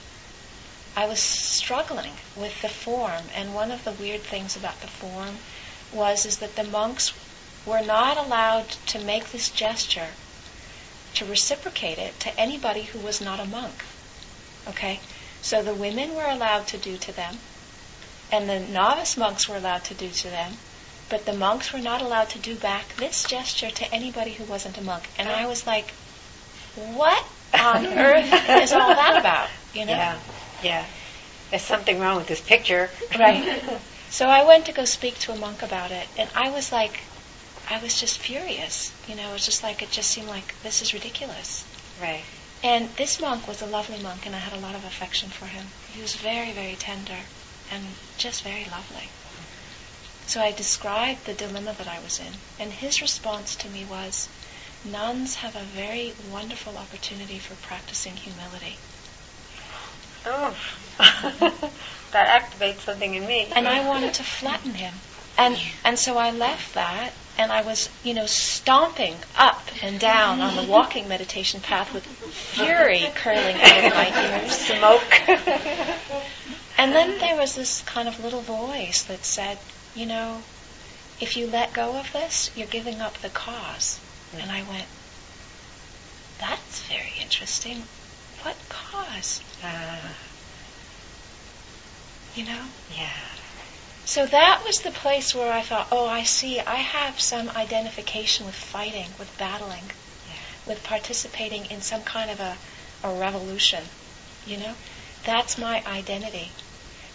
I 0.95 1.05
was 1.05 1.19
struggling 1.19 2.13
with 2.35 2.61
the 2.61 2.69
form. 2.69 3.23
And 3.33 3.53
one 3.53 3.71
of 3.71 3.83
the 3.83 3.91
weird 3.91 4.21
things 4.21 4.55
about 4.55 4.81
the 4.81 4.87
form 4.87 5.37
was 5.93 6.25
is 6.25 6.37
that 6.39 6.55
the 6.55 6.63
monks 6.63 7.13
were 7.65 7.81
not 7.81 8.17
allowed 8.17 8.69
to 8.87 8.99
make 8.99 9.31
this 9.31 9.49
gesture 9.49 10.09
to 11.13 11.25
reciprocate 11.25 11.97
it 11.97 12.19
to 12.21 12.39
anybody 12.39 12.83
who 12.83 12.99
was 12.99 13.21
not 13.21 13.39
a 13.39 13.45
monk. 13.45 13.83
Okay, 14.67 14.99
so 15.41 15.61
the 15.61 15.73
women 15.73 16.15
were 16.15 16.27
allowed 16.27 16.67
to 16.67 16.77
do 16.77 16.97
to 16.97 17.11
them, 17.11 17.37
and 18.31 18.49
the 18.49 18.59
novice 18.59 19.17
monks 19.17 19.47
were 19.47 19.57
allowed 19.57 19.83
to 19.85 19.93
do 19.93 20.09
to 20.09 20.29
them, 20.29 20.53
but 21.09 21.25
the 21.25 21.33
monks 21.33 21.73
were 21.73 21.79
not 21.79 22.01
allowed 22.01 22.29
to 22.29 22.39
do 22.39 22.55
back 22.55 22.95
this 22.95 23.23
gesture 23.23 23.69
to 23.69 23.93
anybody 23.93 24.31
who 24.33 24.43
wasn't 24.45 24.77
a 24.77 24.81
monk. 24.81 25.03
And 25.17 25.27
I 25.27 25.45
was 25.47 25.67
like, 25.67 25.91
what 26.75 27.25
on 27.53 27.85
earth 27.97 28.49
is 28.49 28.71
all 28.71 28.95
that 28.95 29.17
about? 29.19 29.49
You 29.73 29.85
know? 29.85 29.93
yeah 29.93 30.19
yeah 30.63 30.85
there's 31.49 31.63
something 31.63 31.99
wrong 31.99 32.17
with 32.17 32.27
this 32.27 32.41
picture 32.41 32.89
Right. 33.17 33.61
So 34.11 34.27
I 34.27 34.43
went 34.43 34.65
to 34.65 34.73
go 34.73 34.83
speak 34.83 35.17
to 35.19 35.31
a 35.31 35.37
monk 35.37 35.61
about 35.63 35.91
it, 35.91 36.05
and 36.17 36.29
I 36.35 36.49
was 36.49 36.73
like, 36.73 36.99
I 37.69 37.81
was 37.81 37.97
just 37.97 38.19
furious. 38.19 38.91
You 39.07 39.15
know, 39.15 39.29
it 39.29 39.31
was 39.31 39.45
just 39.45 39.63
like, 39.63 39.81
it 39.81 39.89
just 39.89 40.11
seemed 40.11 40.27
like 40.27 40.53
this 40.63 40.81
is 40.81 40.93
ridiculous. 40.93 41.63
right 41.99 42.21
And 42.61 42.89
this 42.97 43.21
monk 43.21 43.47
was 43.47 43.61
a 43.61 43.65
lovely 43.65 44.03
monk, 44.03 44.25
and 44.25 44.35
I 44.35 44.39
had 44.39 44.51
a 44.51 44.59
lot 44.59 44.75
of 44.75 44.83
affection 44.83 45.29
for 45.29 45.45
him. 45.45 45.67
He 45.93 46.01
was 46.01 46.13
very, 46.15 46.51
very 46.51 46.75
tender 46.75 47.19
and 47.71 47.85
just 48.17 48.43
very 48.43 48.65
lovely. 48.65 49.07
So 50.27 50.41
I 50.41 50.51
described 50.51 51.23
the 51.25 51.33
dilemma 51.33 51.73
that 51.77 51.87
I 51.87 52.01
was 52.01 52.19
in, 52.19 52.33
and 52.59 52.73
his 52.73 53.01
response 53.01 53.55
to 53.55 53.69
me 53.69 53.85
was, 53.85 54.27
Nuns 54.83 55.35
have 55.35 55.55
a 55.55 55.63
very 55.63 56.15
wonderful 56.29 56.77
opportunity 56.77 57.39
for 57.39 57.55
practicing 57.55 58.17
humility. 58.17 58.77
Oh 60.25 60.55
that 62.11 62.41
activates 62.41 62.81
something 62.81 63.15
in 63.15 63.25
me 63.25 63.47
And 63.55 63.67
I 63.67 63.87
wanted 63.87 64.13
to 64.15 64.23
flatten 64.23 64.73
him. 64.73 64.93
And 65.37 65.57
and 65.83 65.97
so 65.97 66.17
I 66.17 66.31
left 66.31 66.75
that 66.75 67.13
and 67.37 67.51
I 67.51 67.61
was, 67.61 67.89
you 68.03 68.13
know, 68.13 68.25
stomping 68.25 69.15
up 69.37 69.63
and 69.81 69.99
down 69.99 70.41
on 70.41 70.55
the 70.55 70.63
walking 70.63 71.07
meditation 71.07 71.61
path 71.61 71.93
with 71.93 72.05
fury 72.05 73.07
curling 73.15 73.55
out 73.55 73.85
of 73.85 73.93
my 73.93 74.41
ears. 74.41 74.51
smoke 74.67 75.39
And 76.81 76.93
then 76.93 77.19
there 77.19 77.35
was 77.35 77.53
this 77.53 77.83
kind 77.83 78.07
of 78.07 78.19
little 78.23 78.41
voice 78.41 79.03
that 79.03 79.23
said, 79.23 79.59
you 79.93 80.07
know, 80.07 80.41
if 81.19 81.37
you 81.37 81.45
let 81.45 81.73
go 81.73 81.95
of 81.97 82.11
this, 82.11 82.49
you're 82.55 82.65
giving 82.65 82.99
up 83.01 83.19
the 83.19 83.29
cause. 83.29 83.99
And 84.35 84.49
I 84.49 84.63
went, 84.63 84.87
that's 86.39 86.81
very 86.87 87.13
interesting. 87.21 87.83
What 88.43 88.55
cause? 88.69 89.41
Ah, 89.63 90.15
You 92.35 92.45
know? 92.45 92.65
yeah 92.95 93.09
So 94.05 94.25
that 94.25 94.63
was 94.65 94.81
the 94.81 94.91
place 94.91 95.35
where 95.35 95.51
I 95.51 95.61
thought, 95.61 95.87
oh, 95.91 96.07
I 96.07 96.23
see, 96.23 96.59
I 96.59 96.75
have 96.75 97.19
some 97.19 97.49
identification 97.49 98.45
with 98.45 98.55
fighting, 98.55 99.07
with 99.19 99.35
battling, 99.37 99.83
Yeah. 100.27 100.33
with 100.67 100.83
participating 100.83 101.65
in 101.67 101.81
some 101.81 102.01
kind 102.01 102.29
of 102.31 102.39
a, 102.39 102.57
a 103.03 103.13
revolution. 103.13 103.83
You 104.45 104.57
know? 104.57 104.73
That's 105.23 105.57
my 105.57 105.83
identity. 105.85 106.51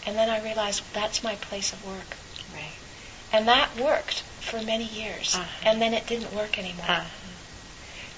And 0.06 0.16
then 0.16 0.30
I 0.30 0.40
realized 0.42 0.82
that's 0.94 1.24
my 1.24 1.34
place 1.34 1.72
of 1.72 1.84
work. 1.84 2.16
right 2.54 2.72
And 3.32 3.48
that 3.48 3.76
worked 3.76 4.22
for 4.40 4.62
many 4.62 4.84
years. 4.84 5.34
Uh-huh. 5.34 5.68
And 5.68 5.82
then 5.82 5.92
it 5.92 6.06
didn't 6.06 6.32
work 6.32 6.56
anymore. 6.58 6.86
Ah, 6.88 7.10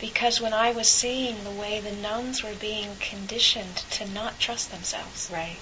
Because 0.01 0.40
when 0.40 0.53
I 0.53 0.70
was 0.70 0.88
seeing 0.90 1.42
the 1.44 1.51
way 1.51 1.80
the 1.80 1.92
nuns 1.92 2.42
were 2.42 2.55
being 2.55 2.96
conditioned 3.01 3.76
to 3.92 4.07
not 4.07 4.38
trust 4.38 4.70
themselves, 4.70 5.28
right 5.32 5.59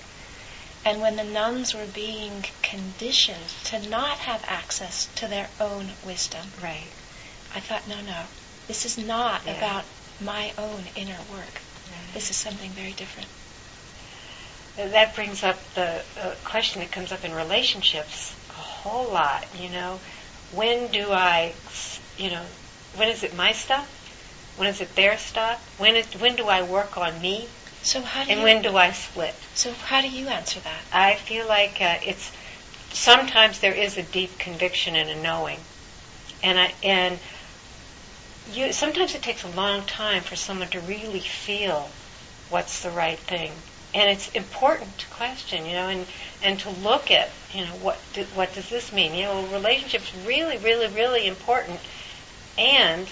and 0.84 1.00
when 1.00 1.16
the 1.16 1.24
nuns 1.24 1.74
were 1.74 1.86
being 1.86 2.44
conditioned 2.62 3.48
to 3.64 3.88
not 3.88 4.18
have 4.18 4.44
access 4.46 5.06
to 5.16 5.26
their 5.26 5.48
own 5.60 5.90
wisdom, 6.04 6.46
right 6.62 6.86
I 7.52 7.60
thought, 7.60 7.88
no, 7.88 8.00
no, 8.02 8.24
this 8.68 8.84
is 8.84 8.96
not 8.96 9.42
Yeah. 9.46 9.56
about 9.56 9.84
my 10.20 10.52
own 10.56 10.84
inner 10.94 11.18
work. 11.30 11.60
This 12.14 12.30
is 12.30 12.36
something 12.36 12.70
very 12.70 12.92
different. 12.92 13.28
That 14.76 15.14
brings 15.14 15.42
up 15.42 15.58
the 15.74 16.02
uh, 16.20 16.34
question 16.44 16.80
that 16.82 16.92
comes 16.92 17.10
up 17.12 17.24
in 17.24 17.34
relationships 17.34 18.34
a 18.50 18.52
whole 18.52 19.10
lot. 19.10 19.46
You 19.58 19.70
know, 19.70 20.00
when 20.52 20.88
do 20.88 21.12
I, 21.12 21.54
you 22.16 22.30
know, 22.30 22.44
when 22.94 23.08
is 23.08 23.22
it 23.22 23.34
my 23.34 23.52
stuff? 23.52 23.90
When 24.56 24.68
is 24.68 24.80
it 24.80 24.94
their 24.94 25.18
stuff? 25.18 25.60
When 25.78 25.96
is, 25.96 26.06
when 26.16 26.36
do 26.36 26.46
I 26.46 26.62
work 26.62 26.96
on 26.96 27.20
me? 27.20 27.48
So 27.82 28.00
how 28.02 28.24
do 28.24 28.30
And 28.30 28.40
you, 28.40 28.44
when 28.44 28.62
do 28.62 28.76
I 28.76 28.92
split? 28.92 29.34
so 29.54 29.72
how 29.72 30.00
do 30.00 30.08
you 30.08 30.28
answer 30.28 30.60
that? 30.60 30.80
I 30.92 31.14
feel 31.14 31.46
like 31.46 31.80
uh, 31.80 31.98
it's 32.04 32.32
sometimes 32.90 33.60
there 33.60 33.74
is 33.74 33.96
a 33.96 34.02
deep 34.02 34.38
conviction 34.38 34.96
and 34.96 35.10
a 35.10 35.22
knowing, 35.22 35.60
and 36.42 36.58
I 36.58 36.74
and 36.82 37.18
you 38.52 38.72
sometimes 38.72 39.14
it 39.14 39.22
takes 39.22 39.44
a 39.44 39.48
long 39.50 39.84
time 39.84 40.22
for 40.22 40.36
someone 40.36 40.68
to 40.68 40.80
really 40.80 41.20
feel 41.20 41.88
what's 42.48 42.82
the 42.82 42.90
right 42.90 43.18
thing, 43.18 43.52
and 43.94 44.10
it's 44.10 44.28
important 44.30 44.98
to 44.98 45.06
question, 45.08 45.66
you 45.66 45.74
know, 45.74 45.88
and 45.88 46.06
and 46.42 46.58
to 46.60 46.70
look 46.70 47.10
at, 47.10 47.30
you 47.52 47.64
know, 47.64 47.72
what 47.82 47.98
do, 48.14 48.24
what 48.34 48.52
does 48.54 48.68
this 48.68 48.92
mean? 48.92 49.14
You 49.14 49.24
know, 49.24 49.46
relationships 49.52 50.12
really, 50.26 50.56
really, 50.58 50.88
really 50.88 51.26
important, 51.26 51.78
and 52.58 53.06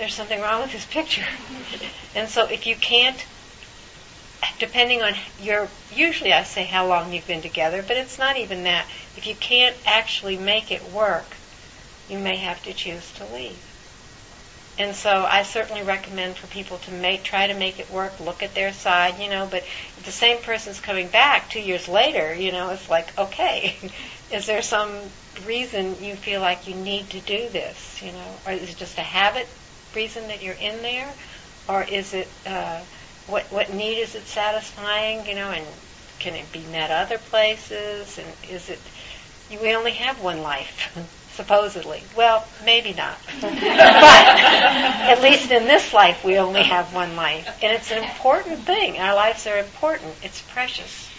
there's 0.00 0.14
something 0.14 0.40
wrong 0.40 0.62
with 0.62 0.72
this 0.72 0.86
picture, 0.86 1.26
and 2.14 2.28
so 2.28 2.46
if 2.46 2.66
you 2.66 2.74
can't 2.74 3.24
depending 4.58 5.02
on 5.02 5.14
your 5.40 5.68
usually 5.94 6.32
I 6.32 6.42
say 6.44 6.64
how 6.64 6.86
long 6.86 7.12
you've 7.12 7.26
been 7.26 7.42
together, 7.42 7.82
but 7.86 7.96
it's 7.96 8.18
not 8.18 8.36
even 8.36 8.64
that. 8.64 8.86
If 9.16 9.26
you 9.26 9.34
can't 9.34 9.76
actually 9.86 10.36
make 10.36 10.72
it 10.72 10.90
work 10.90 11.26
you 12.10 12.18
may 12.18 12.36
have 12.36 12.62
to 12.64 12.74
choose 12.74 13.10
to 13.12 13.24
leave. 13.26 13.58
And 14.78 14.96
so 14.96 15.10
I 15.10 15.42
certainly 15.42 15.82
recommend 15.82 16.36
for 16.36 16.46
people 16.46 16.78
to 16.78 16.90
make 16.90 17.22
try 17.22 17.46
to 17.46 17.54
make 17.54 17.78
it 17.78 17.90
work, 17.90 18.18
look 18.18 18.42
at 18.42 18.54
their 18.54 18.72
side, 18.72 19.20
you 19.20 19.28
know, 19.28 19.46
but 19.48 19.62
if 19.62 20.02
the 20.04 20.10
same 20.10 20.38
person's 20.38 20.80
coming 20.80 21.08
back 21.08 21.50
2 21.50 21.60
years 21.60 21.86
later, 21.86 22.34
you 22.34 22.50
know, 22.50 22.70
it's 22.70 22.88
like, 22.88 23.16
okay, 23.18 23.76
is 24.32 24.46
there 24.46 24.62
some 24.62 24.98
reason 25.46 26.02
you 26.02 26.16
feel 26.16 26.40
like 26.40 26.66
you 26.66 26.74
need 26.74 27.10
to 27.10 27.20
do 27.20 27.48
this, 27.50 28.02
you 28.02 28.12
know? 28.12 28.38
Or 28.46 28.52
is 28.52 28.70
it 28.70 28.76
just 28.76 28.98
a 28.98 29.02
habit 29.02 29.46
reason 29.94 30.28
that 30.28 30.42
you're 30.42 30.54
in 30.54 30.82
there? 30.82 31.10
Or 31.68 31.82
is 31.82 32.14
it 32.14 32.28
uh 32.46 32.80
what 33.26 33.44
what 33.52 33.72
need 33.72 33.98
is 33.98 34.14
it 34.14 34.26
satisfying, 34.26 35.26
you 35.26 35.34
know, 35.34 35.50
and 35.50 35.66
can 36.18 36.34
it 36.34 36.50
be 36.52 36.64
met 36.72 36.90
other 36.90 37.18
places 37.18 38.18
and 38.18 38.28
is 38.50 38.68
it 38.68 38.80
we 39.50 39.74
only 39.74 39.92
have 39.92 40.22
one 40.22 40.42
life 40.42 40.96
supposedly. 41.34 42.02
Well, 42.16 42.46
maybe 42.64 42.92
not. 42.92 43.16
but 43.40 43.52
at 43.52 45.22
least 45.22 45.50
in 45.50 45.64
this 45.64 45.92
life, 45.94 46.24
we 46.24 46.38
only 46.38 46.62
have 46.64 46.92
one 46.92 47.16
life. 47.16 47.46
And 47.62 47.72
it's 47.72 47.90
an 47.90 48.02
important 48.04 48.60
thing. 48.60 48.98
Our 48.98 49.14
lives 49.14 49.46
are 49.46 49.58
important, 49.58 50.14
it's 50.22 50.42
precious. 50.42 51.09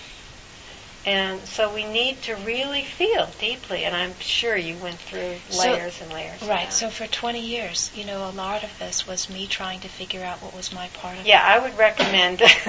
And 1.03 1.47
so 1.47 1.73
we 1.73 1.83
need 1.83 2.21
to 2.23 2.35
really 2.35 2.83
feel 2.83 3.27
deeply, 3.39 3.85
and 3.85 3.95
I'm 3.95 4.13
sure 4.19 4.55
you 4.55 4.77
went 4.77 4.99
through 4.99 5.35
layers 5.57 5.95
so, 5.95 6.03
and 6.03 6.13
layers. 6.13 6.43
Right. 6.43 6.71
So 6.71 6.89
for 6.89 7.07
20 7.07 7.39
years, 7.39 7.91
you 7.95 8.05
know, 8.05 8.29
a 8.29 8.29
lot 8.29 8.63
of 8.63 8.77
this 8.77 9.07
was 9.07 9.27
me 9.27 9.47
trying 9.47 9.79
to 9.79 9.87
figure 9.87 10.23
out 10.23 10.43
what 10.43 10.55
was 10.55 10.71
my 10.71 10.89
part 10.89 11.17
of 11.17 11.25
yeah, 11.25 11.41
it. 11.41 11.47
Yeah, 11.47 11.55
I 11.55 11.59
would 11.67 11.77
recommend, 11.77 12.41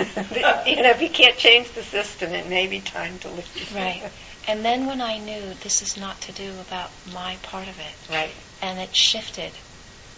you 0.67 0.83
know, 0.83 0.91
if 0.91 1.03
you 1.03 1.11
can't 1.11 1.37
change 1.37 1.73
the 1.73 1.83
system, 1.83 2.33
it 2.33 2.49
may 2.49 2.67
be 2.67 2.81
time 2.81 3.19
to 3.19 3.29
leave. 3.29 3.75
Right. 3.75 4.03
And 4.49 4.65
then 4.65 4.87
when 4.87 5.01
I 5.01 5.19
knew 5.19 5.55
this 5.63 5.83
is 5.83 5.97
not 5.97 6.21
to 6.23 6.33
do 6.33 6.53
about 6.61 6.91
my 7.13 7.37
part 7.43 7.69
of 7.69 7.79
it, 7.79 8.13
right, 8.13 8.31
and 8.61 8.79
it 8.79 8.95
shifted 8.95 9.53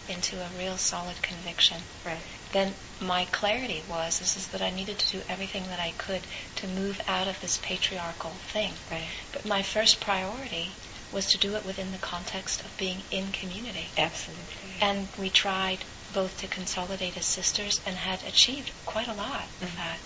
into 0.09 0.41
a 0.41 0.49
real 0.59 0.77
solid 0.77 1.21
conviction, 1.21 1.83
right, 2.07 2.23
then 2.55 2.73
my 3.01 3.27
clarity 3.27 3.83
was 3.91 4.23
is, 4.23 4.37
is 4.37 4.47
that 4.49 4.63
I 4.63 4.71
needed 4.71 4.99
to 5.01 5.19
do 5.19 5.23
everything 5.29 5.65
that 5.65 5.81
I 5.81 5.93
could 5.99 6.23
to 6.57 6.69
move 6.69 7.01
out 7.07 7.29
of 7.29 7.41
this 7.41 7.59
patriarchal 7.63 8.31
thing. 8.31 8.73
Right. 8.91 9.09
But 9.33 9.45
my 9.45 9.63
first 9.63 10.01
priority 10.01 10.71
was 11.13 11.27
to 11.27 11.39
do 11.39 11.55
it 11.57 11.67
within 11.67 11.93
the 11.93 11.99
context 11.99 12.63
of 12.63 12.77
being 12.79 13.03
in 13.11 13.33
community. 13.33 13.89
Absolutely. 13.99 14.45
And 14.81 15.09
we 15.19 15.31
tried 15.31 15.81
both 16.15 16.39
to 16.41 16.47
consolidate 16.47 17.17
as 17.17 17.27
sisters 17.27 17.81
and 17.85 17.97
had 17.97 18.23
achieved 18.23 18.71
quite 18.87 19.09
a 19.09 19.15
lot 19.15 19.43
mm-hmm. 19.43 19.65
of 19.65 19.77
that 19.77 19.99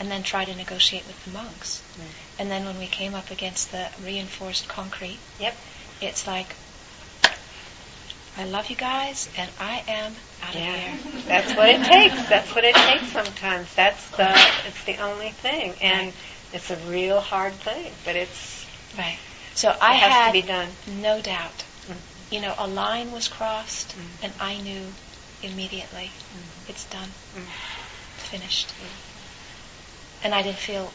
and 0.00 0.10
then 0.10 0.22
try 0.22 0.44
to 0.44 0.54
negotiate 0.54 1.06
with 1.06 1.24
the 1.24 1.30
monks. 1.30 1.82
Mm. 1.96 2.04
And 2.38 2.50
then 2.50 2.64
when 2.64 2.78
we 2.78 2.86
came 2.86 3.14
up 3.14 3.30
against 3.30 3.72
the 3.72 3.88
reinforced 4.02 4.68
concrete, 4.68 5.18
yep, 5.38 5.56
it's 6.00 6.26
like, 6.26 6.54
I 8.38 8.44
love 8.44 8.70
you 8.70 8.76
guys, 8.76 9.28
and 9.36 9.50
I 9.60 9.82
am 9.88 10.12
out 10.42 10.54
yeah. 10.54 10.94
of 10.94 11.02
here. 11.02 11.22
That's 11.26 11.54
what 11.54 11.68
it 11.68 11.84
takes. 11.84 12.28
That's 12.28 12.54
what 12.54 12.64
it 12.64 12.74
takes 12.74 13.08
sometimes. 13.08 13.74
That's 13.74 14.10
the. 14.10 14.30
It's 14.66 14.84
the 14.84 14.96
only 14.98 15.30
thing, 15.30 15.74
and 15.82 16.06
right. 16.06 16.14
it's 16.52 16.70
a 16.70 16.76
real 16.88 17.20
hard 17.20 17.52
thing, 17.54 17.92
but 18.04 18.16
it's 18.16 18.64
right. 18.96 19.18
So 19.54 19.76
I 19.80 19.94
had 19.94 20.28
to 20.28 20.32
be 20.32 20.46
done. 20.46 20.68
no 21.00 21.20
doubt. 21.20 21.64
Mm-hmm. 21.86 22.34
You 22.34 22.40
know, 22.42 22.54
a 22.58 22.66
line 22.68 23.10
was 23.12 23.28
crossed, 23.28 23.90
mm-hmm. 23.90 24.24
and 24.24 24.32
I 24.40 24.60
knew 24.60 24.86
immediately, 25.42 26.10
mm-hmm. 26.14 26.70
it's 26.70 26.84
done, 26.84 27.08
mm-hmm. 27.08 27.40
finished 28.30 28.72
and 30.22 30.34
I 30.34 30.42
didn't 30.42 30.58
feel 30.58 30.92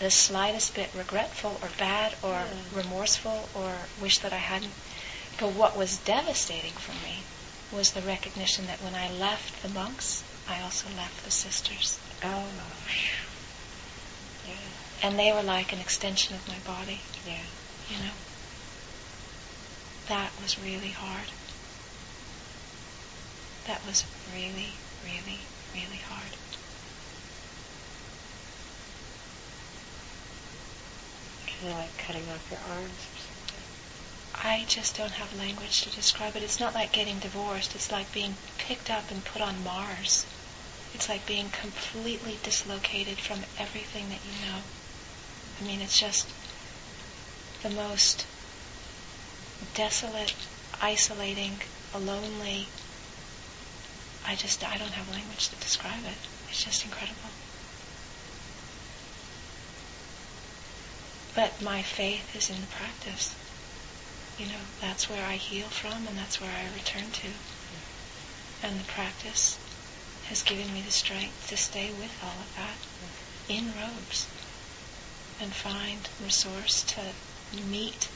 the 0.00 0.10
slightest 0.10 0.74
bit 0.74 0.90
regretful 0.96 1.58
or 1.62 1.68
bad 1.78 2.14
or 2.22 2.44
remorseful 2.74 3.48
or 3.54 3.72
wish 4.00 4.18
that 4.18 4.32
I 4.32 4.38
hadn't. 4.38 4.72
But 5.38 5.52
what 5.52 5.76
was 5.76 5.98
devastating 5.98 6.72
for 6.72 6.92
me 7.04 7.24
was 7.72 7.92
the 7.92 8.02
recognition 8.02 8.66
that 8.66 8.82
when 8.82 8.94
I 8.94 9.10
left 9.10 9.62
the 9.62 9.68
monks, 9.68 10.22
I 10.48 10.60
also 10.62 10.88
left 10.96 11.24
the 11.24 11.30
sisters. 11.30 11.98
Oh. 12.22 12.46
Yeah. 14.46 14.54
And 15.02 15.18
they 15.18 15.32
were 15.32 15.42
like 15.42 15.72
an 15.72 15.80
extension 15.80 16.36
of 16.36 16.46
my 16.46 16.58
body. 16.64 17.00
Yeah. 17.26 17.42
You 17.90 17.96
know? 18.04 18.12
That 20.08 20.30
was 20.40 20.58
really 20.62 20.90
hard. 20.90 21.28
That 23.66 23.84
was 23.86 24.04
really, 24.32 24.72
really, 25.02 25.40
really 25.74 26.02
hard. 26.08 26.36
Kind 31.46 31.72
of 31.72 31.78
like 31.78 31.98
cutting 31.98 32.28
off 32.28 32.46
your 32.50 32.60
arms? 32.76 33.13
I 34.46 34.66
just 34.68 34.94
don't 34.94 35.12
have 35.12 35.38
language 35.38 35.80
to 35.82 35.90
describe 35.90 36.36
it. 36.36 36.42
It's 36.42 36.60
not 36.60 36.74
like 36.74 36.92
getting 36.92 37.18
divorced. 37.18 37.74
It's 37.74 37.90
like 37.90 38.12
being 38.12 38.34
picked 38.58 38.90
up 38.90 39.10
and 39.10 39.24
put 39.24 39.40
on 39.40 39.64
Mars. 39.64 40.26
It's 40.92 41.08
like 41.08 41.24
being 41.24 41.48
completely 41.48 42.38
dislocated 42.42 43.16
from 43.16 43.38
everything 43.58 44.10
that 44.10 44.20
you 44.22 44.46
know. 44.46 44.58
I 45.58 45.64
mean, 45.64 45.80
it's 45.80 45.98
just 45.98 46.28
the 47.62 47.70
most 47.70 48.26
desolate, 49.72 50.34
isolating, 50.82 51.52
lonely. 51.98 52.68
I 54.26 54.34
just, 54.34 54.62
I 54.62 54.76
don't 54.76 54.92
have 54.92 55.10
language 55.10 55.48
to 55.48 55.56
describe 55.56 56.04
it. 56.04 56.18
It's 56.50 56.62
just 56.62 56.84
incredible. 56.84 57.30
But 61.34 61.62
my 61.62 61.80
faith 61.80 62.36
is 62.36 62.50
in 62.50 62.60
the 62.60 62.66
practice. 62.66 63.34
You 64.38 64.46
know, 64.46 64.64
that's 64.80 65.08
where 65.08 65.24
I 65.24 65.34
heal 65.36 65.68
from 65.68 66.06
and 66.06 66.16
that's 66.18 66.40
where 66.40 66.50
I 66.50 66.74
return 66.74 67.10
to. 67.10 67.28
And 68.62 68.80
the 68.80 68.84
practice 68.84 69.58
has 70.28 70.42
given 70.42 70.72
me 70.72 70.82
the 70.82 70.90
strength 70.90 71.48
to 71.48 71.56
stay 71.56 71.90
with 71.92 72.10
all 72.22 72.34
of 72.40 72.50
that 72.56 72.78
in 73.48 73.66
robes 73.78 74.26
and 75.40 75.52
find 75.52 76.08
resource 76.22 76.82
to 76.84 77.00
meet 77.70 78.08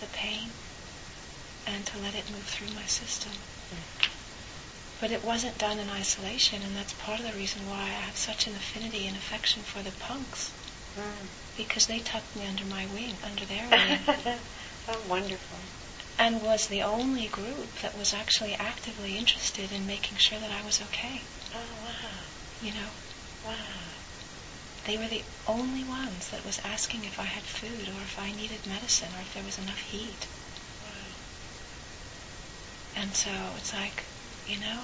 the 0.00 0.06
pain 0.06 0.50
and 1.66 1.84
to 1.86 1.98
let 1.98 2.14
it 2.14 2.30
move 2.30 2.44
through 2.44 2.74
my 2.74 2.84
system. 2.86 3.32
But 5.00 5.10
it 5.12 5.24
wasn't 5.24 5.58
done 5.58 5.78
in 5.78 5.88
isolation, 5.90 6.62
and 6.62 6.74
that's 6.74 6.92
part 6.94 7.20
of 7.20 7.26
the 7.26 7.32
reason 7.38 7.68
why 7.68 7.82
I 7.82 8.00
have 8.06 8.16
such 8.16 8.46
an 8.46 8.54
affinity 8.54 9.06
and 9.06 9.16
affection 9.16 9.62
for 9.62 9.82
the 9.82 9.92
punks. 9.92 10.50
Because 11.56 11.86
they 11.86 12.00
tucked 12.00 12.34
me 12.34 12.46
under 12.46 12.64
my 12.64 12.86
wing, 12.86 13.14
under 13.22 13.44
their 13.44 13.68
wing. 13.70 14.38
Oh, 14.88 15.00
wonderful. 15.08 15.58
And 16.18 16.42
was 16.42 16.66
the 16.66 16.82
only 16.82 17.26
group 17.26 17.72
that 17.82 17.96
was 17.96 18.12
actually 18.12 18.54
actively 18.54 19.16
interested 19.16 19.70
in 19.72 19.86
making 19.86 20.18
sure 20.18 20.38
that 20.38 20.50
I 20.50 20.64
was 20.64 20.80
okay. 20.82 21.20
Oh, 21.54 21.58
wow. 21.58 22.10
You 22.62 22.72
know? 22.72 22.90
Wow. 23.46 23.54
They 24.84 24.96
were 24.96 25.06
the 25.06 25.22
only 25.46 25.84
ones 25.84 26.28
that 26.30 26.44
was 26.44 26.60
asking 26.64 27.04
if 27.04 27.20
I 27.20 27.24
had 27.24 27.42
food 27.44 27.88
or 27.88 28.00
if 28.02 28.18
I 28.18 28.32
needed 28.32 28.66
medicine 28.66 29.08
or 29.16 29.20
if 29.20 29.34
there 29.34 29.44
was 29.44 29.58
enough 29.58 29.80
heat. 29.90 30.26
Wow. 30.82 31.12
And 33.02 33.14
so 33.14 33.30
it's 33.58 33.74
like, 33.74 34.02
you 34.48 34.58
know, 34.58 34.80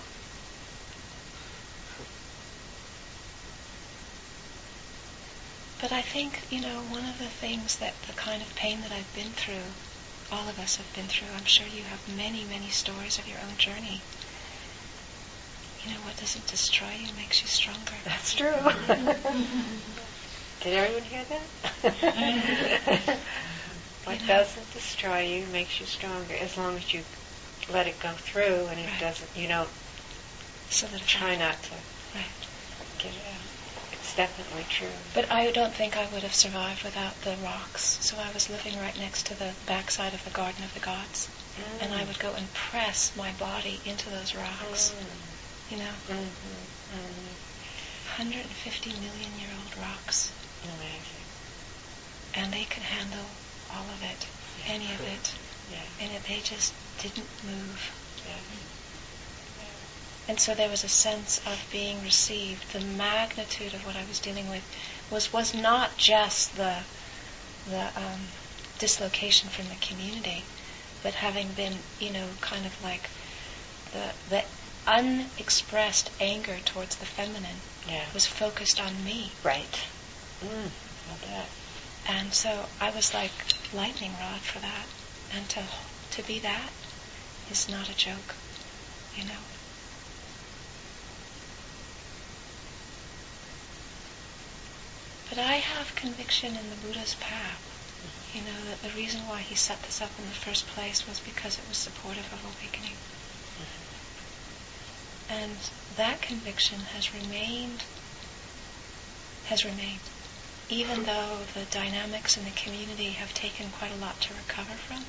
But 5.84 5.92
I 5.92 6.00
think, 6.00 6.40
you 6.48 6.62
know, 6.62 6.80
one 6.88 7.04
of 7.04 7.18
the 7.18 7.28
things 7.28 7.76
that 7.76 7.92
the 8.06 8.14
kind 8.14 8.40
of 8.40 8.54
pain 8.54 8.80
that 8.80 8.90
I've 8.90 9.12
been 9.14 9.32
through, 9.32 9.68
all 10.32 10.48
of 10.48 10.58
us 10.58 10.76
have 10.76 10.92
been 10.94 11.06
through, 11.06 11.28
I'm 11.36 11.44
sure 11.44 11.66
you 11.66 11.82
have 11.84 12.16
many, 12.16 12.44
many 12.44 12.68
stories 12.68 13.18
of 13.18 13.28
your 13.28 13.38
own 13.38 13.56
journey. 13.56 14.00
You 15.84 15.92
know, 15.92 16.00
what 16.00 16.16
doesn't 16.16 16.46
destroy 16.46 16.92
you 16.98 17.12
makes 17.14 17.42
you 17.42 17.48
stronger. 17.48 17.92
That's 18.04 18.34
true. 18.34 18.54
Did 20.62 20.74
everyone 20.74 21.02
hear 21.02 21.24
that? 21.28 21.42
what 24.04 24.20
you 24.20 24.26
know, 24.26 24.34
doesn't 24.34 24.72
destroy 24.72 25.20
you 25.20 25.46
makes 25.52 25.78
you 25.78 25.86
stronger 25.86 26.34
as 26.40 26.56
long 26.56 26.76
as 26.76 26.94
you 26.94 27.02
let 27.72 27.86
it 27.86 28.00
go 28.00 28.10
through 28.12 28.66
and 28.70 28.80
it 28.80 28.86
right. 28.86 29.00
doesn't, 29.00 29.30
you 29.36 29.48
know, 29.48 29.66
so 30.70 30.86
that 30.86 31.00
try 31.02 31.36
not 31.36 31.62
to 31.62 31.74
right. 32.14 32.24
get 32.98 33.12
it 33.12 33.20
out 33.32 33.33
definitely 34.16 34.64
true. 34.68 34.94
But 35.14 35.30
I 35.30 35.50
don't 35.50 35.72
think 35.72 35.96
I 35.96 36.06
would 36.12 36.22
have 36.22 36.34
survived 36.34 36.84
without 36.84 37.20
the 37.22 37.36
rocks. 37.42 37.98
So 38.00 38.16
I 38.18 38.32
was 38.32 38.50
living 38.50 38.78
right 38.78 38.96
next 38.98 39.26
to 39.26 39.34
the 39.34 39.52
backside 39.66 40.14
of 40.14 40.24
the 40.24 40.30
Garden 40.30 40.64
of 40.64 40.74
the 40.74 40.80
Gods. 40.80 41.28
Mm. 41.56 41.82
And 41.84 41.94
I 41.94 42.04
would 42.04 42.18
go 42.18 42.32
and 42.32 42.52
press 42.54 43.12
my 43.16 43.32
body 43.32 43.80
into 43.84 44.10
those 44.10 44.34
rocks. 44.34 44.94
Mm. 44.94 45.72
You 45.72 45.78
know? 45.78 45.94
Mm-hmm. 46.08 47.24
150 48.14 48.90
million 48.90 49.32
year 49.38 49.50
old 49.58 49.74
rocks. 49.82 50.30
Amazing. 50.62 51.24
And 52.34 52.52
they 52.52 52.64
could 52.64 52.82
handle 52.82 53.26
all 53.74 53.86
of 53.90 54.02
it, 54.02 54.26
yeah. 54.66 54.74
any 54.74 54.92
of 54.94 55.00
it. 55.02 55.34
Yeah. 55.70 55.82
And 56.00 56.12
it, 56.14 56.22
they 56.28 56.38
just 56.38 56.74
didn't 57.02 57.26
move. 57.42 57.90
Yeah. 58.26 58.38
And 60.26 60.40
so 60.40 60.54
there 60.54 60.70
was 60.70 60.84
a 60.84 60.88
sense 60.88 61.38
of 61.46 61.62
being 61.70 62.02
received. 62.02 62.72
The 62.72 62.80
magnitude 62.80 63.74
of 63.74 63.84
what 63.84 63.94
I 63.96 64.04
was 64.08 64.20
dealing 64.20 64.48
with 64.48 64.62
was 65.10 65.32
was 65.32 65.54
not 65.54 65.96
just 65.98 66.56
the 66.56 66.78
the 67.68 67.86
um, 67.96 68.20
dislocation 68.78 69.48
from 69.50 69.68
the 69.68 69.76
community, 69.76 70.44
but 71.02 71.14
having 71.14 71.48
been, 71.52 71.74
you 71.98 72.10
know, 72.10 72.28
kind 72.40 72.64
of 72.66 72.82
like 72.82 73.10
the 73.92 74.12
the 74.30 74.44
unexpressed 74.86 76.10
anger 76.20 76.58
towards 76.64 76.96
the 76.96 77.06
feminine 77.06 77.60
Yeah. 77.88 78.04
was 78.12 78.26
focused 78.26 78.80
on 78.80 79.04
me. 79.04 79.32
Right. 79.42 79.78
Mm, 80.42 80.70
I 81.10 81.26
bet. 81.26 81.48
And 82.06 82.34
so 82.34 82.66
I 82.80 82.90
was 82.90 83.14
like 83.14 83.32
lightning 83.72 84.12
rod 84.20 84.40
for 84.40 84.58
that. 84.60 84.86
And 85.32 85.48
to 85.50 85.62
to 86.12 86.22
be 86.22 86.38
that 86.40 86.70
is 87.50 87.68
not 87.68 87.88
a 87.88 87.94
joke, 87.96 88.34
you 89.16 89.24
know. 89.24 89.40
But 95.34 95.42
I 95.42 95.54
have 95.54 95.96
conviction 95.96 96.54
in 96.54 96.70
the 96.70 96.76
Buddha's 96.76 97.16
path. 97.16 97.58
You 98.32 98.42
know, 98.42 98.70
that 98.70 98.82
the 98.82 98.96
reason 98.96 99.26
why 99.26 99.40
he 99.40 99.56
set 99.56 99.82
this 99.82 100.00
up 100.00 100.12
in 100.16 100.26
the 100.26 100.30
first 100.30 100.68
place 100.68 101.08
was 101.08 101.18
because 101.18 101.58
it 101.58 101.66
was 101.66 101.76
supportive 101.76 102.32
of 102.32 102.44
awakening. 102.44 102.94
And 105.28 105.58
that 105.96 106.22
conviction 106.22 106.78
has 106.94 107.12
remained, 107.12 107.82
has 109.46 109.64
remained, 109.64 110.06
even 110.68 111.02
though 111.02 111.40
the 111.52 111.64
dynamics 111.64 112.36
in 112.36 112.44
the 112.44 112.54
community 112.54 113.10
have 113.18 113.34
taken 113.34 113.70
quite 113.70 113.90
a 113.90 113.96
lot 113.96 114.20
to 114.20 114.34
recover 114.34 114.78
from. 114.86 115.04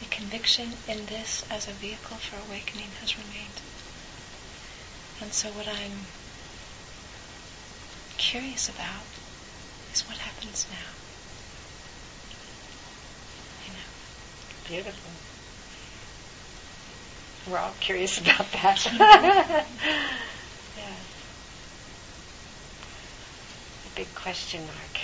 The 0.00 0.10
conviction 0.10 0.72
in 0.88 1.06
this 1.06 1.44
as 1.48 1.68
a 1.68 1.72
vehicle 1.72 2.16
for 2.16 2.34
awakening 2.48 2.90
has 2.98 3.16
remained. 3.16 3.62
And 5.20 5.32
so 5.32 5.50
what 5.50 5.68
I'm 5.68 6.06
curious 8.22 8.68
about 8.68 9.02
is 9.92 10.02
what 10.02 10.16
happens 10.16 10.66
now. 10.70 10.76
You 13.66 13.72
know. 13.72 13.88
Beautiful. 14.68 15.10
We're 17.52 17.58
all 17.58 17.74
curious 17.80 18.20
about 18.20 18.52
that. 18.52 18.86
yeah. 18.96 19.64
A 23.86 23.96
big 23.96 24.14
question 24.14 24.60
mark. 24.60 25.00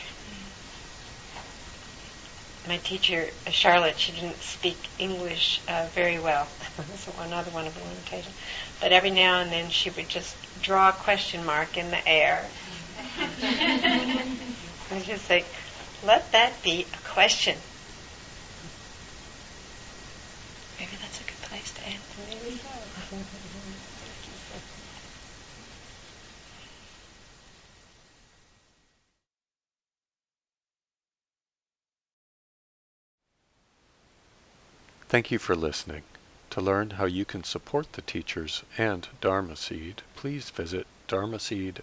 My 2.69 2.77
teacher, 2.77 3.31
Charlotte, 3.51 3.99
she 3.99 4.13
didn't 4.13 4.41
speak 4.43 4.79
English 4.99 5.61
uh, 5.67 5.89
very 5.93 6.21
well. 6.21 6.47
That's 6.77 7.09
another 7.19 7.51
one 7.51 7.67
of 7.67 7.75
the 7.75 7.81
limitations. 7.81 8.35
But 8.81 8.93
every 8.93 9.11
now 9.11 9.41
and 9.41 9.51
then 9.51 9.71
she 9.71 9.91
would 9.91 10.09
just 10.09 10.37
draw 10.63 10.91
a 10.91 10.93
question 10.93 11.45
mark 11.45 11.77
in 11.77 11.91
the 11.91 12.07
air. 12.09 12.47
And 13.19 15.05
just 15.05 15.29
like, 15.31 15.47
let 16.05 16.31
that 16.33 16.63
be 16.63 16.87
a 16.93 17.09
question. 17.09 17.57
Maybe 20.79 20.93
that's 21.01 21.21
a 21.21 21.25
good 21.25 21.43
place 21.43 21.73
to 21.73 21.87
end. 21.87 21.99
Maybe 22.29 22.57
so. 22.57 22.69
Thank 35.09 35.31
you 35.31 35.39
for 35.39 35.57
listening. 35.57 36.03
To 36.51 36.61
learn 36.61 36.91
how 36.91 37.07
you 37.07 37.25
can 37.25 37.43
support 37.43 37.95
the 37.95 38.03
teachers 38.03 38.63
and 38.77 39.09
Dharma 39.21 39.57
Seed, 39.57 40.03
please 40.15 40.51
visit 40.51 40.87
dharmaseed.org 41.09 41.83